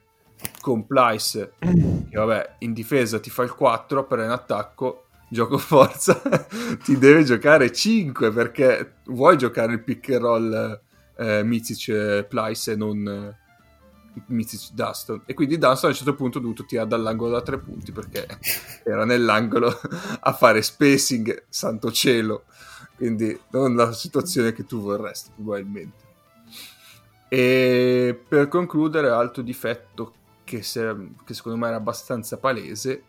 Con 0.66 0.84
Plyce, 0.84 1.52
che 1.60 2.16
vabbè, 2.16 2.56
in 2.58 2.72
difesa 2.72 3.20
ti 3.20 3.30
fa 3.30 3.44
il 3.44 3.54
4, 3.54 4.04
però 4.04 4.24
in 4.24 4.30
attacco, 4.30 5.04
gioco 5.30 5.58
forza, 5.58 6.20
ti 6.82 6.98
deve 6.98 7.22
giocare 7.22 7.70
5 7.70 8.32
perché 8.32 8.94
vuoi 9.04 9.38
giocare 9.38 9.74
il 9.74 9.84
pick 9.84 10.10
and 10.10 10.20
roll 10.20 10.80
eh, 11.18 11.44
Mizic 11.44 12.24
Plyce 12.24 12.72
e 12.72 12.74
non 12.74 13.06
eh, 13.06 14.22
Mizic 14.26 14.72
Dustin. 14.72 15.22
E 15.24 15.34
quindi 15.34 15.56
Dustin 15.56 15.84
a 15.84 15.92
un 15.92 15.94
certo 15.94 16.14
punto 16.16 16.38
ha 16.38 16.40
dovuto 16.40 16.64
tirare 16.64 16.88
dall'angolo 16.88 17.30
da 17.30 17.42
3 17.42 17.58
punti 17.58 17.92
perché 17.92 18.26
era 18.84 19.04
nell'angolo 19.04 19.72
a 20.18 20.32
fare 20.32 20.62
spacing, 20.62 21.44
santo 21.48 21.92
cielo. 21.92 22.42
Quindi 22.96 23.38
non 23.50 23.76
la 23.76 23.92
situazione 23.92 24.52
che 24.52 24.66
tu 24.66 24.80
vorresti, 24.80 25.30
probabilmente. 25.32 26.02
E 27.28 28.20
per 28.28 28.48
concludere, 28.48 29.10
altro 29.10 29.42
difetto 29.42 30.14
che, 30.46 30.62
se, 30.62 30.96
che 31.24 31.34
secondo 31.34 31.58
me 31.58 31.66
era 31.66 31.76
abbastanza 31.76 32.38
palese 32.38 33.02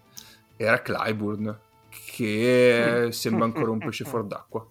era 0.57 0.81
Clyburn, 0.81 1.59
che 2.07 3.05
mm. 3.05 3.09
sembra 3.09 3.45
ancora 3.45 3.69
un 3.69 3.77
pesce 3.77 4.03
fuor 4.09 4.25
d'acqua. 4.25 4.67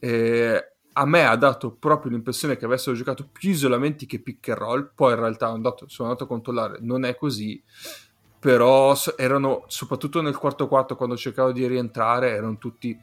E 0.00 0.72
a 0.92 1.06
me 1.06 1.24
ha 1.24 1.36
dato 1.36 1.70
proprio 1.70 2.10
l'impressione 2.10 2.56
che 2.56 2.64
avessero 2.64 2.96
giocato 2.96 3.28
più 3.30 3.50
isolamenti 3.50 4.06
che 4.06 4.18
pick 4.18 4.48
and 4.48 4.58
roll, 4.58 4.90
poi 4.92 5.12
in 5.12 5.20
realtà 5.20 5.46
andato, 5.46 5.88
sono 5.88 6.08
andato 6.08 6.24
a 6.24 6.28
controllare, 6.28 6.78
non 6.80 7.04
è 7.04 7.14
così, 7.14 7.62
però 8.40 8.94
erano, 9.16 9.64
soprattutto 9.68 10.20
nel 10.20 10.36
quarto 10.36 10.66
quarto, 10.66 10.96
quando 10.96 11.16
cercavo 11.16 11.52
di 11.52 11.66
rientrare, 11.66 12.30
erano 12.30 12.58
tutti, 12.58 12.98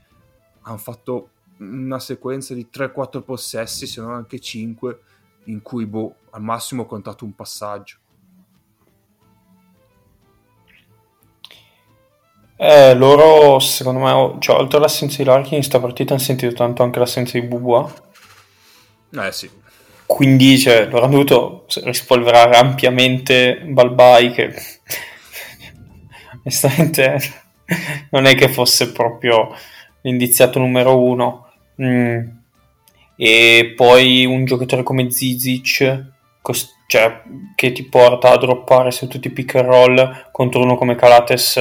hanno 0.63 0.77
fatto 0.77 1.29
una 1.59 1.99
sequenza 1.99 2.53
di 2.53 2.67
3-4 2.71 3.23
possessi, 3.23 3.87
se 3.87 4.01
non 4.01 4.11
anche 4.11 4.39
5, 4.39 4.99
in 5.45 5.61
cui 5.61 5.85
boh, 5.85 6.15
al 6.31 6.41
massimo 6.41 6.83
ho 6.83 6.85
contato 6.85 7.23
un 7.23 7.33
passaggio. 7.33 7.97
Eh, 12.57 12.95
loro, 12.95 13.59
secondo 13.59 13.99
me, 13.99 14.35
cioè, 14.39 14.57
oltre 14.57 14.77
all'assenza 14.77 15.17
di 15.17 15.23
Larkin, 15.23 15.57
in 15.57 15.63
sta 15.63 15.79
partita 15.79 16.13
hanno 16.13 16.21
sentito 16.21 16.53
tanto 16.53 16.83
anche 16.83 16.99
l'assenza 16.99 17.39
di 17.39 17.45
Bubua. 17.45 17.91
Eh 19.11 19.31
sì. 19.31 19.49
Quindi 20.05 20.57
cioè, 20.57 20.85
loro 20.85 21.05
hanno 21.05 21.23
dovuto 21.23 21.65
rispolverare 21.83 22.57
ampiamente 22.57 23.61
Balbai, 23.63 24.31
che 24.31 24.53
onestamente 26.43 27.19
non 28.11 28.25
è 28.25 28.35
che 28.35 28.49
fosse 28.49 28.91
proprio 28.91 29.53
l'indiziato 30.01 30.59
numero 30.59 30.99
uno. 30.99 31.51
Mm 31.81 32.35
e 33.19 33.73
poi 33.75 34.25
un 34.25 34.45
giocatore 34.45 34.83
come 34.83 35.09
Zizic 35.09 36.05
cost- 36.41 36.75
cioè, 36.85 37.23
che 37.55 37.71
ti 37.71 37.83
porta 37.83 38.29
a 38.29 38.37
droppare 38.37 38.91
su 38.91 39.07
tutti 39.07 39.27
i 39.27 39.31
pick 39.31 39.55
and 39.55 39.65
roll 39.65 40.29
contro 40.31 40.61
uno 40.61 40.77
come 40.77 40.95
Calates 40.95 41.59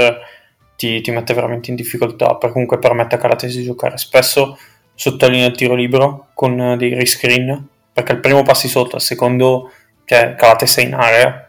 ti, 0.77 1.01
ti 1.01 1.11
mette 1.11 1.35
veramente 1.35 1.71
in 1.71 1.77
difficoltà 1.77 2.35
perché 2.35 2.53
comunque 2.53 2.79
permette 2.79 3.17
a 3.17 3.19
Calates 3.19 3.55
di 3.55 3.65
giocare. 3.65 3.99
Spesso 3.99 4.59
sottolinea 4.95 5.49
il 5.49 5.57
tiro 5.57 5.75
libero 5.75 6.29
con 6.35 6.77
dei 6.79 6.95
rescreen 6.95 7.67
perché 7.93 8.13
il 8.13 8.21
primo 8.21 8.43
passi 8.43 8.69
sotto, 8.69 8.97
il 8.97 9.03
secondo 9.03 9.71
cioè 10.05 10.35
Calates 10.37 10.77
è 10.79 10.83
in 10.83 10.95
area. 10.95 11.49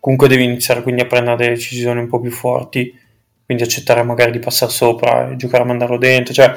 Comunque 0.00 0.28
devi 0.28 0.44
iniziare 0.44 0.82
quindi 0.82 1.02
a 1.02 1.06
prendere 1.06 1.36
delle 1.36 1.54
decisioni 1.54 2.00
un 2.00 2.08
po' 2.08 2.20
più 2.20 2.30
forti 2.30 3.06
quindi 3.48 3.64
accettare 3.64 4.02
magari 4.02 4.30
di 4.30 4.40
passare 4.40 4.70
sopra 4.70 5.30
e 5.30 5.36
giocare 5.36 5.62
a 5.62 5.66
mandarlo 5.66 5.96
dentro 5.96 6.34
cioè 6.34 6.52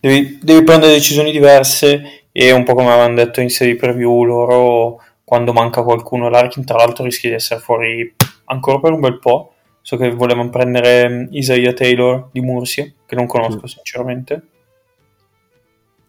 devi, 0.00 0.40
devi 0.42 0.64
prendere 0.64 0.94
decisioni 0.94 1.30
diverse 1.30 2.24
e 2.32 2.50
un 2.50 2.64
po' 2.64 2.74
come 2.74 2.88
avevano 2.88 3.14
detto 3.14 3.40
in 3.40 3.48
serie 3.48 3.76
preview 3.76 4.24
loro 4.24 5.00
quando 5.22 5.52
manca 5.52 5.84
qualcuno 5.84 6.28
l'Arkin 6.28 6.64
tra 6.64 6.78
l'altro 6.78 7.04
rischi 7.04 7.28
di 7.28 7.34
essere 7.34 7.60
fuori 7.60 8.12
ancora 8.46 8.80
per 8.80 8.90
un 8.90 8.98
bel 8.98 9.20
po' 9.20 9.52
so 9.88 9.96
che 9.96 10.10
volevano 10.10 10.50
prendere 10.50 11.08
mm, 11.08 11.26
Isaiah 11.30 11.72
Taylor 11.72 12.28
di 12.30 12.42
Mursia 12.42 12.92
che 13.06 13.14
non 13.14 13.26
conosco 13.26 13.66
sì. 13.66 13.76
sinceramente. 13.76 14.42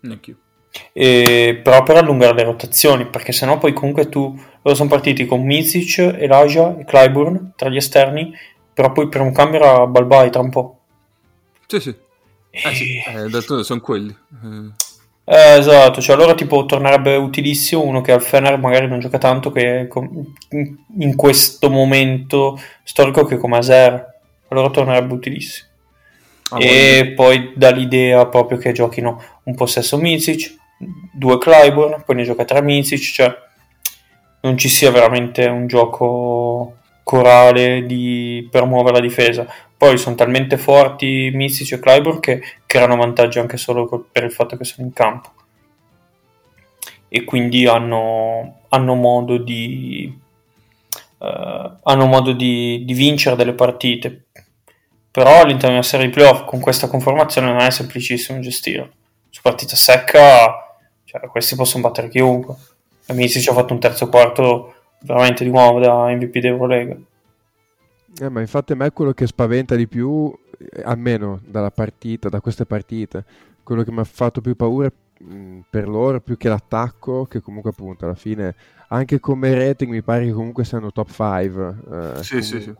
Neanche 0.02 0.32
io 0.32 0.38
e, 0.92 1.62
però 1.64 1.82
per 1.84 1.96
allungare 1.96 2.34
le 2.34 2.44
rotazioni 2.44 3.06
perché 3.06 3.32
sennò 3.32 3.58
poi 3.58 3.72
comunque 3.72 4.10
tu 4.10 4.38
loro 4.62 4.76
sono 4.76 4.90
partiti 4.90 5.26
con 5.26 5.46
Mizic, 5.46 5.98
Elijah 5.98 6.78
e 6.78 6.84
Clyburn 6.84 7.54
tra 7.56 7.70
gli 7.70 7.78
esterni 7.78 8.34
però 8.74 8.92
poi 8.92 9.08
per 9.08 9.22
un 9.22 9.32
cambio 9.32 9.62
era 9.62 9.88
Balbai 9.88 10.30
tra 10.30 10.42
un 10.42 10.50
po' 10.50 10.80
sì 11.66 11.80
sì. 11.80 11.96
Eh 12.52 12.74
sì, 12.74 12.98
eh, 12.98 13.64
sono 13.64 13.80
quelli. 13.80 14.10
Eh, 14.10 14.72
esatto, 15.32 16.02
cioè 16.02 16.16
allora 16.16 16.34
tipo 16.34 16.66
tornerebbe 16.66 17.16
utilissimo 17.16 17.84
uno 17.84 18.02
che 18.02 18.12
al 18.12 18.22
Fener 18.22 18.58
magari 18.58 18.88
non 18.88 19.00
gioca 19.00 19.20
tanto 19.20 19.52
che 19.52 19.88
in 20.98 21.16
questo 21.16 21.70
momento 21.70 22.60
storico 22.84 23.26
che 23.26 23.38
come 23.38 23.58
Azer, 23.58 24.20
allora 24.48 24.70
tornerebbe 24.70 25.14
utilissimo. 25.14 25.68
Ah, 26.52 26.58
e 26.60 27.02
voglio. 27.04 27.14
poi 27.14 27.54
dà 27.56 27.70
l'idea 27.70 28.26
proprio 28.26 28.58
che 28.58 28.72
giochino 28.72 29.22
un 29.44 29.54
possesso 29.54 29.98
Mizic, 29.98 30.56
due 31.14 31.38
Clyburn, 31.38 32.02
poi 32.04 32.16
ne 32.16 32.24
gioca 32.24 32.46
tre 32.46 32.64
Mizic, 32.64 33.00
cioè 33.00 33.32
non 34.42 34.58
ci 34.58 34.68
sia 34.70 34.90
veramente 34.90 35.46
un 35.46 35.68
gioco 35.68 36.78
corale 37.04 37.86
di, 37.86 38.48
per 38.50 38.66
muovere 38.66 38.96
la 38.96 39.02
difesa. 39.02 39.48
Poi 39.80 39.98
sono 39.98 40.18
talmente 40.18 40.58
forti 40.58 41.32
Mistici 41.34 41.74
e 41.74 41.80
Clyburn 41.80 42.20
che 42.20 42.42
creano 42.66 42.98
vantaggio 42.98 43.40
anche 43.40 43.56
solo 43.56 44.10
per 44.12 44.26
il 44.26 44.32
fatto 44.34 44.58
che 44.58 44.66
sono 44.66 44.86
in 44.86 44.92
campo. 44.92 45.32
E 47.08 47.24
quindi 47.24 47.66
hanno, 47.66 48.64
hanno 48.68 48.96
modo 48.96 49.38
di. 49.38 50.14
Uh, 51.20 51.78
hanno 51.84 52.06
modo 52.08 52.34
di, 52.34 52.84
di, 52.84 52.94
vincere 52.94 53.38
delle 53.38 53.54
partite. 53.54 54.26
Però 55.12 55.40
all'interno 55.40 55.70
di 55.70 55.74
una 55.76 55.84
serie 55.84 56.08
di 56.08 56.12
playoff 56.12 56.44
con 56.44 56.60
questa 56.60 56.90
conformazione 56.90 57.48
non 57.48 57.62
è 57.62 57.72
semplicissimo 57.72 58.42
gestire. 58.42 58.92
Su 59.30 59.40
partita 59.42 59.78
secca, 59.78 60.76
cioè, 61.06 61.22
questi 61.30 61.56
possono 61.56 61.84
battere 61.84 62.10
chiunque. 62.10 62.54
Amici 63.06 63.40
ci 63.40 63.48
ha 63.48 63.54
fatto 63.54 63.72
un 63.72 63.80
terzo 63.80 64.10
quarto 64.10 64.74
veramente 65.04 65.46
di 65.46 65.52
nuovo 65.52 65.80
da 65.80 66.10
MVP 66.10 66.40
d'Eurolega. 66.40 66.98
Eh, 68.22 68.30
ma 68.30 68.42
infatti 68.42 68.74
a 68.74 68.76
me 68.76 68.92
quello 68.92 69.14
che 69.14 69.26
spaventa 69.28 69.76
di 69.76 69.88
più, 69.88 70.32
eh, 70.58 70.82
almeno 70.84 71.40
dalla 71.46 71.72
partita, 71.72 72.28
da 72.28 72.42
queste 72.42 72.66
partite, 72.66 73.24
quello 73.64 73.84
che 73.84 73.92
mi 73.92 74.00
ha 74.00 74.04
fatto 74.04 74.42
più 74.42 74.56
paura 74.56 74.92
mh, 75.20 75.60
per 75.70 75.88
loro 75.88 76.20
più 76.20 76.36
che 76.36 76.50
l'attacco, 76.50 77.26
che 77.26 77.40
comunque 77.40 77.70
appunto 77.72 78.06
alla 78.06 78.16
fine 78.16 78.56
anche 78.90 79.20
come 79.20 79.54
rating 79.54 79.92
mi 79.92 80.02
pare 80.02 80.26
che 80.26 80.32
comunque 80.34 80.66
siano 80.66 80.92
top 80.92 81.12
5. 81.12 81.78
Eh, 82.20 82.24
sì, 82.24 82.42
sì, 82.42 82.60
sì. 82.60 82.74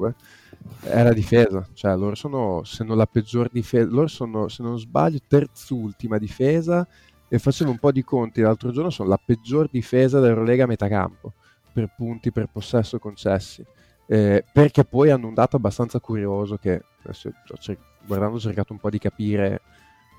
È 0.82 1.04
la 1.04 1.14
difesa, 1.14 1.66
cioè 1.74 1.96
loro 1.96 2.16
sono, 2.16 2.64
se 2.66 2.84
non 2.84 2.98
la 2.98 3.06
peggior 3.06 3.50
difesa, 3.50 3.88
loro 3.90 4.08
sono, 4.08 4.50
se 4.50 4.62
non 4.62 4.78
sbaglio, 4.78 5.20
terzultima 5.26 6.18
difesa 6.18 6.86
e 7.30 7.40
facevo 7.40 7.72
un 7.72 7.78
po' 7.78 7.92
di 7.94 8.04
conti 8.04 8.42
l'altro 8.42 8.72
giorno, 8.72 8.90
sono 8.90 9.08
la 9.10 9.20
peggior 9.24 9.70
difesa 9.70 10.20
dell'Eurolega 10.20 10.66
a 10.66 10.68
metà 10.68 10.88
campo, 10.90 11.34
per 11.72 11.94
punti, 11.96 12.32
per 12.32 12.50
possesso 12.52 13.00
concessi 13.00 13.64
eh, 14.12 14.44
perché 14.52 14.86
poi 14.86 15.12
hanno 15.12 15.28
un 15.28 15.36
dato 15.36 15.56
abbastanza 15.56 16.00
curioso 16.00 16.58
che 16.58 16.82
adesso 17.04 17.30
cer- 17.60 17.78
guardando 18.08 18.38
ho 18.38 18.40
cercato 18.40 18.74
un 18.74 18.80
po' 18.80 18.90
di 18.90 18.98
capire 18.98 19.62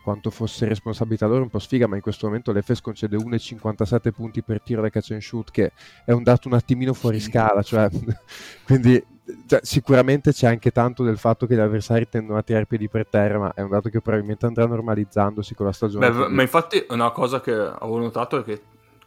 quanto 0.04 0.30
fosse 0.30 0.66
responsabilità 0.66 1.26
loro 1.26 1.42
un 1.42 1.50
po' 1.50 1.58
sfiga, 1.58 1.88
ma 1.88 1.96
in 1.96 2.00
questo 2.00 2.26
momento 2.26 2.52
l'Efes 2.52 2.80
concede 2.80 3.16
1,57 3.16 4.12
punti 4.12 4.42
per 4.42 4.62
tiro 4.62 4.80
da 4.80 4.90
catch 4.90 5.10
and 5.10 5.20
shoot, 5.20 5.50
che 5.50 5.72
è 6.04 6.12
un 6.12 6.22
dato 6.22 6.46
un 6.46 6.54
attimino 6.54 6.94
fuori 6.94 7.18
scala, 7.18 7.62
cioè, 7.62 7.88
quindi 8.64 9.04
cioè, 9.46 9.58
sicuramente 9.62 10.32
c'è 10.32 10.46
anche 10.46 10.70
tanto 10.70 11.02
del 11.02 11.18
fatto 11.18 11.46
che 11.46 11.56
gli 11.56 11.58
avversari 11.60 12.08
tendono 12.08 12.38
a 12.38 12.42
tirare 12.42 12.66
piedi 12.66 12.88
per 12.88 13.08
terra, 13.08 13.38
ma 13.38 13.52
è 13.54 13.60
un 13.60 13.70
dato 13.70 13.88
che 13.88 14.00
probabilmente 14.00 14.46
andrà 14.46 14.66
normalizzandosi 14.66 15.54
con 15.56 15.66
la 15.66 15.72
stagione. 15.72 16.10
Beh, 16.10 16.28
ma 16.28 16.42
infatti 16.42 16.86
una 16.90 17.10
cosa 17.10 17.40
che 17.40 17.52
avevo 17.52 17.98
notato 17.98 18.38
è 18.38 18.44
che 18.44 18.62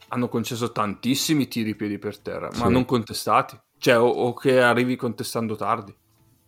hanno 0.10 0.28
concesso 0.28 0.74
tantissimi 0.74 1.48
tiri 1.48 1.74
piedi 1.74 1.98
per 1.98 2.20
terra, 2.20 2.52
sì. 2.52 2.62
ma 2.62 2.68
non 2.68 2.84
contestati. 2.86 3.58
Cioè, 3.84 4.00
o, 4.00 4.08
o 4.08 4.34
che 4.34 4.62
arrivi 4.62 4.96
contestando 4.96 5.58
tardi. 5.58 5.94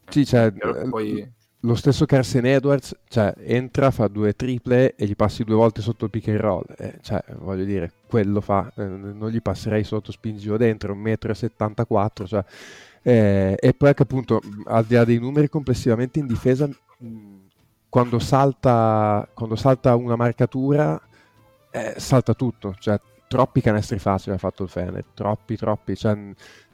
Sì, 0.07 0.25
cioè, 0.25 0.53
eh, 0.55 0.87
poi... 0.87 1.29
lo 1.59 1.75
stesso 1.75 2.05
Carson 2.05 2.45
Edwards, 2.45 2.97
cioè, 3.09 3.33
entra, 3.39 3.91
fa 3.91 4.07
due 4.07 4.37
triple 4.37 4.95
e 4.95 5.05
gli 5.05 5.17
passi 5.17 5.43
due 5.43 5.55
volte 5.55 5.81
sotto 5.81 6.05
il 6.05 6.11
pick 6.11 6.29
and 6.29 6.39
roll. 6.39 6.63
Eh, 6.77 6.99
cioè, 7.01 7.21
voglio 7.39 7.65
dire, 7.65 7.91
quello 8.07 8.39
fa, 8.39 8.71
eh, 8.77 8.85
non 8.85 9.29
gli 9.29 9.41
passerei 9.41 9.83
sotto 9.83 10.13
spingivo 10.13 10.55
dentro, 10.55 10.95
1,74 10.95 12.23
m, 12.23 12.25
cioè, 12.25 12.45
eh, 13.01 13.57
e 13.59 13.73
poi 13.73 13.93
che 13.93 14.03
appunto, 14.03 14.39
al 14.67 14.85
di 14.85 14.95
là 14.95 15.03
dei 15.03 15.19
numeri 15.19 15.49
complessivamente 15.49 16.19
in 16.19 16.27
difesa, 16.27 16.69
quando 17.89 18.17
salta, 18.17 19.27
quando 19.33 19.57
salta 19.57 19.93
una 19.95 20.15
marcatura, 20.15 20.97
eh, 21.69 21.95
salta 21.97 22.33
tutto. 22.33 22.77
Cioè, 22.79 22.97
troppi 23.27 23.59
canestri 23.59 23.99
facili 23.99 24.35
ha 24.35 24.39
fatto 24.39 24.63
il 24.63 24.69
Fener, 24.69 25.03
troppi, 25.13 25.57
troppi. 25.57 25.97
Cioè, 25.97 26.17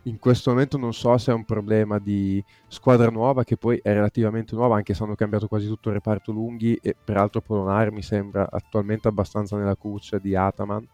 in 0.04 0.18
questo 0.18 0.50
momento 0.50 0.78
non 0.78 0.94
so 0.94 1.16
se 1.18 1.32
è 1.32 1.34
un 1.34 1.46
problema 1.46 2.00
di 2.00 2.44
squadra 2.68 3.10
nuova, 3.10 3.44
che 3.44 3.58
poi 3.58 3.80
è 3.82 3.94
relativamente 3.94 4.56
nuova, 4.56 4.76
anche 4.76 4.94
se 4.94 5.04
hanno 5.04 5.16
cambiato 5.16 5.48
quasi 5.48 5.68
tutto 5.68 5.90
il 5.90 5.96
reparto 5.96 6.32
lunghi, 6.32 6.80
e 6.82 6.96
peraltro 7.04 7.42
Polonare 7.42 7.92
mi 7.92 8.02
sembra 8.02 8.48
attualmente 8.50 9.08
abbastanza 9.08 9.58
nella 9.58 9.76
cuccia 9.76 10.18
di 10.18 10.36
Ataman, 10.36 10.88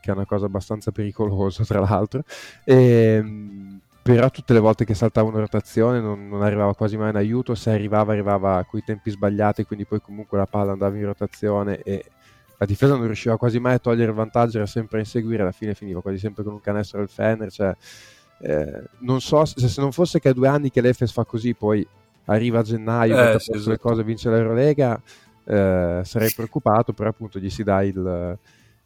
che 0.00 0.10
è 0.10 0.14
una 0.14 0.26
cosa 0.26 0.46
abbastanza 0.46 0.92
pericolosa, 0.92 1.64
tra 1.64 1.80
l'altro. 1.80 2.22
E, 2.64 2.74
ehm, 2.74 3.80
però 4.02 4.28
tutte 4.30 4.52
le 4.52 4.60
volte 4.60 4.84
che 4.84 4.92
saltava 4.92 5.28
una 5.28 5.40
rotazione 5.40 5.98
non, 5.98 6.28
non, 6.28 6.42
arrivava 6.42 6.74
quasi 6.74 6.98
mai 6.98 7.08
in 7.08 7.16
aiuto, 7.16 7.54
se 7.54 7.70
arrivava 7.70 8.12
arrivava 8.12 8.62
coi 8.64 8.82
tempi 8.84 9.10
sbagliati, 9.10 9.64
quindi 9.64 9.86
poi 9.86 10.00
comunque 10.00 10.36
la 10.36 10.46
palla 10.46 10.72
andava 10.72 10.94
in 10.96 11.06
rotazione 11.06 11.80
e 11.82 12.04
la 12.58 12.66
difesa 12.66 12.96
non 12.96 13.06
riusciva 13.06 13.38
quasi 13.38 13.58
mai 13.58 13.74
a 13.74 13.78
togliere 13.78 14.10
il 14.10 14.16
vantaggio, 14.16 14.58
era 14.58 14.66
sempre 14.66 14.98
a 14.98 15.00
inseguire, 15.00 15.40
alla 15.42 15.52
fine 15.52 15.74
finiva 15.74 16.02
quasi 16.02 16.18
sempre 16.18 16.44
con 16.44 16.52
un 16.52 16.60
canestro 16.60 16.98
del 16.98 17.08
Fener, 17.08 17.50
cioè 17.50 17.74
eh, 18.44 18.82
non 18.98 19.22
so 19.22 19.46
se, 19.46 19.68
se, 19.68 19.80
non 19.80 19.90
fosse 19.90 20.20
che 20.20 20.28
a 20.28 20.34
due 20.34 20.48
anni 20.48 20.70
che 20.70 20.82
l'Efes 20.82 21.12
fa 21.12 21.24
così, 21.24 21.54
poi 21.54 21.86
arriva 22.26 22.58
a 22.58 22.62
gennaio, 22.62 23.18
eh, 23.18 23.38
sì, 23.40 23.52
esatto. 23.52 23.70
le 23.70 23.78
cose, 23.78 24.04
vince 24.04 24.28
l'Eurolega, 24.28 25.00
eh, 25.44 26.02
sarei 26.04 26.30
preoccupato, 26.34 26.92
però 26.92 27.08
appunto 27.08 27.38
gli 27.38 27.48
si 27.48 27.62
dà 27.62 27.82
il, 27.82 28.38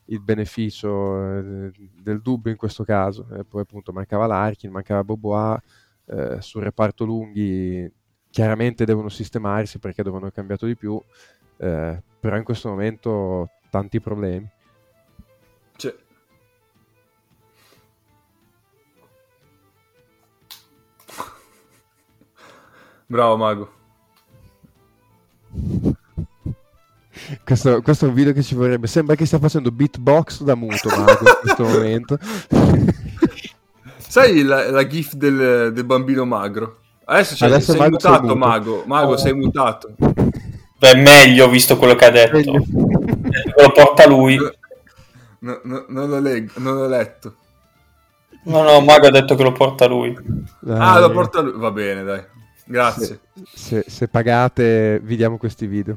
il 0.05 0.21
beneficio 0.21 1.39
eh, 1.39 1.73
del 2.01 2.21
dubbio 2.21 2.53
in 2.53 2.57
questo 2.57 2.85
caso. 2.85 3.27
E 3.37 3.43
poi 3.43 3.63
appunto 3.63 3.93
mancava 3.93 4.27
Larkin, 4.27 4.71
mancava 4.71 5.03
Bobois, 5.03 5.59
eh, 6.07 6.37
sul 6.41 6.63
reparto 6.63 7.05
lunghi 7.05 7.91
chiaramente 8.31 8.85
devono 8.85 9.09
sistemarsi 9.09 9.81
perché 9.81 10.05
devono 10.05 10.31
cambiato 10.31 10.67
di 10.67 10.77
più, 10.77 11.01
eh, 11.57 12.01
però 12.21 12.37
in 12.37 12.45
questo 12.45 12.69
momento 12.69 13.51
tanti 13.71 14.01
problemi. 14.01 14.49
Bravo 23.11 23.37
Mago. 23.39 23.73
Questo, 27.43 27.81
questo, 27.81 28.05
è 28.05 28.09
un 28.09 28.15
video 28.15 28.35
che 28.35 28.43
ci 28.43 28.55
vorrebbe. 28.55 28.87
Sembra 28.87 29.15
che 29.15 29.25
stia 29.25 29.39
facendo 29.39 29.71
beatbox 29.71 30.43
da 30.43 30.55
muto 30.55 30.91
Mago 30.91 31.11
in 31.11 31.39
questo 31.41 31.65
momento. 31.65 32.19
Sai 33.97 34.43
la, 34.43 34.71
la 34.71 34.87
gif 34.87 35.15
del, 35.15 35.73
del, 35.73 35.85
bambino 35.85 36.27
magro? 36.27 36.81
Adesso, 37.07 37.35
cioè, 37.35 37.49
Adesso 37.49 37.73
sei, 37.73 37.89
mutato, 37.89 38.27
sei 38.27 38.37
Mago. 38.37 38.83
Mago, 38.85 39.13
oh. 39.13 39.17
sei 39.17 39.33
mutato. 39.33 39.91
Beh, 40.79 40.97
meglio 40.97 41.49
visto 41.49 41.79
quello 41.79 41.95
che 41.95 42.05
ha 42.05 42.11
detto. 42.11 42.53
lo 42.53 43.73
porta 43.73 44.07
lui. 44.07 44.37
No, 45.39 45.61
no, 45.63 45.87
non, 45.89 46.11
lo 46.11 46.21
leggo, 46.21 46.53
non 46.57 46.75
l'ho 46.75 46.89
letto. 46.89 47.35
No, 48.45 48.63
no, 48.63 48.81
Mago 48.83 49.07
ha 49.07 49.11
detto 49.11 49.35
che 49.35 49.43
lo 49.43 49.53
porta 49.53 49.87
lui. 49.87 50.15
Dai. 50.61 50.79
Ah, 50.79 50.99
lo 50.99 51.11
porta 51.11 51.41
lui. 51.41 51.53
Va 51.57 51.71
bene, 51.71 52.03
dai. 52.03 52.37
Grazie. 52.69 53.21
Se, 53.45 53.45
se, 53.55 53.85
se 53.87 54.09
pagate, 54.09 55.01
vi 55.03 55.17
diamo 55.17 55.39
questi 55.39 55.67
video. 55.67 55.97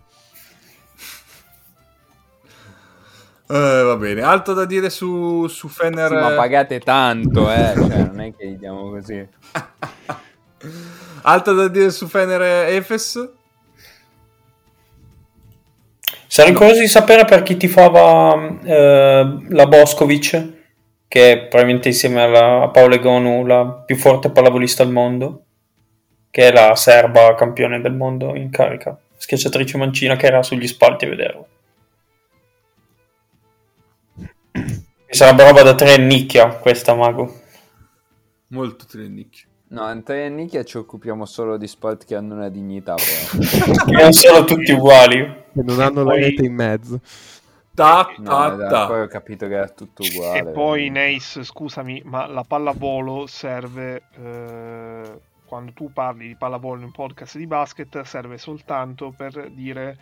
Uh, 3.47 3.84
va 3.84 3.97
bene, 3.97 4.22
altro 4.22 4.53
da 4.53 4.63
dire 4.63 4.89
su, 4.89 5.45
su 5.47 5.67
Fener. 5.67 6.07
Sì, 6.07 6.15
ma 6.15 6.32
pagate 6.32 6.80
tanto, 6.80 7.51
eh? 7.51 7.74
cioè, 7.76 8.03
non 8.05 8.22
è 8.22 8.34
che 8.34 8.47
gli 8.47 8.55
diamo 8.55 8.89
così. 8.89 9.28
altro 11.24 11.53
da 11.53 11.67
dire 11.67 11.91
su 11.91 12.07
Fener 12.07 12.41
Efes? 12.69 13.30
Sarei 16.28 16.53
curioso 16.53 16.80
di 16.80 16.88
sapere 16.88 17.26
per 17.26 17.43
chi 17.43 17.57
tifava 17.57 18.59
eh, 18.63 19.38
la 19.49 19.67
Boskovic, 19.67 20.51
che 21.09 21.32
è 21.34 21.38
probabilmente 21.47 21.89
insieme 21.89 22.22
alla 22.22 22.69
Paolo 22.69 22.95
Egonu 22.95 23.45
la 23.45 23.65
più 23.86 23.97
forte 23.97 24.32
pallavolista 24.32 24.84
al 24.84 24.91
mondo 24.91 25.47
che 26.32 26.47
è 26.47 26.51
la 26.51 26.75
serba 26.75 27.36
campione 27.36 27.82
del 27.82 27.93
mondo 27.93 28.36
in 28.36 28.49
carica, 28.49 28.97
schiacciatrice 29.17 29.77
mancina 29.77 30.15
che 30.15 30.25
era 30.25 30.41
sugli 30.41 30.65
spalti 30.65 31.05
a 31.05 31.09
vederlo. 31.09 31.47
Mi 34.53 35.17
sarebbe 35.17 35.43
roba 35.43 35.61
da 35.61 35.75
tre 35.75 35.97
nicchia 35.97 36.47
questa, 36.47 36.95
Mago. 36.95 37.39
Molto 38.47 38.86
tre 38.86 39.07
nicchia. 39.09 39.45
No, 39.67 39.89
in 39.91 40.03
tre 40.03 40.29
nicchia 40.29 40.63
ci 40.63 40.77
occupiamo 40.77 41.25
solo 41.25 41.57
di 41.57 41.67
sport 41.67 42.05
che 42.05 42.15
hanno 42.15 42.36
una 42.36 42.49
dignità. 42.49 42.95
che 42.95 43.91
non 43.91 44.13
sono 44.13 44.45
tutti 44.45 44.71
uguali. 44.71 45.19
Che 45.53 45.61
non 45.63 45.82
hanno 45.82 46.03
poi... 46.03 46.19
la 46.19 46.25
rete 46.27 46.45
in 46.45 46.53
mezzo. 46.53 46.99
Ta, 47.73 48.07
ta, 48.23 48.55
no, 48.55 48.67
ta. 48.67 48.88
Poi 48.88 49.01
ho 49.01 49.07
capito 49.07 49.47
che 49.47 49.61
è 49.61 49.73
tutto 49.73 50.03
uguale. 50.03 50.39
E 50.39 50.43
poi, 50.51 50.89
Nace, 50.89 51.43
scusami, 51.43 52.01
ma 52.05 52.25
la 52.27 52.43
pallavolo 52.43 53.27
serve... 53.27 54.01
Eh 54.17 55.29
quando 55.51 55.73
tu 55.73 55.91
parli 55.91 56.27
di 56.27 56.35
pallavolo 56.37 56.77
in 56.77 56.85
un 56.85 56.91
podcast 56.91 57.35
di 57.35 57.45
basket 57.45 58.03
serve 58.03 58.37
soltanto 58.37 59.11
per 59.11 59.51
dire 59.51 59.97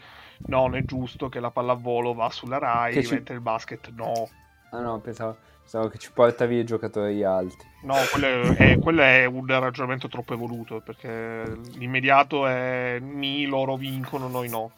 non 0.45 0.75
è 0.75 0.83
giusto 0.83 1.27
che 1.27 1.39
la 1.39 1.49
pallavolo 1.49 2.13
va 2.13 2.29
sulla 2.29 2.59
Rai 2.59 2.93
che 2.93 2.99
mentre 3.09 3.23
ci... 3.25 3.31
il 3.31 3.39
basket 3.39 3.89
no. 3.95 4.29
Ah 4.69 4.81
no, 4.81 4.99
pensavo, 4.99 5.37
pensavo, 5.63 5.87
che 5.87 5.97
ci 5.97 6.11
porta 6.11 6.45
via 6.45 6.59
i 6.59 6.65
giocatori 6.65 7.23
alti. 7.23 7.65
No, 7.81 7.95
quello 8.11 8.53
è, 8.53 8.77
quello 8.77 9.01
è 9.01 9.25
un 9.25 9.47
ragionamento 9.47 10.07
troppo 10.07 10.35
evoluto 10.35 10.81
perché 10.81 11.57
l'immediato 11.73 12.45
è 12.45 12.99
ni 13.01 13.47
loro 13.47 13.75
vincono, 13.75 14.27
noi 14.27 14.49
no. 14.49 14.71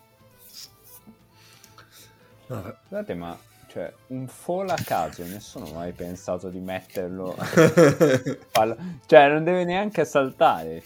Guardate, 2.47 3.13
ma 3.13 3.37
cioè, 3.71 3.93
un 4.07 4.27
fall 4.27 4.67
a 4.67 4.75
caso, 4.83 5.23
nessuno 5.23 5.65
ha 5.67 5.73
mai 5.75 5.93
pensato 5.93 6.49
di 6.49 6.59
metterlo. 6.59 7.37
cioè, 9.05 9.29
non 9.29 9.45
deve 9.45 9.63
neanche 9.63 10.03
saltare. 10.03 10.81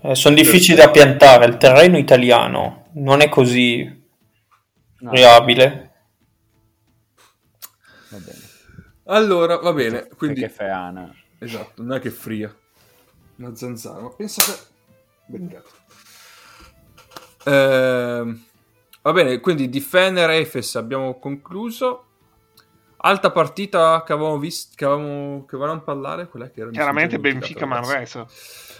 Eh, 0.00 0.14
sono 0.16 0.34
difficili 0.34 0.76
da 0.76 0.90
piantare. 0.90 1.44
Il 1.46 1.56
terreno 1.56 1.96
italiano 1.96 2.88
non 2.94 3.20
è 3.20 3.28
così 3.28 3.84
no. 4.98 5.10
reabile. 5.12 5.92
Va 8.08 8.18
bene. 8.18 8.40
Allora, 9.04 9.58
va 9.58 9.72
bene. 9.72 10.08
Quindi... 10.16 10.40
Perché 10.40 10.52
feana. 10.56 11.14
Esatto, 11.38 11.80
non 11.80 11.96
è 11.96 12.00
che 12.00 12.10
fria. 12.10 12.52
Una 13.36 13.54
zanzara. 13.54 14.00
Ma 14.00 14.08
pensa 14.10 14.42
che... 14.42 14.58
Beccato. 15.26 15.70
Eh, 17.44 18.40
va 19.00 19.12
bene, 19.12 19.38
quindi 19.38 19.68
di 19.68 19.78
Fener 19.78 20.30
Efes 20.30 20.74
abbiamo 20.74 21.20
concluso. 21.20 22.05
Alta 22.98 23.30
partita 23.30 24.02
che 24.06 24.12
avevamo 24.12 24.38
visto, 24.38 24.72
che, 24.74 24.84
avevamo, 24.84 25.44
che 25.44 25.56
volevamo 25.56 25.82
parlare, 25.82 26.28
quella 26.28 26.48
che 26.50 26.62
era 26.62 26.70
Chiaramente 26.70 27.18
Benfica 27.18 27.66
Manresa. 27.66 28.26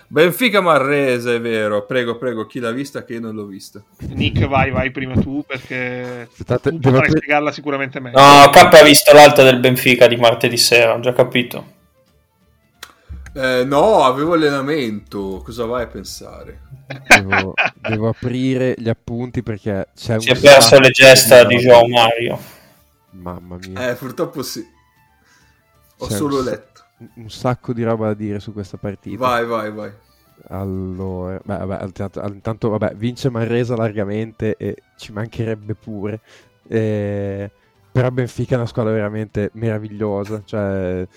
Benfica 0.08 0.60
Marrese, 0.60 1.36
è 1.36 1.40
vero. 1.40 1.84
Prego, 1.84 2.16
prego, 2.16 2.46
chi 2.46 2.60
l'ha 2.60 2.70
vista 2.70 3.04
che 3.04 3.14
io 3.14 3.20
non 3.20 3.34
l'ho 3.34 3.44
vista. 3.44 3.82
Nick, 4.08 4.46
vai, 4.46 4.70
vai 4.70 4.90
prima 4.90 5.14
tu 5.14 5.44
perché 5.46 6.28
State, 6.32 6.70
tu 6.70 6.78
potrai 6.78 7.10
spiegarla 7.10 7.50
sicuramente 7.50 7.98
meglio. 8.00 8.20
No, 8.20 8.48
K 8.50 8.56
ha 8.56 8.82
visto 8.82 9.12
l'alta 9.12 9.42
del 9.42 9.58
Benfica 9.58 10.06
di 10.06 10.16
martedì 10.16 10.56
sera, 10.56 10.94
ho 10.94 11.00
già 11.00 11.12
capito. 11.12 11.74
Eh, 13.34 13.64
no, 13.64 14.04
avevo 14.04 14.34
allenamento. 14.34 15.42
Cosa 15.44 15.66
vai 15.66 15.82
a 15.82 15.86
pensare? 15.88 16.60
Devo, 17.06 17.54
devo 17.74 18.08
aprire 18.08 18.74
gli 18.78 18.88
appunti 18.88 19.42
perché 19.42 19.88
c'è 19.94 20.20
si 20.20 20.30
è 20.30 20.38
perso 20.38 20.78
le 20.78 20.90
gesta 20.90 21.44
di 21.44 21.56
João 21.56 21.88
Mario. 21.88 22.38
Mamma 23.16 23.56
mia. 23.56 23.90
Eh, 23.90 23.94
purtroppo 23.94 24.42
sì. 24.42 24.64
Ho 25.98 26.06
C'è 26.06 26.14
solo 26.14 26.38
un, 26.38 26.44
letto. 26.44 26.82
Un 27.14 27.30
sacco 27.30 27.72
di 27.72 27.82
roba 27.82 28.08
da 28.08 28.14
dire 28.14 28.40
su 28.40 28.52
questa 28.52 28.76
partita. 28.76 29.16
Vai, 29.16 29.46
vai, 29.46 29.72
vai. 29.72 29.92
Allora, 30.48 31.40
beh, 31.42 31.64
vabbè, 31.64 31.84
intanto, 32.32 32.68
vabbè, 32.68 32.94
vince 32.94 33.30
Manresa 33.30 33.74
largamente 33.74 34.56
e 34.56 34.82
ci 34.96 35.12
mancherebbe 35.12 35.74
pure. 35.74 36.20
Eh, 36.68 37.50
però 37.90 38.10
Benfica 38.10 38.54
è 38.54 38.58
una 38.58 38.66
squadra 38.66 38.92
veramente 38.92 39.50
meravigliosa. 39.54 40.42
Cioè, 40.44 41.08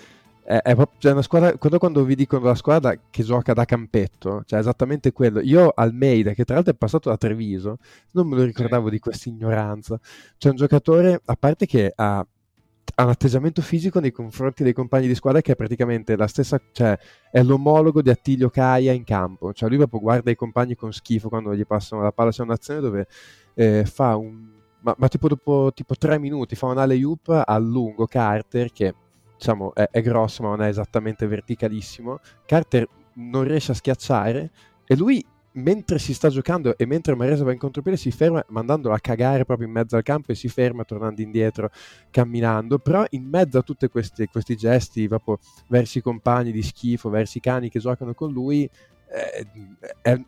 è, 0.50 0.62
è, 0.62 0.76
cioè 0.98 1.12
una 1.12 1.22
squadra, 1.22 1.56
quando, 1.56 1.78
quando 1.78 2.04
vi 2.04 2.16
dicono 2.16 2.44
la 2.44 2.56
squadra 2.56 2.98
che 3.08 3.22
gioca 3.22 3.52
da 3.52 3.64
campetto, 3.64 4.42
cioè 4.46 4.58
esattamente 4.58 5.12
quello. 5.12 5.40
Io 5.40 5.72
Almeida, 5.72 6.32
che 6.32 6.44
tra 6.44 6.56
l'altro 6.56 6.72
è 6.72 6.76
passato 6.76 7.08
da 7.08 7.16
Treviso, 7.16 7.78
non 8.12 8.26
me 8.26 8.34
lo 8.34 8.42
ricordavo 8.42 8.86
sì. 8.86 8.90
di 8.90 8.98
questa 8.98 9.28
ignoranza. 9.28 10.00
C'è 10.36 10.50
un 10.50 10.56
giocatore, 10.56 11.20
a 11.24 11.36
parte 11.38 11.66
che 11.66 11.92
ha, 11.94 12.18
ha, 12.18 13.04
un 13.04 13.10
atteggiamento 13.10 13.62
fisico 13.62 14.00
nei 14.00 14.10
confronti 14.10 14.64
dei 14.64 14.72
compagni 14.72 15.06
di 15.06 15.14
squadra 15.14 15.40
che 15.40 15.52
è 15.52 15.56
praticamente 15.56 16.16
la 16.16 16.26
stessa, 16.26 16.60
cioè 16.72 16.98
è 17.30 17.42
l'omologo 17.44 18.02
di 18.02 18.10
Attilio 18.10 18.50
Caia 18.50 18.90
in 18.90 19.04
campo. 19.04 19.52
Cioè 19.52 19.68
lui 19.68 19.78
proprio 19.78 20.00
guarda 20.00 20.32
i 20.32 20.36
compagni 20.36 20.74
con 20.74 20.92
schifo 20.92 21.28
quando 21.28 21.54
gli 21.54 21.64
passano 21.64 22.02
la 22.02 22.10
palla. 22.10 22.30
C'è 22.32 22.42
un'azione 22.42 22.80
dove 22.80 23.06
eh, 23.54 23.84
fa 23.84 24.16
un... 24.16 24.48
Ma, 24.82 24.96
ma 24.98 25.08
tipo 25.08 25.28
dopo 25.28 25.70
tipo 25.74 25.94
tre 25.94 26.18
minuti 26.18 26.56
fa 26.56 26.66
un 26.66 26.78
alley-oop 26.78 27.44
a 27.46 27.58
lungo 27.58 28.06
Carter 28.06 28.72
che 28.72 28.94
diciamo, 29.40 29.74
è, 29.74 29.88
è 29.90 30.02
grosso 30.02 30.42
ma 30.42 30.50
non 30.50 30.62
è 30.62 30.68
esattamente 30.68 31.26
verticalissimo. 31.26 32.20
Carter 32.44 32.86
non 33.14 33.44
riesce 33.44 33.72
a 33.72 33.74
schiacciare 33.74 34.50
e 34.86 34.96
lui 34.96 35.24
mentre 35.52 35.98
si 35.98 36.14
sta 36.14 36.28
giocando 36.28 36.76
e 36.78 36.86
mentre 36.86 37.16
Maresa 37.16 37.42
va 37.42 37.50
in 37.50 37.58
contropiede 37.58 37.96
si 37.96 38.12
ferma 38.12 38.44
mandandolo 38.50 38.94
a 38.94 39.00
cagare 39.00 39.44
proprio 39.44 39.66
in 39.66 39.72
mezzo 39.72 39.96
al 39.96 40.04
campo 40.04 40.30
e 40.30 40.36
si 40.36 40.46
ferma 40.46 40.84
tornando 40.84 41.20
indietro 41.22 41.70
camminando 42.08 42.78
però 42.78 43.04
in 43.10 43.24
mezzo 43.24 43.58
a 43.58 43.62
tutti 43.62 43.88
questi, 43.88 44.26
questi 44.26 44.54
gesti 44.54 45.08
proprio 45.08 45.40
verso 45.66 45.98
i 45.98 46.02
compagni 46.02 46.52
di 46.52 46.62
schifo 46.62 47.10
verso 47.10 47.38
i 47.38 47.40
cani 47.40 47.68
che 47.68 47.80
giocano 47.80 48.14
con 48.14 48.30
lui 48.30 48.70
è, 49.08 49.44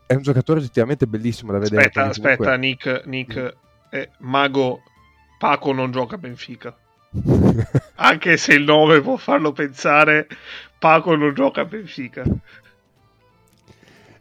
è, 0.07 0.15
un 0.15 0.23
giocatore 0.23 0.59
oggettivamente 0.59 1.07
bellissimo 1.07 1.53
da 1.53 1.59
vedere 1.59 1.83
aspetta 1.83 2.09
aspetta 2.09 2.57
Nick, 2.57 3.07
Nick 3.07 3.57
eh, 3.91 4.11
Mago 4.19 4.83
Paco 5.39 5.73
non 5.73 5.93
gioca 5.93 6.17
a 6.17 6.19
Benfica 6.19 6.77
anche 7.97 8.37
se 8.37 8.55
il 8.55 8.65
nome 8.65 9.01
può 9.01 9.17
farlo 9.17 9.53
pensare 9.53 10.27
Paco 10.79 11.15
non 11.15 11.35
gioca 11.35 11.61
a 11.61 11.65
Benfica. 11.65 12.25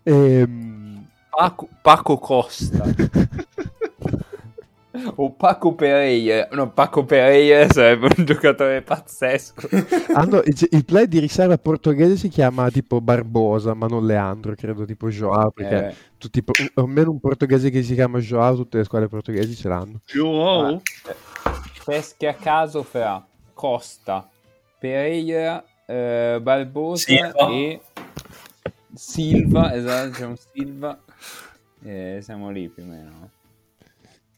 Ehm... 0.03 1.07
Paco, 1.29 1.69
Paco 1.81 2.17
Costa. 2.17 2.83
O 5.15 5.31
Paco 5.31 5.73
Pereira. 5.73 6.49
No 6.51 6.69
Paco 6.71 7.05
Pereira 7.05 7.67
sarebbe 7.71 8.09
un 8.17 8.25
giocatore 8.25 8.81
pazzesco. 8.81 9.69
Hanno, 10.13 10.41
il, 10.43 10.67
il, 10.69 10.85
play 10.85 11.07
di 11.07 11.19
riserva 11.19 11.57
portoghese 11.57 12.17
si 12.17 12.27
chiama 12.27 12.69
tipo 12.69 12.99
Barbosa 12.99 13.73
ma 13.73 13.87
non 13.87 14.05
Leandro 14.05 14.53
credo 14.53 14.85
tipo 14.85 15.09
Joao 15.09 15.51
perché 15.51 15.87
eh. 15.87 15.95
tutti, 16.17 16.43
almeno 16.75 17.11
un 17.11 17.19
portoghese 17.19 17.69
che 17.69 17.81
si 17.83 17.93
chiama 17.93 18.19
Joao 18.19 18.55
tutte 18.55 18.77
le 18.77 18.83
squadre 18.83 19.07
portoghesi 19.07 19.55
ce 19.55 19.69
l'hanno. 19.69 20.01
Joao? 20.05 20.81
Ah, 21.43 21.61
pesche 21.83 22.27
a 22.27 22.33
caso 22.33 22.83
fra 22.83 23.25
Costa 23.53 24.29
Pereira 24.79 25.63
eh, 25.85 26.39
Barbosa 26.41 27.05
Silva. 27.05 27.49
e 27.49 27.81
Silva 28.93 29.73
esatto 29.73 30.11
c'è 30.11 30.25
un 30.25 30.37
Silva 30.37 30.99
eh, 31.83 32.19
siamo 32.21 32.49
lì 32.49 32.67
più 32.69 32.83
o 32.83 32.87
meno 32.87 33.29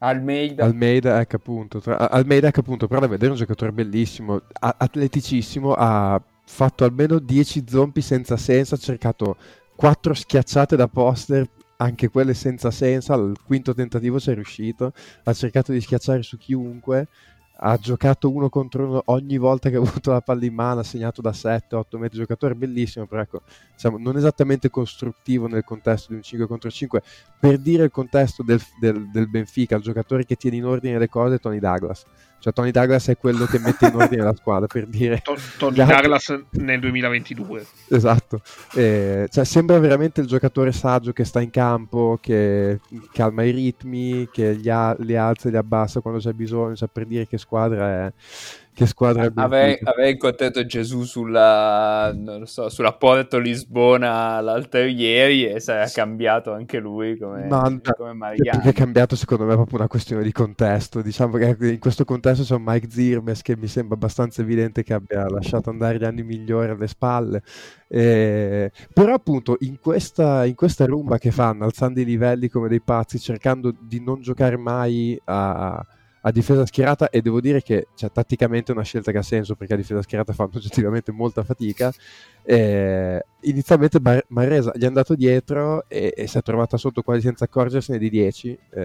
Almeida. 0.04 0.66
Almeida, 0.66 1.22
ecco 1.22 1.38
appunto, 1.38 1.80
tra, 1.80 2.10
Almeida, 2.12 2.50
ecco 2.50 2.60
appunto, 2.60 2.88
però 2.88 3.00
da 3.00 3.08
vedere 3.08 3.32
un 3.32 3.38
giocatore 3.38 3.72
bellissimo, 3.72 4.42
a, 4.60 4.76
atleticissimo, 4.78 5.74
ha 5.74 6.22
fatto 6.46 6.84
almeno 6.84 7.20
10 7.20 7.64
zombie 7.68 8.04
senza 8.04 8.36
senso, 8.36 8.76
ha 8.76 8.78
cercato 8.78 9.38
4 9.78 10.14
schiacciate 10.14 10.76
da 10.76 10.90
poster, 10.90 11.48
anche 11.78 12.10
quelle 12.10 12.34
senza 12.34 12.70
senso, 12.70 13.14
al 13.14 13.36
quinto 13.46 13.74
tentativo 13.74 14.20
ci 14.20 14.32
è 14.32 14.34
riuscito, 14.34 14.92
ha 15.24 15.34
cercato 15.34 15.72
di 15.72 15.80
schiacciare 15.80 16.22
su 16.22 16.38
chiunque, 16.38 17.08
ha 17.66 17.78
giocato 17.78 18.30
uno 18.30 18.50
contro 18.50 18.86
uno 18.86 19.02
ogni 19.06 19.38
volta 19.38 19.70
che 19.70 19.78
ha 19.78 19.80
avuto 19.80 20.12
la 20.12 20.20
palla 20.20 20.44
in 20.46 20.54
mano, 20.54 20.82
ha 20.82 20.84
segnato 20.84 21.22
da 21.22 21.32
7-8 21.32 21.98
metri, 21.98 22.18
giocatore 22.18 22.56
bellissimo, 22.56 23.06
però 23.08 23.22
ecco, 23.22 23.42
diciamo, 23.72 23.98
non 23.98 24.18
esattamente 24.18 24.70
costruttivo 24.70 25.48
nel 25.48 25.64
contesto 25.64 26.08
di 26.10 26.16
un 26.16 26.24
5 26.24 26.46
contro 26.46 26.70
5. 26.70 27.02
Per 27.40 27.58
dire 27.60 27.86
il 27.86 27.92
contesto 27.92 28.44
del, 28.44 28.62
del, 28.80 29.10
del 29.10 29.30
Benfica, 29.30 29.78
il 29.78 29.82
giocatore 29.82 30.26
che 30.26 30.36
tiene 30.36 30.58
in 30.58 30.66
ordine 30.66 31.00
le 31.00 31.08
cose 31.08 31.36
è 31.36 31.40
Tony 31.40 31.60
Douglas. 31.60 32.04
Cioè 32.44 32.52
Tony 32.52 32.72
Douglas 32.72 33.08
è 33.08 33.18
quello 33.18 33.46
che 33.46 33.58
mette 33.58 33.86
in 33.86 33.96
ordine 33.96 34.22
la 34.22 34.36
squadra, 34.36 34.68
per 34.68 34.86
dire... 34.86 35.22
Tony 35.58 35.76
Douglas 35.78 36.38
nel 36.50 36.82
2022. 36.82 37.66
Esatto. 37.88 38.42
Eh, 38.74 39.30
cioè, 39.32 39.46
sembra 39.46 39.80
veramente 39.80 40.20
il 40.20 40.28
giocatore 40.28 40.74
saggio 40.74 41.14
che 41.14 41.24
sta 41.24 41.40
in 41.40 41.52
campo, 41.52 42.20
che 42.22 42.82
calma 43.14 43.44
i 43.44 43.52
ritmi, 43.52 44.28
che 44.30 44.52
li, 44.52 44.70
ha, 44.70 44.94
li 45.00 45.16
alza 45.16 45.48
e 45.48 45.52
li 45.52 45.58
abbassa 45.58 46.02
quando 46.02 46.20
c'è 46.20 46.34
bisogno, 46.34 46.76
cioè, 46.76 46.90
per 46.92 47.06
dire 47.06 47.28
che 47.28 47.38
squadra 47.38 48.08
è 48.08 48.14
che 48.74 48.86
squadra 48.86 49.32
Avrei, 49.34 49.78
avrei 49.84 50.14
incontrato 50.14 50.66
Gesù 50.66 51.04
sulla, 51.04 52.16
so, 52.44 52.70
sulla 52.70 52.94
Porto 52.94 53.38
Lisbona 53.38 54.40
l'altro 54.42 54.82
ieri 54.82 55.46
e 55.46 55.60
sarà 55.60 55.88
cambiato 55.88 56.52
anche 56.52 56.80
lui 56.80 57.18
come, 57.18 57.46
no, 57.48 57.82
come 57.96 58.14
Mariano. 58.14 58.62
È 58.62 58.74
cambiato 58.74 59.16
secondo 59.16 59.46
me 59.46 59.54
proprio 59.54 59.78
una 59.78 59.88
questione 59.88 60.24
di 60.24 60.32
contesto. 60.32 61.02
Diciamo 61.02 61.38
che 61.38 61.56
in 61.60 61.80
questo 61.80 62.06
contesto 62.06 62.44
c'è 62.44 62.56
un 62.56 62.64
Mike 62.66 62.90
Zirmes 62.90 63.42
che 63.42 63.56
mi 63.56 63.68
sembra 63.68 63.96
abbastanza 63.96 64.42
evidente 64.42 64.84
che 64.84 64.94
abbia 64.94 65.28
lasciato 65.30 65.70
andare 65.70 65.98
gli 65.98 66.04
anni 66.04 66.24
migliori 66.24 66.72
alle 66.72 66.88
spalle. 66.88 67.42
Eh, 67.88 68.72
però 68.92 69.14
appunto 69.14 69.58
in 69.60 69.80
questa, 69.80 70.46
in 70.46 70.56
questa 70.56 70.86
rumba 70.86 71.18
che 71.20 71.32
fanno, 71.32 71.66
alzando 71.66 72.00
i 72.00 72.06
livelli 72.06 72.50
come 72.50 72.68
dei 72.68 72.82
pazzi, 72.82 73.20
cercando 73.20 73.74
di 73.80 74.02
non 74.02 74.22
giocare 74.22 74.58
mai 74.58 75.20
a 75.26 75.86
a 76.26 76.32
difesa 76.32 76.66
schierata 76.66 77.10
e 77.10 77.22
devo 77.22 77.42
dire 77.42 77.62
che 77.62 77.88
cioè, 77.96 78.12
tatticamente 78.12 78.72
è 78.72 78.76
una 78.76 78.84
scelta 78.84 79.12
che 79.12 79.18
ha 79.18 79.24
senso 79.24 79.56
perché 79.56 79.74
a 79.74 79.78
difesa 79.78 80.02
schierata 80.02 80.32
fanno 80.32 80.52
oggettivamente 80.56 81.12
molta 81.12 81.44
fatica. 81.44 81.92
Eh, 82.44 83.26
inizialmente 83.42 84.00
Bar- 84.00 84.26
Maresa 84.30 84.72
gli 84.76 84.84
è 84.84 84.86
andato 84.86 85.16
dietro 85.16 85.86
e, 85.88 86.14
e, 86.16 86.28
si 86.28 86.38
è 86.38 86.42
trovata 86.42 86.78
sotto 86.78 87.02
quasi 87.02 87.22
senza 87.22 87.46
accorgersene 87.46 87.98
di 87.98 88.10
10 88.10 88.60
eh, 88.72 88.80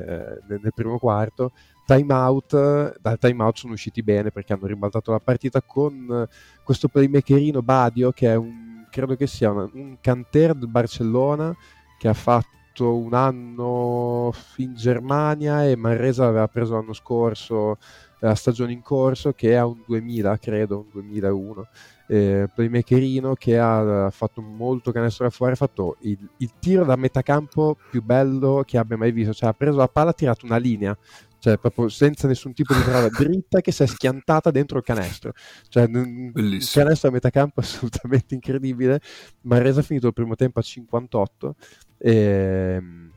nel, 0.49 0.61
nel, 0.63 0.73
primo 0.75 0.99
quarto. 0.99 1.53
Time 1.87 2.13
out, 2.13 2.99
dal 3.01 3.19
time 3.19 3.43
out 3.43 3.57
sono 3.57 3.73
usciti 3.73 4.03
bene 4.03 4.31
perché 4.31 4.53
hanno 4.53 4.67
ribaltato 4.67 5.13
la 5.13 5.21
partita 5.21 5.63
con 5.63 6.29
questo 6.63 6.89
playmakerino 6.89 7.63
Badio 7.63 8.13
che 8.13 8.31
è 8.31 8.35
un, 8.35 8.85
credo 8.91 9.17
che 9.17 9.27
sia 9.27 9.51
una, 9.51 9.71
un 9.73 9.97
canter 10.01 10.55
del 10.55 10.69
Barcellona 10.69 11.57
che 11.99 12.09
ha 12.09 12.15
fatto 12.15 12.58
fatto 12.79 12.97
un 12.97 13.15
anno 13.15 14.33
in 14.57 14.75
Germania 14.75 15.67
e 15.67 15.75
Manresa 15.75 16.25
l'aveva 16.25 16.47
preso 16.47 16.75
l'anno 16.75 16.93
scorso, 16.93 17.79
la 18.21 18.35
stagione 18.35 18.73
in 18.73 18.83
corso, 18.83 19.33
che 19.33 19.57
ha 19.57 19.67
un 19.67 19.83
2000, 19.85 20.39
credo, 20.39 20.79
un 20.79 20.87
2001. 20.93 21.69
Eh, 22.11 22.49
playmakerino 22.55 23.35
che 23.35 23.59
ha 23.59 24.09
fatto 24.11 24.41
molto 24.41 24.93
canestro 24.93 25.27
da 25.27 25.31
fuori, 25.31 25.53
ha 25.53 25.57
fatto 25.57 25.97
il, 26.01 26.19
il, 26.39 26.53
tiro 26.59 26.85
da 26.85 26.97
metacampo 26.97 27.77
più 27.91 28.03
bello 28.03 28.63
che 28.65 28.79
abbia 28.79 28.97
mai 28.97 29.13
visto, 29.13 29.35
cioè 29.35 29.51
ha 29.51 29.53
preso 29.53 29.77
la 29.77 29.89
palla, 29.89 30.11
ha 30.11 30.15
tirato 30.15 30.47
una 30.47 30.57
linea, 30.57 30.97
cioè 31.39 31.59
proprio 31.59 31.89
senza 31.91 32.27
nessun 32.27 32.55
tipo 32.55 32.73
di 32.73 32.81
trava 32.81 33.09
dritta 33.15 33.61
che 33.61 33.73
si 33.73 33.83
è 33.83 33.87
schiantata 33.87 34.51
dentro 34.51 34.79
il 34.79 34.85
canestro. 34.85 35.33
Cioè, 35.69 35.85
un 35.85 36.33
canestro 36.73 37.11
a 37.11 37.13
metà 37.13 37.29
campo 37.29 37.61
assolutamente 37.61 38.35
incredibile. 38.35 39.01
Marresa 39.43 39.81
ha 39.81 39.83
finito 39.83 40.07
il 40.07 40.15
primo 40.15 40.35
tempo 40.35 40.61
a 40.61 40.63
58 40.63 41.57
e 41.99 42.13
ehm, 42.13 43.11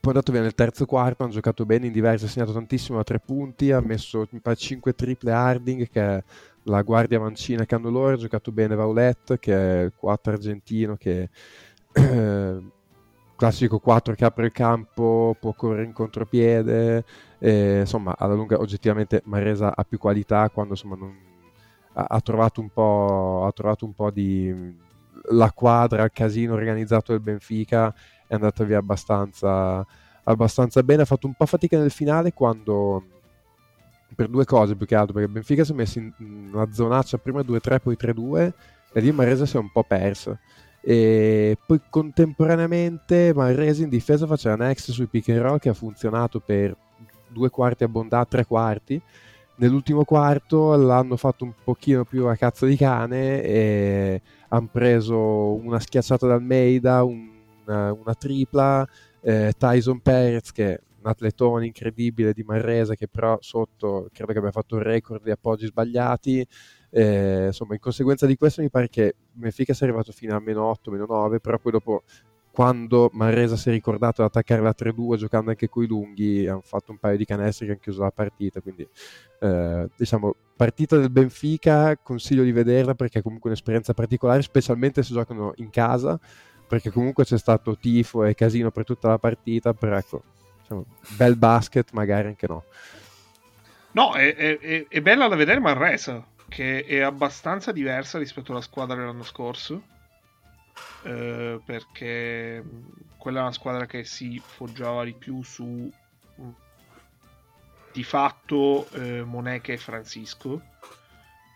poi 0.00 0.12
è 0.12 0.16
andato 0.16 0.32
via 0.32 0.40
nel 0.40 0.54
terzo 0.54 0.86
quarto, 0.86 1.22
hanno 1.22 1.32
giocato 1.32 1.66
bene 1.66 1.86
in 1.86 1.92
diversi, 1.92 2.24
ha 2.24 2.28
segnato 2.28 2.52
tantissimo 2.52 2.98
a 2.98 3.04
tre 3.04 3.20
punti, 3.20 3.70
ha 3.70 3.80
messo 3.80 4.26
mi 4.30 4.40
pare 4.40 4.56
5 4.56 4.94
triple 4.94 5.30
Harding 5.30 5.88
che 5.88 6.00
è 6.00 6.24
la 6.64 6.80
guardia 6.82 7.20
mancina 7.20 7.66
che 7.66 7.74
hanno 7.74 7.90
loro, 7.90 8.14
ha 8.14 8.16
giocato 8.16 8.50
bene 8.50 8.74
Vaulet 8.74 9.38
che 9.38 9.54
è 9.54 9.82
il 9.82 9.92
4 9.94 10.32
argentino 10.32 10.96
che 10.96 11.28
eh, 11.92 12.62
classico 13.36 13.78
4 13.78 14.14
che 14.14 14.24
apre 14.24 14.46
il 14.46 14.52
campo, 14.52 15.36
può 15.38 15.52
correre 15.52 15.84
in 15.84 15.92
contropiede, 15.92 17.04
e, 17.38 17.80
insomma 17.80 18.14
alla 18.16 18.34
lunga 18.34 18.58
oggettivamente 18.58 19.20
Maresa 19.26 19.74
ha 19.76 19.84
più 19.84 19.98
qualità 19.98 20.48
quando 20.48 20.72
insomma 20.72 20.96
non, 20.96 21.14
ha, 21.92 22.06
ha, 22.08 22.20
trovato 22.20 22.62
ha 23.44 23.52
trovato 23.52 23.84
un 23.84 23.94
po' 23.94 24.10
di 24.10 24.88
la 25.30 25.52
quadra, 25.52 26.04
il 26.04 26.10
casino 26.12 26.54
organizzato 26.54 27.12
del 27.12 27.20
Benfica 27.20 27.94
è 28.26 28.34
andata 28.34 28.64
via 28.64 28.78
abbastanza, 28.78 29.84
abbastanza 30.24 30.82
bene. 30.82 31.02
Ha 31.02 31.06
fatto 31.06 31.26
un 31.26 31.34
po' 31.34 31.46
fatica 31.46 31.78
nel 31.78 31.90
finale 31.90 32.32
quando 32.32 33.04
per 34.14 34.28
due 34.28 34.44
cose 34.44 34.74
più 34.74 34.86
che 34.86 34.94
altro 34.94 35.14
perché 35.14 35.30
Benfica 35.30 35.64
si 35.64 35.72
è 35.72 35.74
messo 35.74 35.98
in 35.98 36.12
una 36.52 36.72
zonaccia 36.72 37.18
prima 37.18 37.40
2-3 37.40 37.78
poi 37.80 37.96
3-2 37.98 38.52
e 38.92 39.00
lì 39.00 39.12
Maresa 39.12 39.46
si 39.46 39.56
è 39.56 39.60
un 39.60 39.70
po' 39.70 39.84
perso 39.84 40.38
e 40.80 41.56
poi 41.64 41.80
contemporaneamente 41.88 43.32
Maresa 43.34 43.82
in 43.82 43.88
difesa 43.88 44.26
faceva 44.26 44.56
next 44.56 44.90
sui 44.90 45.06
pick 45.06 45.28
and 45.28 45.40
roll 45.40 45.58
che 45.58 45.68
ha 45.68 45.74
funzionato 45.74 46.40
per 46.40 46.76
due 47.28 47.50
quarti 47.50 47.84
abbondati, 47.84 48.30
tre 48.30 48.44
quarti 48.44 49.00
nell'ultimo 49.60 50.04
quarto 50.04 50.74
l'hanno 50.74 51.16
fatto 51.16 51.44
un 51.44 51.52
pochino 51.62 52.04
più 52.04 52.26
a 52.26 52.34
cazzo 52.34 52.66
di 52.66 52.76
cane 52.76 53.42
e 53.42 54.22
hanno 54.48 54.68
preso 54.72 55.52
una 55.54 55.78
schiacciata 55.78 56.26
da 56.26 56.34
Almeida, 56.34 57.04
una, 57.04 57.92
una 57.92 58.14
tripla, 58.14 58.86
eh, 59.20 59.52
Tyson 59.56 60.00
Perez 60.00 60.50
che 60.50 60.74
è 60.74 60.80
un 61.02 61.10
atletone 61.10 61.66
incredibile 61.66 62.32
di 62.32 62.42
Marresa 62.42 62.94
che 62.94 63.06
però 63.06 63.36
sotto 63.40 64.08
credo 64.12 64.32
che 64.32 64.38
abbia 64.38 64.50
fatto 64.50 64.76
un 64.76 64.82
record 64.82 65.22
di 65.22 65.30
appoggi 65.30 65.66
sbagliati. 65.66 66.46
Eh, 66.92 67.46
insomma, 67.46 67.74
in 67.74 67.80
conseguenza 67.80 68.26
di 68.26 68.36
questo 68.36 68.62
mi 68.62 68.70
pare 68.70 68.88
che 68.88 69.14
Benfica 69.30 69.72
sia 69.74 69.86
arrivato 69.86 70.10
fino 70.10 70.34
a 70.34 70.40
meno 70.40 70.64
8, 70.64 70.90
meno 70.90 71.06
9, 71.06 71.38
però 71.38 71.58
poi 71.58 71.72
dopo 71.72 72.02
quando 72.52 73.10
Marresa 73.12 73.56
si 73.56 73.68
è 73.68 73.72
ricordato 73.72 74.22
di 74.22 74.28
attaccare 74.28 74.60
la 74.60 74.74
3-2 74.76 75.16
giocando 75.16 75.50
anche 75.50 75.68
coi 75.68 75.86
lunghi, 75.86 76.46
hanno 76.46 76.62
fatto 76.62 76.90
un 76.90 76.98
paio 76.98 77.16
di 77.16 77.24
canestri 77.24 77.66
che 77.66 77.72
hanno 77.72 77.80
chiuso 77.80 78.02
la 78.02 78.10
partita, 78.10 78.60
quindi 78.60 78.86
eh, 79.40 79.88
diciamo 79.96 80.34
partita 80.56 80.98
del 80.98 81.10
Benfica, 81.10 81.96
consiglio 81.96 82.42
di 82.42 82.52
vederla 82.52 82.94
perché 82.94 83.20
è 83.20 83.22
comunque 83.22 83.50
un'esperienza 83.50 83.94
particolare, 83.94 84.42
specialmente 84.42 85.02
se 85.02 85.14
giocano 85.14 85.52
in 85.56 85.70
casa, 85.70 86.18
perché 86.66 86.90
comunque 86.90 87.24
c'è 87.24 87.38
stato 87.38 87.76
tifo 87.76 88.24
e 88.24 88.34
casino 88.34 88.70
per 88.70 88.84
tutta 88.84 89.08
la 89.08 89.18
partita, 89.18 89.72
però 89.72 89.96
ecco, 89.96 90.22
diciamo, 90.60 90.84
bel 91.16 91.36
basket 91.36 91.92
magari 91.92 92.28
anche 92.28 92.46
no. 92.46 92.64
No, 93.92 94.12
è, 94.12 94.34
è, 94.34 94.86
è 94.86 95.00
bella 95.00 95.28
da 95.28 95.34
vedere 95.34 95.60
Marresa, 95.60 96.24
che 96.48 96.84
è 96.84 97.00
abbastanza 97.00 97.72
diversa 97.72 98.18
rispetto 98.18 98.52
alla 98.52 98.60
squadra 98.60 98.96
dell'anno 98.96 99.24
scorso 99.24 99.82
eh, 101.02 101.60
perché 101.64 102.62
quella 103.16 103.38
è 103.40 103.42
una 103.42 103.52
squadra 103.52 103.86
che 103.86 104.04
si 104.04 104.40
foggiava 104.44 105.04
di 105.04 105.12
più 105.14 105.42
su 105.42 105.90
di 107.92 108.04
fatto 108.04 108.88
eh, 108.92 109.22
Moneca 109.24 109.72
e 109.72 109.76
Francisco 109.76 110.62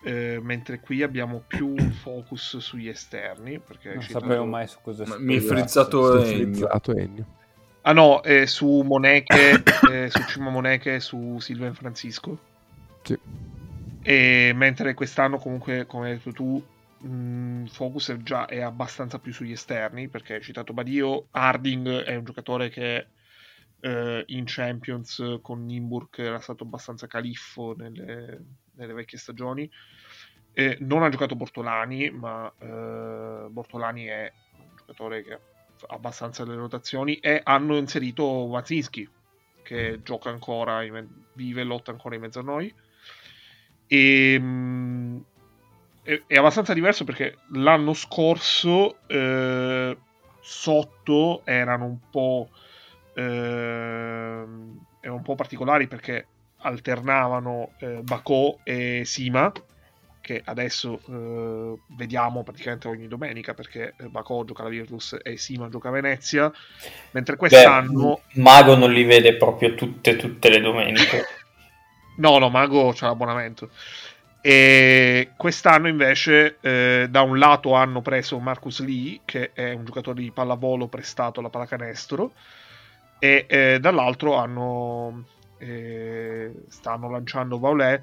eh, 0.02 0.38
mentre 0.42 0.80
qui 0.80 1.02
abbiamo 1.02 1.42
più 1.46 1.68
un 1.78 1.92
focus 1.92 2.58
sugli 2.58 2.88
esterni 2.88 3.58
perché 3.60 3.94
Non 3.94 4.02
citato- 4.02 4.24
sapevo 4.26 4.44
mai 4.44 4.66
su 4.66 4.78
cosa 4.82 5.04
Ma 5.06 5.16
mi 5.18 5.36
è 5.36 5.38
scrivesse. 5.38 5.54
frizzato 5.54 6.22
Ennio. 6.24 6.68
Ennio. 6.96 7.26
ah 7.82 7.92
no 7.92 8.22
eh, 8.24 8.46
su 8.46 8.80
Moneche 8.82 9.62
eh, 9.90 10.10
su 10.10 10.22
Cima 10.24 10.50
Moneche 10.50 10.96
e 10.96 11.00
su 11.00 11.38
Silvan 11.38 11.74
Francisco 11.74 12.36
Sì. 13.02 13.16
E 14.02 14.52
mentre 14.54 14.92
quest'anno 14.94 15.38
comunque 15.38 15.86
come 15.86 16.08
hai 16.10 16.16
detto 16.16 16.32
tu 16.32 16.62
mh, 17.04 17.66
focus 17.66 18.10
è 18.10 18.16
già 18.18 18.46
è 18.46 18.60
abbastanza 18.60 19.18
più 19.18 19.32
sugli 19.32 19.52
esterni 19.52 20.08
perché 20.08 20.40
citato 20.40 20.72
Badio. 20.72 21.28
Harding 21.30 22.02
è 22.02 22.14
un 22.16 22.24
giocatore 22.24 22.68
che 22.70 23.08
eh, 23.80 24.24
in 24.28 24.44
Champions 24.46 25.38
con 25.42 25.64
Nimburg 25.64 26.18
era 26.18 26.40
stato 26.40 26.64
abbastanza 26.64 27.06
califfo 27.06 27.74
nelle, 27.76 28.44
nelle 28.72 28.92
vecchie 28.92 29.18
stagioni. 29.18 29.70
Eh, 30.52 30.76
non 30.80 31.02
ha 31.02 31.08
giocato 31.08 31.34
Bortolani 31.34 32.10
ma 32.10 32.52
eh, 32.58 33.48
Bortolani 33.50 34.04
è 34.04 34.32
un 34.58 34.76
giocatore 34.76 35.22
che 35.22 35.40
fa 35.76 35.86
abbastanza 35.90 36.44
le 36.44 36.54
rotazioni 36.54 37.16
e 37.16 37.40
hanno 37.42 37.76
inserito 37.76 38.24
Wazinski 38.24 39.08
che 39.62 40.00
gioca 40.02 40.30
ancora 40.30 40.84
in 40.84 41.08
vive 41.32 41.62
e 41.62 41.64
lotta 41.64 41.90
ancora 41.90 42.14
in 42.14 42.20
mezzo 42.20 42.38
a 42.38 42.42
noi. 42.42 42.72
E, 43.86 44.38
mh, 44.38 45.24
è, 46.04 46.22
è 46.26 46.36
abbastanza 46.36 46.74
diverso 46.74 47.04
perché 47.04 47.38
l'anno 47.52 47.94
scorso 47.94 48.98
eh, 49.06 49.96
sotto 50.40 51.40
erano 51.44 51.84
un 51.86 51.98
po' 52.10 52.50
ehm, 53.14 54.78
erano 55.00 55.16
un 55.16 55.22
po' 55.22 55.34
particolari 55.34 55.88
perché 55.88 56.26
alternavano 56.58 57.72
eh, 57.78 58.00
Bacò 58.02 58.58
e 58.62 59.02
Sima 59.04 59.50
che 60.20 60.40
adesso 60.42 61.00
eh, 61.06 61.78
vediamo 61.96 62.42
praticamente 62.42 62.88
ogni 62.88 63.08
domenica 63.08 63.52
perché 63.52 63.94
eh, 63.98 64.08
Bacò 64.08 64.44
gioca 64.44 64.62
la 64.62 64.68
Virtus 64.68 65.18
e 65.22 65.36
Sima 65.38 65.68
gioca 65.68 65.88
a 65.88 65.92
Venezia 65.92 66.52
mentre 67.12 67.36
quest'anno 67.36 68.20
Beh, 68.32 68.40
Mago 68.40 68.76
non 68.76 68.92
li 68.92 69.04
vede 69.04 69.36
proprio 69.36 69.74
tutte, 69.74 70.16
tutte 70.16 70.48
le 70.50 70.60
domeniche. 70.60 71.24
No, 72.16 72.38
no, 72.38 72.48
Mago 72.48 72.92
c'ha 72.94 73.06
l'abbonamento. 73.06 73.70
E 74.46 75.30
quest'anno 75.38 75.88
invece 75.88 76.58
eh, 76.60 77.06
da 77.08 77.22
un 77.22 77.38
lato 77.38 77.72
hanno 77.72 78.02
preso 78.02 78.38
Marcus 78.38 78.84
Lee, 78.84 79.20
che 79.24 79.52
è 79.54 79.72
un 79.72 79.86
giocatore 79.86 80.20
di 80.20 80.30
pallavolo 80.32 80.86
prestato 80.86 81.40
alla 81.40 81.48
pallacanestro, 81.48 82.34
e 83.18 83.46
eh, 83.48 83.78
dall'altro 83.80 84.34
hanno, 84.36 85.24
eh, 85.56 86.52
stanno 86.68 87.08
lanciando 87.08 87.58
Vaulet, 87.58 88.02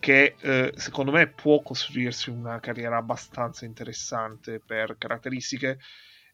che 0.00 0.36
eh, 0.40 0.72
secondo 0.74 1.12
me 1.12 1.26
può 1.26 1.60
costruirsi 1.60 2.30
una 2.30 2.60
carriera 2.60 2.96
abbastanza 2.96 3.66
interessante 3.66 4.62
per 4.64 4.96
caratteristiche. 4.96 5.80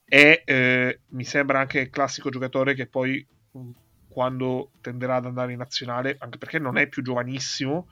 E 0.05 0.43
eh, 0.45 1.01
mi 1.09 1.25
sembra 1.25 1.59
anche 1.59 1.81
il 1.81 1.91
classico 1.91 2.31
giocatore 2.31 2.75
che 2.75 2.87
poi 2.87 3.27
mh, 3.51 3.71
quando 4.11 4.71
tenderà 4.81 5.17
ad 5.17 5.27
andare 5.27 5.51
in 5.51 5.59
nazionale, 5.59 6.15
anche 6.21 6.39
perché 6.39 6.61
non 6.61 6.79
è 6.79 6.87
più 6.87 7.03
giovanissimo, 7.03 7.89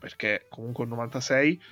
perché 0.00 0.46
comunque 0.48 0.84
è 0.84 0.86
un 0.86 0.94
96, 0.94 1.62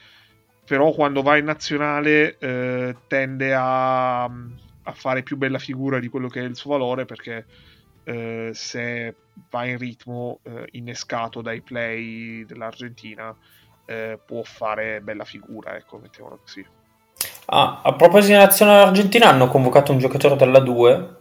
però 0.64 0.92
quando 0.92 1.22
va 1.22 1.38
in 1.38 1.46
nazionale 1.46 2.36
eh, 2.38 2.94
tende 3.08 3.54
a, 3.54 4.24
a 4.24 4.92
fare 4.92 5.22
più 5.22 5.38
bella 5.38 5.58
figura 5.58 5.98
di 5.98 6.08
quello 6.08 6.28
che 6.28 6.40
è 6.40 6.44
il 6.44 6.54
suo 6.54 6.72
valore, 6.72 7.06
perché 7.06 7.46
eh, 8.04 8.50
se 8.52 9.14
va 9.50 9.64
in 9.64 9.78
ritmo 9.78 10.40
eh, 10.42 10.68
innescato 10.72 11.40
dai 11.40 11.62
play 11.62 12.44
dell'Argentina 12.44 13.34
eh, 13.86 14.18
può 14.24 14.42
fare 14.42 15.00
bella 15.00 15.24
figura, 15.24 15.74
ecco, 15.74 15.96
mettiamola 15.96 16.36
così. 16.36 16.64
Ah, 17.46 17.80
a 17.82 17.94
proposito 17.94 18.34
di 18.34 18.38
nazionale 18.38 18.82
argentina, 18.82 19.28
hanno 19.28 19.48
convocato 19.48 19.92
un 19.92 19.98
giocatore 19.98 20.36
della 20.36 20.60
2 20.60 21.16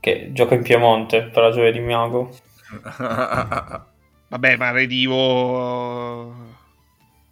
che 0.00 0.28
gioca 0.32 0.54
in 0.54 0.62
Piemonte 0.62 1.22
per 1.22 1.42
la 1.42 1.50
gioia 1.50 1.72
di 1.72 1.80
Mago. 1.80 2.36
Vabbè, 4.28 4.56
ma 4.56 4.70
Redivo... 4.70 6.52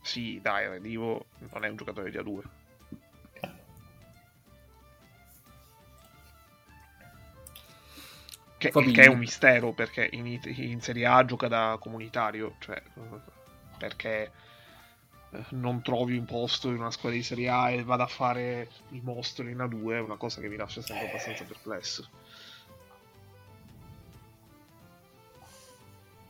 Sì, 0.00 0.40
dai, 0.42 0.66
Redivo 0.68 1.26
non 1.52 1.64
è 1.64 1.68
un 1.68 1.76
giocatore 1.76 2.10
di 2.10 2.18
A2. 2.18 2.42
Che, 8.58 8.70
che 8.70 9.02
è 9.02 9.08
un 9.08 9.18
mistero 9.18 9.72
perché 9.72 10.08
in, 10.12 10.38
in 10.44 10.80
Serie 10.80 11.06
A 11.06 11.24
gioca 11.24 11.48
da 11.48 11.76
comunitario, 11.80 12.54
cioè 12.60 12.80
eh, 12.94 13.20
perché 13.76 14.30
eh, 15.30 15.44
non 15.50 15.82
trovi 15.82 16.16
un 16.16 16.26
posto 16.26 16.68
in 16.68 16.76
una 16.76 16.92
squadra 16.92 17.18
di 17.18 17.24
Serie 17.24 17.48
A 17.48 17.70
e 17.70 17.82
vada 17.82 18.04
a 18.04 18.08
fare 18.08 18.68
il 18.90 19.02
mostro 19.02 19.48
in 19.48 19.56
A2 19.56 19.94
è 19.94 19.98
una 19.98 20.16
cosa 20.16 20.40
che 20.40 20.48
mi 20.48 20.54
lascia 20.54 20.80
sempre 20.80 21.08
abbastanza 21.08 21.42
perplesso. 21.42 22.08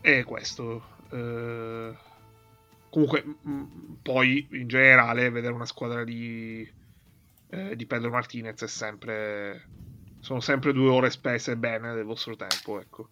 E 0.02 0.24
questo. 0.24 0.82
eh, 1.10 1.96
Comunque, 2.92 3.24
mh, 3.24 4.00
poi 4.02 4.46
in 4.50 4.68
generale 4.68 5.30
vedere 5.30 5.54
una 5.54 5.64
squadra 5.64 6.04
di, 6.04 6.70
eh, 7.48 7.74
di 7.74 7.86
Pedro 7.86 8.10
Martinez 8.10 8.62
è 8.62 8.68
sempre. 8.68 9.66
Sono 10.20 10.40
sempre 10.40 10.74
due 10.74 10.90
ore 10.90 11.08
spese 11.08 11.56
bene 11.56 11.94
del 11.94 12.04
vostro 12.04 12.36
tempo, 12.36 12.78
ecco. 12.78 13.08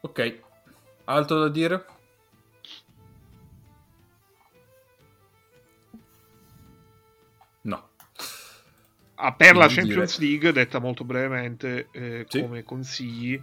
ok, 0.00 0.40
altro 1.04 1.40
da 1.40 1.48
dire? 1.48 1.84
Ah, 9.22 9.32
per 9.34 9.54
la 9.54 9.66
Champions 9.68 10.18
direi- 10.18 10.30
League, 10.30 10.52
detta 10.52 10.78
molto 10.78 11.04
brevemente, 11.04 11.88
eh, 11.92 12.24
Sì. 12.26 12.40
come 12.40 12.62
consigli, 12.62 13.38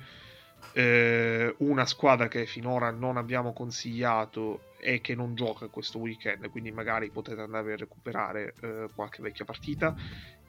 eh, 0.74 1.54
una 1.60 1.86
squadra 1.86 2.28
che 2.28 2.46
finora 2.48 2.90
non 2.92 3.18
abbiamo 3.18 3.54
consigliato 3.54 4.62
e 4.80 5.02
che 5.02 5.14
non 5.16 5.36
gioca 5.36 5.68
questo 5.68 6.00
weekend, 6.00 6.50
quindi 6.50 6.72
magari 6.72 7.10
potete 7.10 7.42
andare 7.42 7.74
a 7.74 7.78
recuperare 7.78 8.56
eh, 8.62 8.88
qualche 8.96 9.22
vecchia 9.22 9.46
partita, 9.46 9.96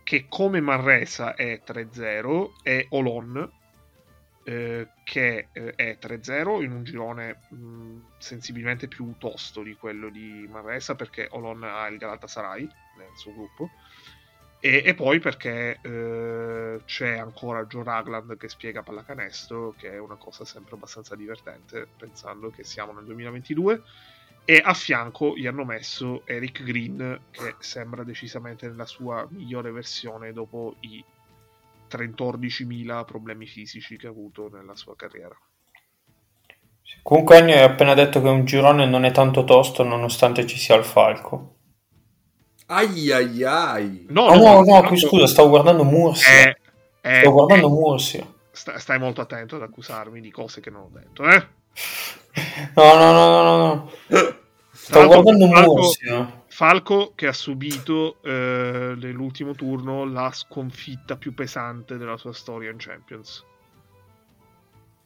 che 0.02 0.26
come 0.28 0.60
Manresa 0.60 1.34
è 1.34 1.60
3-0, 1.62 2.52
è 2.62 2.86
Olon, 2.90 3.50
eh, 4.44 4.88
che 5.04 5.48
eh, 5.52 5.72
è 5.74 5.98
3-0 5.98 6.62
in 6.62 6.72
un 6.72 6.84
girone 6.84 7.36
mh, 7.48 7.96
sensibilmente 8.18 8.88
più 8.88 9.14
tosto 9.18 9.62
di 9.62 9.74
quello 9.74 10.08
di 10.08 10.46
Manresa, 10.50 10.94
perché 10.94 11.28
Olon 11.32 11.62
ha 11.64 11.86
il 11.88 11.98
Galatasaray 11.98 12.66
nel 12.96 13.10
suo 13.16 13.32
gruppo. 13.34 13.70
E, 14.60 14.82
e 14.84 14.94
poi 14.94 15.20
perché 15.20 15.78
eh, 15.80 16.80
c'è 16.84 17.18
ancora 17.18 17.64
Joe 17.66 17.84
Ragland 17.84 18.36
che 18.36 18.48
spiega 18.48 18.82
pallacanestro, 18.82 19.74
che 19.76 19.92
è 19.92 19.98
una 19.98 20.16
cosa 20.16 20.44
sempre 20.44 20.74
abbastanza 20.74 21.14
divertente, 21.14 21.86
pensando 21.96 22.50
che 22.50 22.64
siamo 22.64 22.92
nel 22.92 23.04
2022. 23.04 23.82
E 24.44 24.62
a 24.64 24.72
fianco 24.72 25.36
gli 25.36 25.46
hanno 25.46 25.64
messo 25.64 26.22
Eric 26.24 26.64
Green, 26.64 27.20
che 27.30 27.54
sembra 27.58 28.02
decisamente 28.02 28.66
nella 28.66 28.86
sua 28.86 29.26
migliore 29.30 29.70
versione 29.70 30.32
dopo 30.32 30.76
i 30.80 31.04
14.000 31.88 33.04
problemi 33.04 33.46
fisici 33.46 33.96
che 33.96 34.06
ha 34.06 34.10
avuto 34.10 34.48
nella 34.50 34.74
sua 34.74 34.96
carriera. 34.96 35.36
Comunque 37.02 37.36
Ennio 37.36 37.54
hai 37.54 37.62
appena 37.62 37.94
detto 37.94 38.20
che 38.22 38.28
un 38.28 38.44
girone 38.44 38.86
non 38.86 39.04
è 39.04 39.12
tanto 39.12 39.44
tosto 39.44 39.82
nonostante 39.82 40.46
ci 40.46 40.56
sia 40.56 40.76
il 40.76 40.84
Falco. 40.84 41.57
Ai 42.70 43.10
ai 43.12 43.44
ai. 43.44 44.06
No, 44.10 44.22
Oh, 44.26 44.36
no, 44.36 44.62
no, 44.62 44.82
qui 44.88 44.98
scusa, 44.98 45.26
stavo 45.26 45.48
guardando 45.48 45.84
Mursia. 45.84 46.48
Eh, 46.48 46.56
eh, 47.00 47.18
Stavo 47.20 47.34
guardando 47.34 47.66
eh, 47.66 47.70
Mursia. 47.70 48.26
sta- 48.50 48.78
stai 48.78 48.98
molto 48.98 49.20
attento 49.22 49.56
ad 49.56 49.62
accusarmi 49.62 50.20
di 50.20 50.30
cose 50.30 50.60
che 50.60 50.70
non 50.70 50.82
ho 50.82 50.90
detto, 50.92 51.24
eh? 51.28 51.46
No, 52.74 52.94
no, 52.94 53.12
no, 53.12 53.28
no, 53.28 53.42
no, 53.42 53.56
no. 53.56 53.90
Stavo 54.70 55.04
l'altro, 55.06 55.22
guardando 55.22 55.54
Falco- 55.54 55.74
Mursia. 55.74 56.42
Falco 56.48 57.12
che 57.14 57.26
ha 57.28 57.32
subito 57.32 58.16
eh, 58.22 58.94
nell'ultimo 59.00 59.52
turno 59.54 60.04
la 60.04 60.30
sconfitta 60.32 61.16
più 61.16 61.32
pesante 61.34 61.96
della 61.96 62.16
sua 62.16 62.32
storia 62.32 62.70
in 62.70 62.76
Champions. 62.78 63.44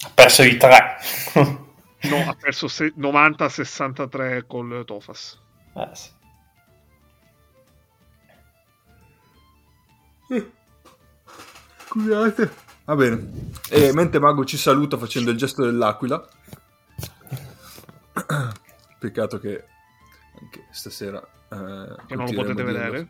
Ha 0.04 0.10
perso 0.14 0.42
di 0.42 0.56
tre. 0.56 0.96
No, 1.34 2.16
ha 2.26 2.34
perso 2.40 2.66
se- 2.68 2.92
90-63 2.96 4.44
col 4.46 4.82
Tofas. 4.84 5.38
Eh, 5.76 5.88
sì. 5.92 6.08
Scusate. 11.86 12.50
Va 12.84 12.96
bene. 12.96 13.50
E 13.70 13.92
mentre 13.92 14.18
Mago 14.18 14.44
ci 14.44 14.56
saluta 14.56 14.96
facendo 14.96 15.30
il 15.30 15.36
gesto 15.36 15.64
dell'aquila. 15.64 16.26
Peccato 18.98 19.38
che 19.38 19.64
che 20.50 20.64
stasera 20.70 21.20
eh, 21.20 21.94
Che 22.06 22.14
non 22.14 22.26
lo 22.26 22.32
potete 22.32 22.62
vedere. 22.62 23.08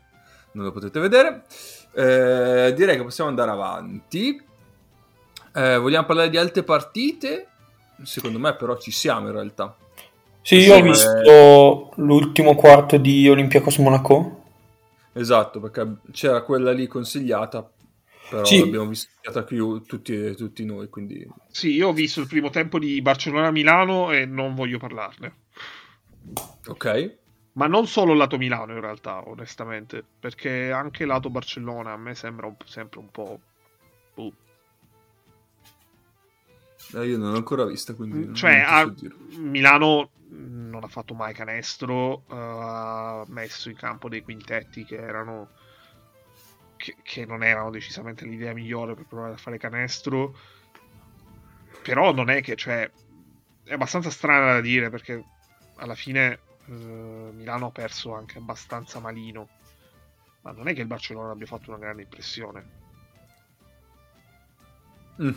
Non 0.51 0.65
lo 0.65 0.71
potete 0.71 0.99
vedere. 0.99 1.45
Eh, 1.93 2.73
direi 2.75 2.97
che 2.97 3.03
possiamo 3.03 3.29
andare 3.29 3.51
avanti. 3.51 4.41
Eh, 5.55 5.77
vogliamo 5.77 6.05
parlare 6.05 6.29
di 6.29 6.37
altre 6.37 6.63
partite? 6.63 7.47
Secondo 8.03 8.39
me 8.39 8.55
però 8.55 8.77
ci 8.77 8.91
siamo 8.91 9.27
in 9.27 9.33
realtà. 9.33 9.75
Sì, 10.41 10.57
io 10.57 10.75
ho 10.75 10.81
visto 10.81 11.91
l'ultimo 11.95 12.55
quarto 12.55 12.97
di 12.97 13.27
Olympiacos 13.29 13.77
Monaco. 13.77 14.42
Esatto, 15.13 15.59
perché 15.59 15.97
c'era 16.11 16.43
quella 16.43 16.71
lì 16.71 16.87
consigliata, 16.87 17.71
però 18.27 18.49
Sì. 18.49 18.57
l'abbiamo 18.57 18.89
visitata 18.89 19.43
qui 19.43 19.57
tutti, 19.85 20.35
tutti 20.35 20.65
noi, 20.65 20.89
quindi... 20.89 21.25
Sì, 21.49 21.69
io 21.69 21.87
ho 21.87 21.93
visto 21.93 22.19
il 22.19 22.27
primo 22.27 22.49
tempo 22.49 22.79
di 22.79 23.01
Barcellona-Milano 23.01 24.11
e 24.11 24.25
non 24.25 24.55
voglio 24.55 24.77
parlarne. 24.77 25.35
Ok. 26.67 26.85
Ma 27.53 27.65
non 27.67 27.87
solo 27.87 28.13
lato 28.13 28.37
Milano 28.37 28.73
in 28.73 28.79
realtà, 28.79 29.27
onestamente, 29.27 30.03
perché 30.19 30.71
anche 30.71 31.05
lato 31.05 31.29
Barcellona 31.31 31.91
a 31.91 31.97
me 31.97 32.13
sembra 32.15 32.45
un- 32.47 32.55
sempre 32.65 32.99
un 32.99 33.09
po'... 33.09 33.39
boh. 34.13 34.33
Eh, 36.93 37.07
io 37.07 37.17
non 37.17 37.31
l'ho 37.31 37.37
ancora 37.37 37.65
vista, 37.65 37.93
quindi... 37.93 38.25
non- 38.25 38.35
Cioè, 38.35 38.63
a-. 38.65 38.93
Milano 39.37 40.11
non 40.29 40.83
ha 40.83 40.87
fatto 40.87 41.13
mai 41.13 41.33
canestro, 41.33 42.23
eh, 42.29 42.35
ha 42.35 43.23
messo 43.27 43.69
in 43.69 43.75
campo 43.75 44.09
dei 44.09 44.21
quintetti 44.21 44.83
che 44.83 44.95
erano 44.97 45.49
che, 46.75 46.97
che 47.01 47.25
non 47.25 47.43
erano 47.43 47.69
decisamente 47.71 48.25
l'idea 48.25 48.53
migliore 48.53 48.93
per 48.93 49.05
provare 49.05 49.33
a 49.33 49.37
fare 49.37 49.57
canestro. 49.57 50.35
Però 51.81 52.13
non 52.13 52.29
è 52.29 52.41
che, 52.41 52.55
cioè, 52.55 52.89
è 53.63 53.73
abbastanza 53.73 54.09
strana 54.09 54.53
da 54.53 54.61
dire 54.61 54.89
perché 54.89 55.23
alla 55.77 55.95
fine 55.95 56.39
eh, 56.67 56.71
Milano 57.33 57.67
ha 57.67 57.71
perso 57.71 58.13
anche 58.13 58.37
abbastanza 58.37 58.99
malino. 58.99 59.47
Ma 60.41 60.51
non 60.51 60.67
è 60.67 60.73
che 60.73 60.81
il 60.81 60.87
Barcellona 60.87 61.31
abbia 61.31 61.45
fatto 61.45 61.69
una 61.69 61.79
grande 61.79 62.01
impressione. 62.01 62.81
Mm, 65.21 65.31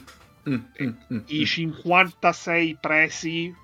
mm, 0.48 0.54
mm, 0.54 0.88
mm, 1.12 1.20
I 1.26 1.40
mm. 1.40 1.44
56 1.44 2.76
presi 2.80 3.54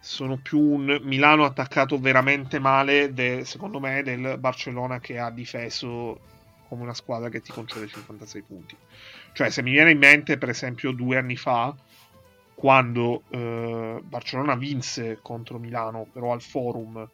sono 0.00 0.36
più 0.36 0.60
un 0.60 1.00
Milano 1.02 1.44
attaccato 1.44 1.98
veramente 1.98 2.58
male, 2.58 3.12
de- 3.14 3.44
secondo 3.44 3.80
me, 3.80 4.02
del 4.02 4.36
Barcellona 4.38 5.00
che 5.00 5.18
ha 5.18 5.30
difeso 5.30 6.20
come 6.68 6.82
una 6.82 6.92
squadra 6.92 7.30
che 7.30 7.40
ti 7.40 7.52
concede 7.52 7.86
56 7.86 8.42
punti. 8.42 8.76
Cioè, 9.32 9.48
se 9.48 9.62
mi 9.62 9.70
viene 9.70 9.92
in 9.92 9.98
mente, 9.98 10.36
per 10.36 10.50
esempio, 10.50 10.92
due 10.92 11.16
anni 11.16 11.36
fa, 11.36 11.74
quando 12.54 13.22
eh, 13.30 14.00
Barcellona 14.02 14.56
vinse 14.56 15.18
contro 15.22 15.58
Milano, 15.58 16.06
però 16.12 16.32
al 16.32 16.42
Forum, 16.42 17.08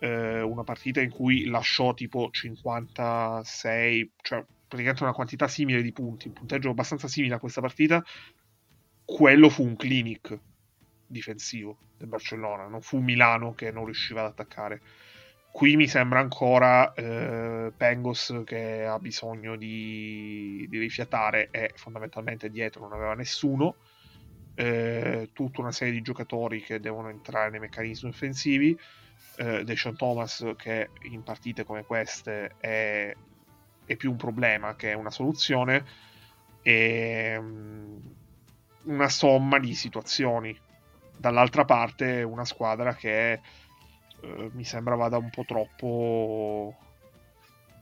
eh, 0.00 0.40
una 0.40 0.64
partita 0.64 1.00
in 1.00 1.10
cui 1.10 1.46
lasciò 1.46 1.94
tipo 1.94 2.28
56, 2.30 4.12
cioè 4.22 4.44
praticamente 4.68 5.02
una 5.02 5.12
quantità 5.12 5.48
simile 5.48 5.82
di 5.82 5.92
punti, 5.92 6.28
un 6.28 6.34
punteggio 6.34 6.70
abbastanza 6.70 7.08
simile 7.08 7.34
a 7.34 7.38
questa 7.38 7.60
partita, 7.60 8.04
quello 9.04 9.48
fu 9.48 9.64
un 9.64 9.74
clinic 9.74 10.38
difensivo 11.06 11.78
del 11.96 12.08
Barcellona, 12.08 12.68
non 12.68 12.82
fu 12.82 12.98
Milano 12.98 13.54
che 13.54 13.70
non 13.70 13.86
riusciva 13.86 14.20
ad 14.20 14.26
attaccare. 14.26 14.80
Qui 15.50 15.76
mi 15.76 15.88
sembra 15.88 16.20
ancora 16.20 16.92
eh, 16.92 17.72
Pengos 17.74 18.42
che 18.44 18.84
ha 18.84 18.98
bisogno 18.98 19.56
di, 19.56 20.66
di 20.68 20.78
rifiatare 20.78 21.48
e 21.50 21.72
fondamentalmente 21.74 22.50
dietro 22.50 22.82
non 22.82 22.92
aveva 22.92 23.14
nessuno. 23.14 23.76
Eh, 24.54 25.30
tutta 25.32 25.60
una 25.60 25.72
serie 25.72 25.94
di 25.94 26.02
giocatori 26.02 26.60
che 26.60 26.78
devono 26.78 27.08
entrare 27.08 27.50
nei 27.50 27.60
meccanismi 27.60 28.10
offensivi. 28.10 28.78
Eh, 29.38 29.64
Deshaun 29.64 29.96
Thomas 29.96 30.44
che 30.56 30.90
in 31.10 31.22
partite 31.22 31.64
come 31.64 31.84
queste 31.84 32.54
è, 32.58 33.14
è 33.88 33.96
più 33.96 34.10
un 34.10 34.16
problema 34.16 34.76
che 34.76 34.92
una 34.92 35.10
soluzione. 35.10 35.84
E, 36.62 37.36
mm, 37.40 37.96
una 38.84 39.08
somma 39.08 39.58
di 39.58 39.74
situazioni. 39.74 40.56
Dall'altra 41.16 41.64
parte 41.64 42.22
una 42.22 42.44
squadra 42.44 42.94
che 42.94 43.32
eh, 43.32 44.50
mi 44.52 44.64
sembra 44.64 44.94
vada 44.94 45.18
un 45.18 45.30
po' 45.30 45.44
troppo 45.44 46.76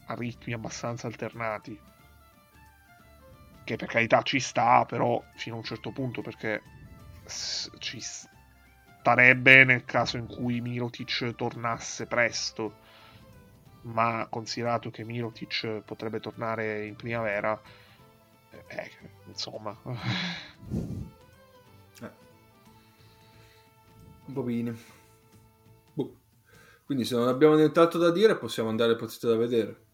a 0.07 0.15
ritmi 0.15 0.53
abbastanza 0.55 1.07
alternati. 1.07 1.79
Che 3.65 3.77
per 3.77 3.89
carità 3.89 4.23
ci 4.23 4.39
sta, 4.39 4.85
però 4.85 5.21
fino 5.35 5.57
a 5.57 5.59
un 5.59 5.65
certo 5.65 5.91
punto 5.91 6.23
perché 6.23 6.63
ci 7.79 8.01
starebbe 8.01 9.65
nel 9.65 9.85
caso 9.85 10.17
in 10.17 10.27
cui 10.27 10.61
Mirotic 10.61 11.35
tornasse 11.35 12.07
presto. 12.07 12.86
Ma 13.87 14.27
considerato 14.29 14.91
che 14.91 15.05
Mirotic 15.05 15.83
potrebbe 15.85 16.21
tornare 16.21 16.87
in 16.87 16.97
primavera, 16.97 17.61
eh, 18.67 18.91
insomma, 19.27 19.77
Un 24.27 24.35
po' 24.35 24.43
bene. 24.43 24.77
Boh. 25.93 26.17
Quindi 26.85 27.05
se 27.05 27.15
non 27.15 27.29
abbiamo 27.29 27.55
nient'altro 27.55 27.99
da 27.99 28.11
dire 28.11 28.37
possiamo 28.37 28.69
andare 28.69 28.93
al 28.93 28.99
partito 28.99 29.29
da 29.29 29.37
vedere. 29.37 29.85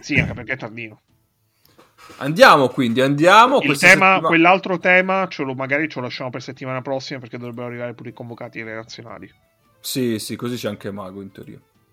sì, 0.00 0.18
anche 0.18 0.34
perché 0.34 0.52
è 0.52 0.56
tardino. 0.56 1.00
Andiamo 2.18 2.68
quindi, 2.68 3.00
andiamo. 3.00 3.60
Il 3.60 3.62
tema, 3.62 3.76
settimana- 3.76 4.26
quell'altro 4.26 4.78
tema, 4.78 5.26
ce 5.28 5.42
lo, 5.42 5.54
magari 5.54 5.88
ce 5.88 5.98
lo 5.98 6.06
lasciamo 6.06 6.30
per 6.30 6.42
settimana 6.42 6.82
prossima 6.82 7.18
perché 7.20 7.38
dovrebbero 7.38 7.66
arrivare 7.66 7.94
pure 7.94 8.10
i 8.10 8.14
convocati 8.14 8.60
alle 8.60 8.74
nazionali. 8.74 9.30
Sì, 9.80 10.18
sì, 10.18 10.36
così 10.36 10.56
c'è 10.56 10.68
anche 10.68 10.90
Mago 10.90 11.22
in 11.22 11.32
teoria. 11.32 11.60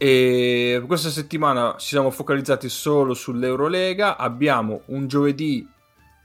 E 0.00 0.80
questa 0.86 1.10
settimana 1.10 1.74
ci 1.76 1.88
siamo 1.88 2.10
focalizzati 2.10 2.68
solo 2.68 3.14
sull'Eurolega. 3.14 4.16
Abbiamo 4.16 4.82
un 4.86 5.08
giovedì 5.08 5.68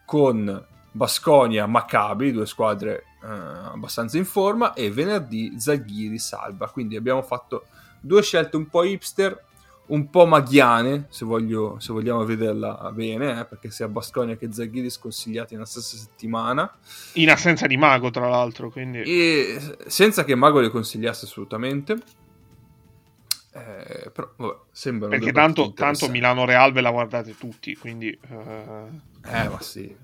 con 0.05 0.63
Basconia 0.91 1.65
Maccabi, 1.65 2.32
due 2.32 2.45
squadre 2.45 3.05
eh, 3.24 3.28
abbastanza 3.28 4.17
in 4.17 4.26
forma, 4.26 4.74
e 4.74 4.91
venerdì 4.91 5.55
Zalghiri 5.57 6.19
Salva. 6.19 6.69
Quindi 6.69 6.95
abbiamo 6.95 7.24
fatto 7.24 7.65
due 7.99 8.21
scelte 8.21 8.57
un 8.57 8.67
po' 8.67 8.84
hipster, 8.84 9.43
un 9.86 10.07
po' 10.11 10.28
maghiane, 10.28 11.07
se, 11.09 11.26
voglio- 11.26 11.80
se 11.80 11.93
vogliamo 11.93 12.24
vederla 12.26 12.91
bene, 12.93 13.39
eh, 13.39 13.45
perché 13.45 13.71
sia 13.71 13.88
Basconia 13.88 14.36
che 14.36 14.53
Zalghiri 14.53 14.91
sconsigliati 14.91 15.55
nella 15.55 15.65
stessa 15.65 15.97
settimana. 15.97 16.71
In 17.13 17.32
assenza 17.32 17.65
di 17.65 17.76
Mago, 17.76 18.11
tra 18.11 18.30
l'altro, 18.30 18.69
quindi... 18.69 19.01
E 19.01 19.78
senza 19.88 20.24
che 20.24 20.36
Mago 20.36 20.59
le 20.59 20.69
consigliasse 20.69 21.26
assolutamente. 21.26 22.21
Eh, 23.56 24.10
però 24.12 24.32
vabbè, 24.36 24.56
sembrano 24.72 25.14
perché 25.16 25.32
tanto, 25.32 25.74
tanto. 25.74 26.10
Milano-Real 26.10 26.72
ve 26.72 26.82
la 26.82 26.89
guardate 26.89 27.38
tutti, 27.38 27.76
quindi... 27.76 28.10
eh, 28.10 28.88
Eh, 29.26 29.47
ma 29.47 29.62
sì. 29.62 29.95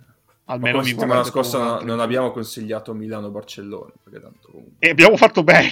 Almeno 0.45 0.77
la 0.77 0.83
settimana 0.83 1.23
scorsa 1.23 1.79
non, 1.81 1.99
abbiamo 1.99 2.31
consigliato 2.31 2.93
Milano-Barcellona, 2.93 3.91
perché 4.03 4.19
tanto 4.19 4.49
comunque 4.49 4.75
E 4.79 4.89
abbiamo 4.89 5.15
fatto 5.15 5.43
bene. 5.43 5.69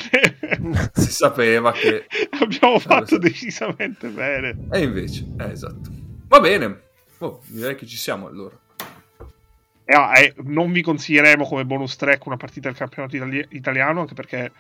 si 0.93 1.11
sapeva 1.11 1.71
che... 1.71 2.05
abbiamo 2.39 2.77
fatto 2.79 3.05
sì. 3.15 3.17
decisamente 3.19 4.07
bene. 4.09 4.67
E 4.71 4.81
invece, 4.81 5.27
eh, 5.39 5.51
esatto. 5.51 5.89
Va 6.27 6.39
bene. 6.39 6.81
Oh, 7.19 7.41
direi 7.47 7.75
che 7.75 7.87
ci 7.87 7.97
siamo 7.97 8.27
allora. 8.27 8.55
E, 9.83 9.95
ah, 9.95 10.19
e 10.19 10.33
non 10.43 10.71
vi 10.71 10.81
consiglieremo 10.81 11.45
come 11.45 11.65
bonus 11.65 11.95
track 11.95 12.25
una 12.25 12.37
partita 12.37 12.67
del 12.67 12.77
campionato 12.77 13.15
itali- 13.15 13.47
italiano, 13.51 14.01
anche 14.01 14.13
perché... 14.15 14.51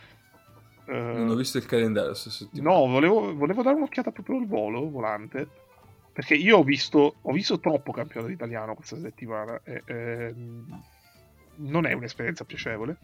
eh, 0.87 0.93
Non 0.93 1.29
ho 1.29 1.35
visto 1.35 1.57
il 1.57 1.65
calendario. 1.65 2.13
No, 2.53 2.87
volevo, 2.87 3.35
volevo 3.35 3.61
dare 3.61 3.75
un'occhiata 3.75 4.11
proprio 4.11 4.37
al 4.37 4.47
volo, 4.47 4.89
volante. 4.89 5.47
Perché 6.13 6.33
io 6.33 6.57
ho 6.57 6.63
visto, 6.63 7.15
ho 7.21 7.31
visto 7.31 7.59
troppo 7.59 7.91
campionato 7.91 8.31
italiano 8.31 8.73
questa 8.73 8.97
settimana. 8.97 9.59
E, 9.63 9.83
ehm, 9.85 10.81
non 11.57 11.85
è 11.85 11.93
un'esperienza 11.93 12.43
piacevole. 12.43 12.97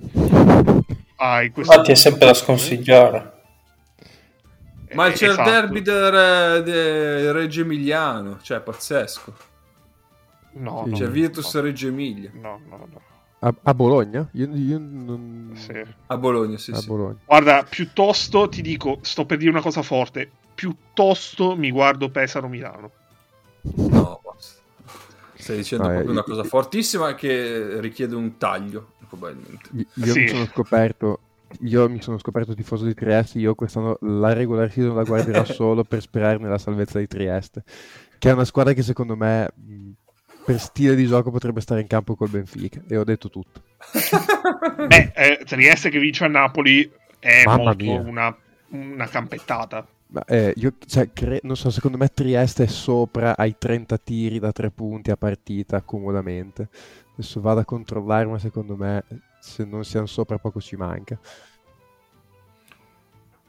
Ah, 1.18 1.44
Infatti 1.44 1.92
è 1.92 1.96
sempre 1.96 2.26
da 2.26 2.34
sconsigliare. 2.34 3.42
Ma 4.94 5.08
Eh, 5.08 5.12
c'è 5.14 5.30
esatto. 5.30 5.50
il 5.50 5.56
derby 5.56 5.82
del, 5.82 6.64
del 6.64 7.34
Reggio 7.34 7.62
Emiliano, 7.62 8.40
cioè 8.42 8.60
pazzesco. 8.62 9.34
No, 10.54 10.86
Sì. 10.88 10.94
C'è 10.94 11.08
Virtus 11.08 11.54
no. 11.56 11.62
Reggio 11.62 11.88
Emilia. 11.88 12.32
No, 12.34 12.62
no, 12.68 12.78
no. 12.78 13.02
A, 13.46 13.54
a 13.64 13.74
Bologna? 13.74 14.30
Io, 14.34 14.50
io 14.56 14.78
non... 14.80 15.52
Sì. 15.56 15.74
A 16.08 16.18
Bologna, 16.18 16.58
sì, 16.58 16.72
a 16.72 16.76
sì. 16.76 16.88
Bologna. 16.88 17.18
Guarda, 17.26 17.64
piuttosto 17.70 18.48
ti 18.48 18.62
dico, 18.62 19.00
sto 19.02 19.26
per 19.26 19.38
dire 19.38 19.50
una 19.52 19.62
cosa 19.62 19.82
forte. 19.82 20.30
Piuttosto 20.56 21.56
mi 21.58 21.70
guardo 21.70 22.10
Pesaro 22.10 22.48
Milano. 22.48 22.92
No, 23.62 24.22
basta. 24.24 24.62
Stai 25.36 25.58
dicendo 25.58 25.90
eh, 25.90 25.92
proprio 25.92 26.12
una 26.12 26.24
io- 26.26 26.34
cosa 26.36 26.44
fortissima 26.46 27.16
che 27.16 27.82
richiede 27.82 28.16
un 28.16 28.38
taglio, 28.38 28.94
probabilmente. 29.10 29.70
Io 29.96 30.14
Sì. 30.14 30.20
mi 30.22 30.28
sono 30.30 30.46
scoperto. 30.46 31.20
Io 31.62 31.88
mi 31.90 32.02
sono 32.02 32.18
scoperto 32.18 32.56
tifoso 32.56 32.86
di 32.86 32.94
Trieste. 32.94 33.40
Io 33.40 33.56
quest'anno 33.56 33.98
la 34.02 34.32
regular 34.32 34.72
season 34.72 34.96
la 34.96 35.04
guarderò 35.04 35.44
solo 35.46 35.84
per 35.84 36.02
sperare 36.02 36.38
nella 36.38 36.58
salvezza 36.58 36.98
di 36.98 37.08
Trieste, 37.08 37.64
che 38.18 38.30
è 38.30 38.34
una 38.34 38.46
squadra 38.46 38.72
che 38.74 38.84
secondo 38.84 39.16
me 39.18 39.52
mh, 39.54 39.90
per 40.46 40.60
stile 40.60 40.96
di 40.96 41.06
gioco 41.06 41.32
potrebbe 41.32 41.62
stare 41.62 41.82
in 41.82 41.88
campo 41.88 42.16
col 42.16 42.30
Benfica. 42.30 42.82
E 42.88 42.98
ho 42.98 43.04
detto 43.04 43.30
tutto. 43.30 43.62
Beh, 44.88 45.12
eh, 45.16 45.42
Trieste 45.46 45.90
che 45.90 46.00
vince 46.00 46.26
a 46.26 46.28
Napoli 46.28 46.90
è 47.20 47.44
Mamma 47.46 47.64
molto 47.64 47.92
una, 47.92 48.36
una 48.70 49.08
campettata. 49.08 49.88
Ma, 50.08 50.24
eh, 50.26 50.54
io, 50.58 50.74
cioè, 50.86 51.12
cre- 51.12 51.40
non 51.44 51.56
so, 51.56 51.72
secondo 51.72 51.98
me 51.98 52.08
Trieste 52.10 52.66
è 52.66 52.68
sopra 52.68 53.36
ai 53.36 53.56
30 53.58 53.98
tiri 53.98 54.40
da 54.40 54.52
tre 54.52 54.70
punti 54.70 55.12
a 55.12 55.18
partita 55.18 55.82
comodamente. 55.82 56.70
Adesso 57.14 57.42
vado 57.42 57.62
a 57.62 57.66
controllare, 57.66 58.26
ma 58.26 58.38
secondo 58.38 58.76
me 58.76 59.04
se 59.40 59.66
non 59.66 59.84
siamo 59.84 60.06
sopra 60.06 60.38
poco 60.38 60.60
ci 60.62 60.76
manca. 60.76 61.20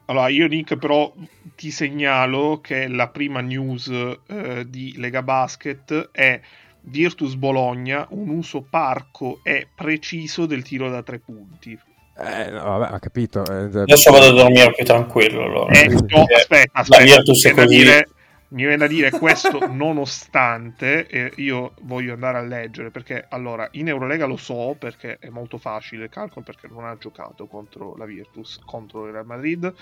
Allora, 0.06 0.28
io 0.28 0.46
Nick 0.48 0.76
però 0.76 1.12
ti 1.54 1.70
segnalo 1.70 2.60
che 2.60 2.88
la 2.88 3.08
prima 3.08 3.40
news 3.40 3.90
eh, 4.26 4.66
di 4.68 4.94
Lega 4.96 5.22
Basket 5.22 6.10
è 6.12 6.40
Virtus 6.86 7.34
Bologna, 7.36 8.06
un 8.10 8.28
uso 8.30 8.62
parco 8.62 9.40
e 9.42 9.68
preciso 9.74 10.46
del 10.46 10.62
tiro 10.62 10.90
da 10.90 11.02
tre 11.02 11.18
punti. 11.18 11.78
Eh, 12.16 12.50
no, 12.50 12.62
vabbè, 12.78 12.94
ho 12.94 12.98
capito. 13.00 13.42
eh, 13.50 13.80
Adesso 13.80 14.10
vado 14.12 14.26
a 14.26 14.32
dormire 14.32 14.72
più 14.72 14.84
tranquillo. 14.84 15.42
Allora. 15.44 15.72
Eh, 15.72 15.88
no, 16.08 16.26
Perché 16.26 16.34
aspetta, 16.34 16.84
la 16.84 16.98
aspetta, 16.98 16.98
Virtus 16.98 17.44
mi 17.44 17.50
è 17.50 17.52
viene 17.52 17.60
da 17.60 17.66
così. 17.66 17.76
dire, 17.76 18.08
mi 18.48 18.62
viene 18.62 18.76
da 18.76 18.86
dire 18.86 19.10
questo 19.10 19.66
nonostante 19.66 21.06
eh, 21.08 21.32
io 21.36 21.74
voglio 21.82 22.12
andare 22.14 22.38
a 22.38 22.42
leggere 22.42 22.90
perché 22.90 23.26
allora 23.28 23.68
in 23.72 23.88
Eurolega 23.88 24.26
lo 24.26 24.36
so 24.36 24.76
perché 24.78 25.18
è 25.18 25.28
molto 25.30 25.58
facile 25.58 26.04
il 26.04 26.10
calcolo 26.10 26.44
perché 26.44 26.68
non 26.68 26.84
ha 26.84 26.96
giocato 26.98 27.46
contro 27.46 27.96
la 27.96 28.04
Virtus 28.04 28.60
contro 28.64 29.06
il 29.06 29.12
Real 29.12 29.26
Madrid 29.26 29.72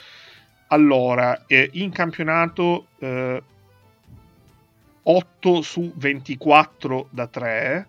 allora 0.69 1.45
eh, 1.47 1.69
in 1.75 1.91
campionato 1.93 2.87
eh, 2.99 3.43
8 5.05 5.63
su 5.63 5.93
24 5.95 7.09
da 7.11 7.27
3 7.27 7.89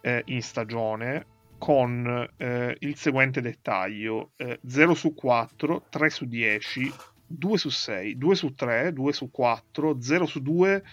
eh, 0.00 0.22
in 0.26 0.42
stagione 0.42 1.26
con 1.58 2.28
eh, 2.36 2.76
il 2.80 2.96
seguente 2.96 3.40
dettaglio 3.40 4.30
eh, 4.36 4.60
0 4.64 4.94
su 4.94 5.14
4 5.14 5.86
3 5.90 6.10
su 6.10 6.26
10 6.26 6.92
2 7.26 7.58
su 7.58 7.68
6 7.68 8.16
2 8.16 8.34
su 8.36 8.54
3 8.54 8.92
2 8.92 9.12
su 9.12 9.30
4 9.30 10.00
0 10.00 10.26
su 10.26 10.40
2 10.40 10.84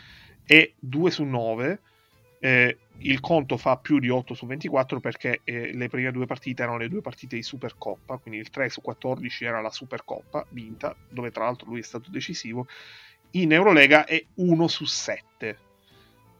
e 0.45 0.73
2 0.79 1.11
su 1.11 1.23
9 1.23 1.79
eh, 2.39 2.77
il 2.99 3.19
conto 3.21 3.57
fa 3.57 3.77
più 3.77 3.99
di 3.99 4.09
8 4.09 4.33
su 4.35 4.45
24 4.45 4.99
perché 4.99 5.41
eh, 5.43 5.73
le 5.73 5.89
prime 5.89 6.11
due 6.11 6.25
partite 6.27 6.61
erano 6.61 6.77
le 6.77 6.89
due 6.89 7.01
partite 7.01 7.35
di 7.35 7.43
Supercoppa, 7.43 8.17
quindi 8.17 8.39
il 8.39 8.49
3 8.49 8.69
su 8.69 8.81
14 8.81 9.45
era 9.45 9.61
la 9.61 9.71
Supercoppa 9.71 10.45
vinta, 10.49 10.95
dove 11.09 11.31
tra 11.31 11.45
l'altro 11.45 11.69
lui 11.69 11.79
è 11.79 11.83
stato 11.83 12.09
decisivo. 12.11 12.67
In 13.36 13.51
Eurolega 13.51 14.05
è 14.05 14.23
1 14.36 14.67
su 14.67 14.86
7. 14.86 15.57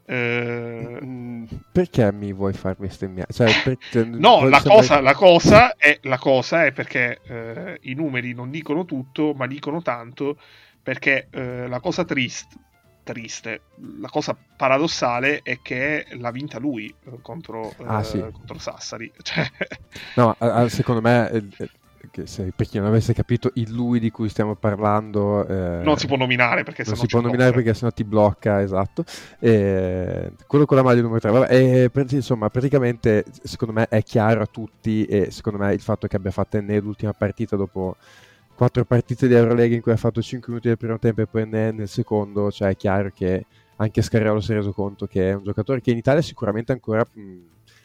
Eh, 0.08 1.46
Perché 1.72 2.12
mi 2.14 2.32
vuoi 2.32 2.54
far 2.54 2.76
bestemmiare? 2.78 3.32
Cioè, 3.34 3.50
per- 3.64 3.78
cioè, 3.92 4.04
No, 4.06 4.48
la 4.48 4.62
cosa, 4.62 5.02
la 5.02 5.14
cosa 5.16 5.76
è, 5.76 6.00
la 6.04 6.18
cosa 6.20 6.66
è 6.66 6.72
perché 6.72 7.20
eh, 7.24 7.78
i 7.84 7.94
numeri 7.94 8.34
non 8.34 8.50
dicono 8.50 8.86
tutto, 8.86 9.34
ma 9.34 9.48
dicono 9.48 9.82
tanto 9.82 10.38
perché 10.82 11.28
eh, 11.32 11.68
la 11.68 11.80
cosa 11.80 12.06
triste, 12.06 12.56
triste, 13.04 13.62
la 14.00 14.10
cosa 14.10 14.38
paradossale 14.56 15.40
è 15.42 15.60
che 15.62 16.06
l'ha 16.12 16.30
vinta 16.32 16.60
lui 16.60 16.94
eh, 17.06 17.18
contro, 17.22 17.72
eh, 17.72 17.84
Ah, 17.86 18.04
sì. 18.04 18.20
contro 18.20 18.60
Sassari. 18.60 19.12
Cioè, 19.24 19.50
No, 20.16 20.36
a- 20.38 20.54
a- 20.54 20.70
secondo 20.70 21.02
me, 21.02 21.30
eh, 21.32 21.44
eh, 21.58 21.70
che 22.16 22.28
se- 22.28 22.54
per 22.56 22.66
chi 22.68 22.78
non 22.78 22.88
avesse 22.88 23.14
capito, 23.14 23.52
il 23.56 23.72
lui 23.74 24.00
di 24.00 24.10
cui 24.10 24.30
stiamo 24.30 24.56
parlando... 24.56 25.46
eh, 25.46 25.84
non 25.84 25.98
si 25.98 26.08
può 26.08 26.16
nominare 26.16 26.64
perché 26.64 26.84
non 26.86 26.96
si 26.96 27.08
può 27.08 27.20
nominare 27.20 27.52
perché 27.52 27.74
sennò 27.74 27.92
ti 27.92 28.06
blocca, 28.06 28.62
esatto. 28.62 29.04
E 29.38 30.32
quello 30.48 30.66
con 30.66 30.78
la 30.78 30.84
maglia 30.84 31.02
numero 31.02 31.20
3. 31.20 31.32
Vabbè, 31.32 31.54
e 31.54 31.92
insomma, 32.12 32.50
praticamente 32.50 33.26
secondo 33.44 33.74
me 33.74 33.88
è 33.90 34.02
chiaro 34.02 34.42
a 34.42 34.46
tutti 34.46 35.04
e 35.06 35.30
secondo 35.30 35.60
me 35.60 35.74
il 35.74 35.82
fatto 35.82 36.08
che 36.08 36.16
abbia 36.16 36.32
fatto 36.32 36.56
Enne 36.56 36.80
l'ultima 36.80 37.12
partita 37.12 37.58
dopo 37.58 37.98
quattro 38.56 38.86
partite 38.86 39.28
di 39.28 39.34
Eurolega 39.34 39.76
in 39.76 39.82
cui 39.82 39.92
ha 39.92 39.98
fatto 39.98 40.22
5 40.22 40.48
minuti 40.48 40.70
del 40.70 40.78
primo 40.78 40.98
tempo 40.98 41.22
e 41.22 41.28
poi 41.28 41.42
Enne 41.42 41.72
nel 41.72 41.90
secondo, 41.90 42.50
cioè 42.50 42.70
è 42.70 42.76
chiaro 42.78 43.12
che 43.14 43.46
anche 43.76 44.02
Scarriolo 44.02 44.40
si 44.40 44.54
è 44.54 44.56
reso 44.56 44.72
conto 44.72 45.06
che 45.06 45.32
è 45.32 45.34
un 45.34 45.44
giocatore 45.44 45.82
che 45.82 45.92
in 45.92 45.98
Italia 45.98 46.22
sicuramente 46.22 46.72
ancora 46.72 47.06
mh, 47.12 47.34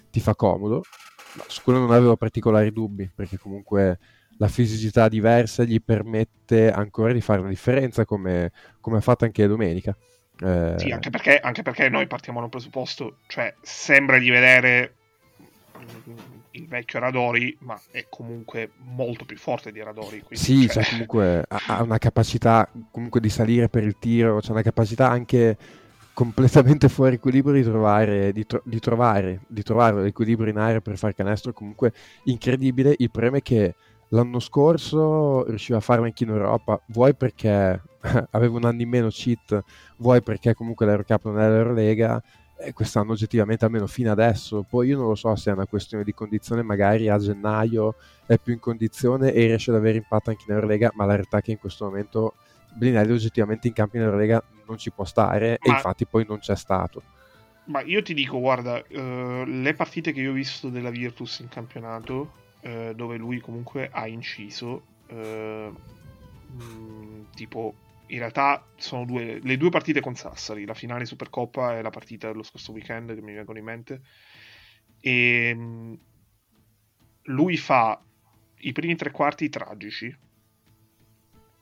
ti 0.08 0.20
fa 0.20 0.36
comodo, 0.36 0.82
ma 1.36 1.42
su 1.48 1.62
quello 1.64 1.80
non 1.80 1.90
avevo 1.90 2.16
particolari 2.16 2.72
dubbi 2.72 3.10
perché 3.12 3.36
comunque 3.38 3.98
la 4.41 4.49
fisicità 4.49 5.09
diversa 5.09 5.64
gli 5.64 5.80
permette 5.82 6.72
ancora 6.72 7.12
di 7.12 7.20
fare 7.20 7.41
una 7.41 7.51
differenza 7.51 8.07
come, 8.07 8.51
come 8.80 8.97
ha 8.97 9.03
fatto 9.03 9.26
anche 9.26 9.47
domenica. 9.47 9.95
Eh, 10.43 10.74
Sì, 10.78 10.91
anche 10.91 11.11
perché, 11.11 11.38
anche 11.38 11.61
perché 11.61 11.91
noi 11.91 12.07
partiamo 12.07 12.38
da 12.38 12.47
un 12.47 12.51
presupposto, 12.51 13.18
cioè 13.26 13.55
sembra 13.61 14.18
di 14.18 14.30
vedere 14.30 14.95
mm, 15.78 16.16
il 16.53 16.66
vecchio 16.66 17.01
Radori, 17.01 17.55
ma 17.61 17.78
è 17.91 18.07
comunque 18.09 18.70
molto 18.78 19.26
più 19.26 19.36
forte 19.36 19.72
di 19.72 19.82
Radori. 19.82 20.22
quindi, 20.22 20.36
Sì, 20.36 20.62
cioè, 20.62 20.84
cioè, 20.84 20.91
comunque 20.91 21.45
ha, 21.47 21.82
una 21.82 21.99
capacità 21.99 22.66
comunque 22.91 23.20
di 23.20 23.28
salire 23.28 23.68
per 23.68 23.84
il 23.84 23.99
tiro, 23.99 24.41
c'è 24.41 24.53
una 24.53 24.62
capacità 24.62 25.11
anche 25.11 25.59
completamente 26.14 26.88
fuori 26.88 27.16
equilibrio 27.16 27.53
di 27.53 27.62
trovare, 27.62 28.32
di, 28.32 28.47
tro- 28.47 28.62
di 28.64 28.78
trovare, 28.78 29.41
di 29.47 29.62
trovare 29.62 30.03
l'equilibrio 30.03 30.51
in 30.51 30.57
aria 30.57 30.80
per 30.80 30.97
fare 30.97 31.14
canestro 31.14 31.53
comunque 31.53 31.93
incredibile. 32.24 32.95
Il 32.97 33.11
problema 33.11 33.36
è 33.36 33.43
che 33.43 33.74
l'anno 34.11 34.38
scorso 34.38 35.44
riusciva 35.46 35.78
a 35.78 35.82
farlo 35.82 36.04
anche 36.04 36.24
in 36.24 36.30
Europa, 36.30 36.80
vuoi 36.88 37.14
perché 37.14 37.82
aveva 38.30 38.57
un 38.57 38.64
anno 38.64 38.82
in 38.82 38.88
meno 38.88 39.08
cheat, 39.08 39.62
vuoi 39.96 40.22
perché 40.22 40.54
comunque 40.54 40.87
l'Eurocup 40.87 41.24
non 41.24 41.41
è 41.41 41.49
l'Eurolega, 41.49 42.22
e 42.62 42.72
quest'anno 42.72 43.12
oggettivamente 43.12 43.64
almeno 43.64 43.87
fino 43.87 44.12
adesso, 44.12 44.64
poi 44.68 44.88
io 44.88 44.99
non 44.99 45.08
lo 45.08 45.14
so 45.14 45.34
se 45.34 45.50
è 45.50 45.54
una 45.54 45.66
questione 45.66 46.04
di 46.04 46.12
condizione, 46.12 46.62
magari 46.62 47.08
a 47.08 47.18
gennaio 47.18 47.95
è 48.26 48.38
più 48.38 48.53
in 48.53 48.58
condizione 48.58 49.32
e 49.32 49.46
riesce 49.46 49.70
ad 49.70 49.76
avere 49.76 49.96
impatto 49.96 50.30
anche 50.30 50.45
in 50.46 50.54
Eurolega, 50.54 50.91
ma 50.95 51.07
la 51.07 51.14
realtà 51.14 51.38
è 51.38 51.42
che 51.42 51.53
in 51.53 51.58
questo 51.58 51.87
momento 51.87 52.34
Blinelli 52.74 53.12
oggettivamente 53.12 53.66
in 53.66 53.72
campo 53.72 53.96
in 53.96 54.03
Eurolega 54.03 54.42
non 54.66 54.76
ci 54.76 54.91
può 54.92 55.04
stare 55.04 55.54
e 55.54 55.68
Ma- 55.68 55.74
infatti 55.74 56.07
poi 56.07 56.24
non 56.28 56.38
c'è 56.38 56.54
stato. 56.54 57.03
Ma 57.64 57.80
io 57.82 58.03
ti 58.03 58.14
dico, 58.14 58.38
guarda, 58.41 58.84
eh, 58.87 59.45
le 59.46 59.74
partite 59.74 60.12
che 60.12 60.20
io 60.20 60.30
ho 60.30 60.34
visto 60.34 60.68
della 60.68 60.91
Virtus 60.91 61.38
in 61.38 61.49
campionato, 61.49 62.32
eh, 62.61 62.92
dove 62.95 63.16
lui 63.16 63.41
comunque 63.41 63.88
ha 63.91 64.07
inciso, 64.07 64.88
eh, 65.07 65.72
mh, 66.46 67.22
tipo, 67.32 67.80
in 68.07 68.18
realtà 68.18 68.68
sono 68.76 69.04
due, 69.04 69.41
le 69.42 69.57
due 69.57 69.70
partite 69.70 70.00
con 70.00 70.14
Sassari, 70.16 70.64
la 70.66 70.74
finale 70.74 71.04
Supercoppa 71.07 71.78
e 71.78 71.82
la 71.82 71.91
partita 71.91 72.28
dello 72.28 72.42
scorso 72.42 72.72
weekend 72.72 73.14
che 73.14 73.22
mi 73.22 73.34
vengono 73.34 73.58
in 73.58 73.64
mente. 73.64 74.03
E 75.00 75.54
mh, 75.54 75.95
lui 77.28 77.57
fa 77.57 77.99
i 78.62 78.72
primi 78.72 78.95
tre 78.95 79.11
quarti 79.11 79.49
tragici, 79.49 80.14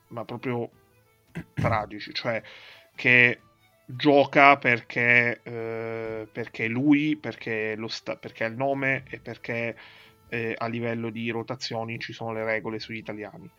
ma 0.07 0.25
proprio 0.25 0.71
tragici, 1.53 2.13
cioè 2.13 2.41
che 2.95 3.45
gioca 3.85 4.57
perché, 4.57 5.41
eh, 5.43 6.27
perché 6.31 6.67
lui, 6.67 7.17
perché, 7.17 7.75
sta- 7.87 8.17
perché 8.17 8.43
ha 8.43 8.47
il 8.47 8.55
nome 8.55 9.03
e 9.07 9.19
perché 9.19 9.75
eh, 10.29 10.53
a 10.57 10.67
livello 10.67 11.09
di 11.09 11.29
rotazioni 11.29 11.99
ci 11.99 12.13
sono 12.13 12.33
le 12.33 12.43
regole 12.45 12.79
sugli 12.79 12.97
italiani. 12.97 13.51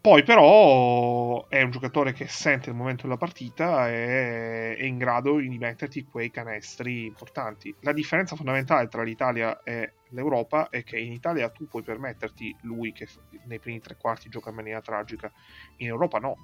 Poi 0.00 0.24
però 0.24 1.46
è 1.46 1.62
un 1.62 1.70
giocatore 1.70 2.12
che 2.12 2.26
sente 2.26 2.70
il 2.70 2.74
momento 2.76 3.04
della 3.04 3.16
partita 3.16 3.88
e 3.88 4.74
è 4.76 4.82
in 4.84 4.98
grado 4.98 5.38
di 5.38 5.56
metterti 5.58 6.04
quei 6.04 6.28
canestri 6.28 7.06
importanti. 7.06 7.76
La 7.82 7.92
differenza 7.92 8.34
fondamentale 8.34 8.88
tra 8.88 9.04
l'Italia 9.04 9.62
e 9.62 9.98
l'Europa 10.08 10.68
è 10.70 10.82
che 10.82 10.98
in 10.98 11.12
Italia 11.12 11.48
tu 11.50 11.68
puoi 11.68 11.84
permetterti 11.84 12.56
lui 12.62 12.90
che 12.90 13.06
nei 13.46 13.60
primi 13.60 13.78
tre 13.78 13.96
quarti 13.96 14.28
gioca 14.28 14.50
in 14.50 14.56
maniera 14.56 14.80
tragica, 14.80 15.30
in 15.76 15.86
Europa 15.86 16.18
no. 16.18 16.40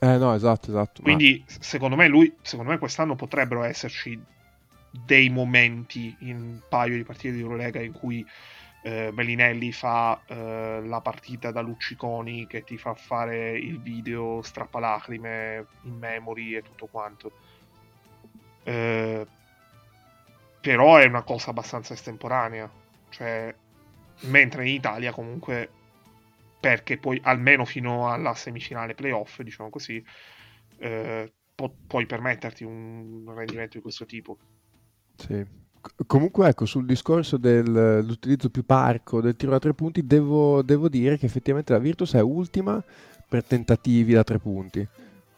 Eh 0.00 0.18
no, 0.18 0.34
esatto, 0.34 0.68
esatto. 0.70 1.00
ma- 1.02 1.04
Quindi, 1.04 1.42
s- 1.46 1.58
secondo 1.60 1.96
me, 1.96 2.08
lui, 2.08 2.36
secondo 2.42 2.72
me, 2.72 2.78
quest'anno 2.78 3.14
potrebbero 3.14 3.62
esserci 3.62 4.22
dei 4.92 5.30
momenti 5.30 6.14
in 6.20 6.36
un 6.36 6.60
paio 6.68 6.96
di 6.96 7.02
partite 7.02 7.32
di 7.32 7.40
Eurolega 7.40 7.80
in 7.80 7.92
cui 7.92 8.24
eh, 8.82 9.10
Bellinelli 9.12 9.72
fa 9.72 10.20
eh, 10.26 10.82
la 10.84 11.00
partita 11.00 11.50
da 11.50 11.60
Lucciconi 11.60 12.46
che 12.46 12.62
ti 12.64 12.76
fa 12.76 12.94
fare 12.94 13.52
il 13.52 13.80
video 13.80 14.42
strappalacrime 14.42 15.66
in 15.84 15.98
memory 15.98 16.56
e 16.56 16.62
tutto 16.62 16.86
quanto. 16.86 17.32
Eh, 18.64 19.26
però 20.60 20.96
è 20.96 21.06
una 21.06 21.22
cosa 21.22 21.50
abbastanza 21.50 21.94
estemporanea. 21.94 22.70
Cioè, 23.10 23.54
mentre 24.22 24.68
in 24.68 24.74
Italia 24.74 25.12
comunque 25.12 25.70
perché 26.60 26.96
poi 26.96 27.20
almeno 27.24 27.64
fino 27.64 28.12
alla 28.12 28.34
semifinale 28.34 28.94
playoff, 28.94 29.40
diciamo 29.40 29.68
così, 29.68 30.04
eh, 30.78 31.32
pu- 31.54 31.74
puoi 31.88 32.06
permetterti 32.06 32.62
un 32.62 33.24
rendimento 33.34 33.76
di 33.76 33.82
questo 33.82 34.06
tipo. 34.06 34.38
Sì. 35.26 35.44
Comunque, 36.06 36.48
ecco, 36.48 36.64
sul 36.64 36.86
discorso 36.86 37.36
dell'utilizzo 37.36 38.50
più 38.50 38.64
parco 38.64 39.20
del 39.20 39.34
tiro 39.34 39.50
da 39.50 39.58
tre 39.58 39.74
punti, 39.74 40.06
devo, 40.06 40.62
devo 40.62 40.88
dire 40.88 41.18
che 41.18 41.26
effettivamente 41.26 41.72
la 41.72 41.80
Virtus 41.80 42.14
è 42.14 42.20
ultima 42.20 42.82
per 43.28 43.44
tentativi 43.44 44.12
da 44.12 44.22
tre 44.22 44.38
punti, 44.38 44.86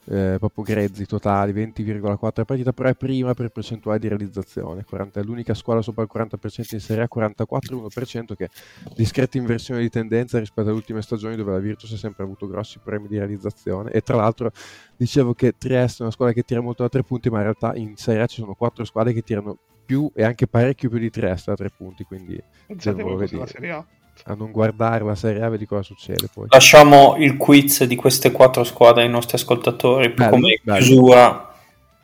eh, 0.07 0.37
proprio 0.39 0.65
grezzi 0.65 1.07
totali, 1.07 1.53
20,4 1.53 2.45
partita, 2.45 2.73
però 2.73 2.91
è 2.91 2.95
prima 2.95 3.33
per 3.33 3.49
percentuale 3.49 3.99
di 3.99 4.09
realizzazione, 4.09 4.85
40 4.85 5.21
è 5.21 5.23
l'unica 5.23 5.55
squadra 5.55 5.83
sopra 5.83 6.03
il 6.03 6.11
40% 6.13 6.75
in 6.75 6.81
Serie 6.81 7.05
A, 7.05 7.09
44,1% 7.09 8.35
che 8.37 8.45
è 8.45 8.49
discreta 8.95 9.39
inversione 9.39 9.81
di 9.81 9.89
tendenza 9.89 10.39
rispetto 10.39 10.69
alle 10.69 10.77
ultime 10.77 11.01
stagioni 11.01 11.37
dove 11.37 11.53
la 11.53 11.59
Virtus 11.59 11.93
ha 11.93 11.97
sempre 11.97 12.25
avuto 12.25 12.47
grossi 12.47 12.81
premi 12.83 13.09
di 13.09 13.17
realizzazione. 13.17 13.93
E 13.93 14.03
tra 14.03 14.17
l'altro 14.17 14.51
dicevo 14.97 15.33
che 15.33 15.55
Trieste 15.57 16.01
è 16.01 16.03
una 16.03 16.13
squadra 16.13 16.35
che 16.35 16.43
tira 16.43 16.61
molto 16.61 16.83
da 16.83 16.91
tre 16.91 17.03
punti, 17.03 17.31
ma 17.31 17.39
in 17.39 17.45
realtà 17.45 17.75
in 17.77 17.97
Serie 17.97 18.23
A 18.23 18.27
ci 18.27 18.41
sono 18.41 18.55
quattro 18.55 18.85
squadre 18.85 19.15
che 19.15 19.23
tirano 19.23 19.59
più 19.85 20.11
e 20.15 20.25
anche 20.25 20.47
parecchio 20.47 20.89
più 20.89 20.99
di 20.99 21.11
Trieste 21.11 21.51
da 21.51 21.57
tre 21.57 21.71
punti, 21.71 22.05
quindi 22.05 22.41
voi 22.69 22.95
la 23.11 23.17
vedere. 23.17 23.47
Serie 23.47 23.71
A? 23.71 23.85
a 24.27 24.35
non 24.35 24.53
guardare 24.53 25.05
la 25.05 25.17
Serie 25.17 25.43
A 25.43 25.49
vedi 25.49 25.67
cosa 25.67 25.83
succede 25.83 26.29
poi. 26.33 26.47
Lasciamo 26.49 27.17
il 27.19 27.37
quiz 27.37 27.83
di 27.85 27.97
queste 27.97 28.31
quattro 28.31 28.63
squadre 28.63 29.03
ai 29.03 29.09
nostri 29.09 29.37
ascoltatori 29.37 30.07
più 30.13 30.19
Bello, 30.25 30.31
come 30.31 30.61
bello. 30.63 30.79
chiusura. 30.79 31.55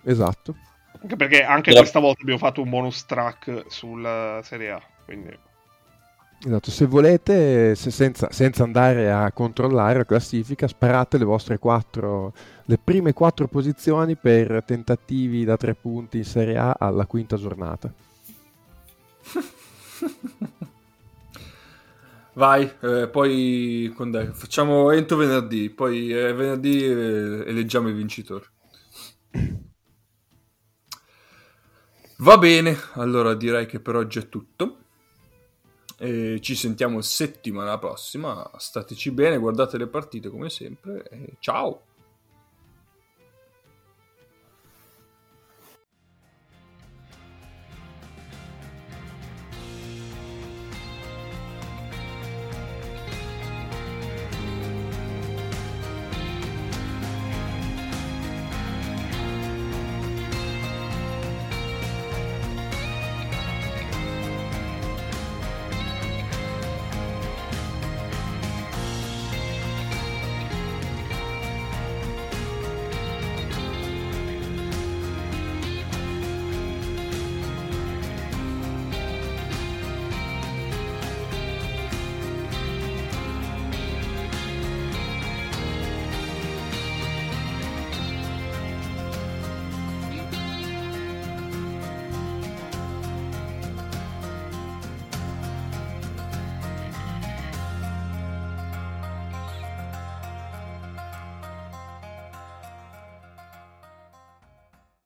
Esatto. 0.04 0.54
Anche 1.02 1.16
perché 1.16 1.42
anche 1.44 1.70
La- 1.72 1.78
questa 1.78 2.00
volta 2.00 2.20
abbiamo 2.22 2.40
fatto 2.40 2.62
un 2.62 2.68
bonus 2.68 3.06
track 3.06 3.64
sulla 3.68 4.40
Serie 4.42 4.70
A. 4.72 4.82
Quindi 5.04 5.28
Esatto, 6.42 6.70
se 6.70 6.86
volete, 6.86 7.74
se- 7.74 7.90
senza, 7.90 8.30
senza 8.32 8.62
andare 8.62 9.10
a 9.12 9.30
controllare 9.32 9.98
la 9.98 10.04
classifica, 10.06 10.66
sparate 10.66 11.18
le 11.18 11.24
vostre 11.24 11.58
quattro, 11.58 12.32
le 12.64 12.78
prime 12.78 13.12
quattro 13.12 13.46
posizioni 13.46 14.16
per 14.16 14.62
tentativi 14.64 15.44
da 15.44 15.56
tre 15.58 15.74
punti 15.74 16.16
in 16.18 16.24
Serie 16.24 16.56
A 16.56 16.74
alla 16.78 17.06
quinta 17.06 17.36
giornata. 17.36 17.92
Vai, 22.32 22.62
eh, 22.80 23.08
poi 23.08 23.92
quando 23.94 24.32
facciamo 24.34 24.90
entro 24.92 25.16
venerdì, 25.16 25.68
poi 25.70 26.12
eh, 26.12 26.32
venerdì 26.32 26.84
eh, 26.84 27.44
eleggiamo 27.46 27.88
il 27.88 27.94
vincitore. 27.94 28.46
Va 32.18 32.38
bene, 32.38 32.76
allora 32.94 33.34
direi 33.34 33.66
che 33.66 33.80
per 33.80 33.96
oggi 33.96 34.20
è 34.20 34.28
tutto. 34.28 34.89
E 36.02 36.40
ci 36.40 36.54
sentiamo 36.54 37.02
settimana 37.02 37.76
prossima. 37.76 38.50
Stateci 38.56 39.10
bene, 39.10 39.36
guardate 39.36 39.76
le 39.76 39.86
partite 39.86 40.30
come 40.30 40.48
sempre. 40.48 41.36
Ciao! 41.40 41.82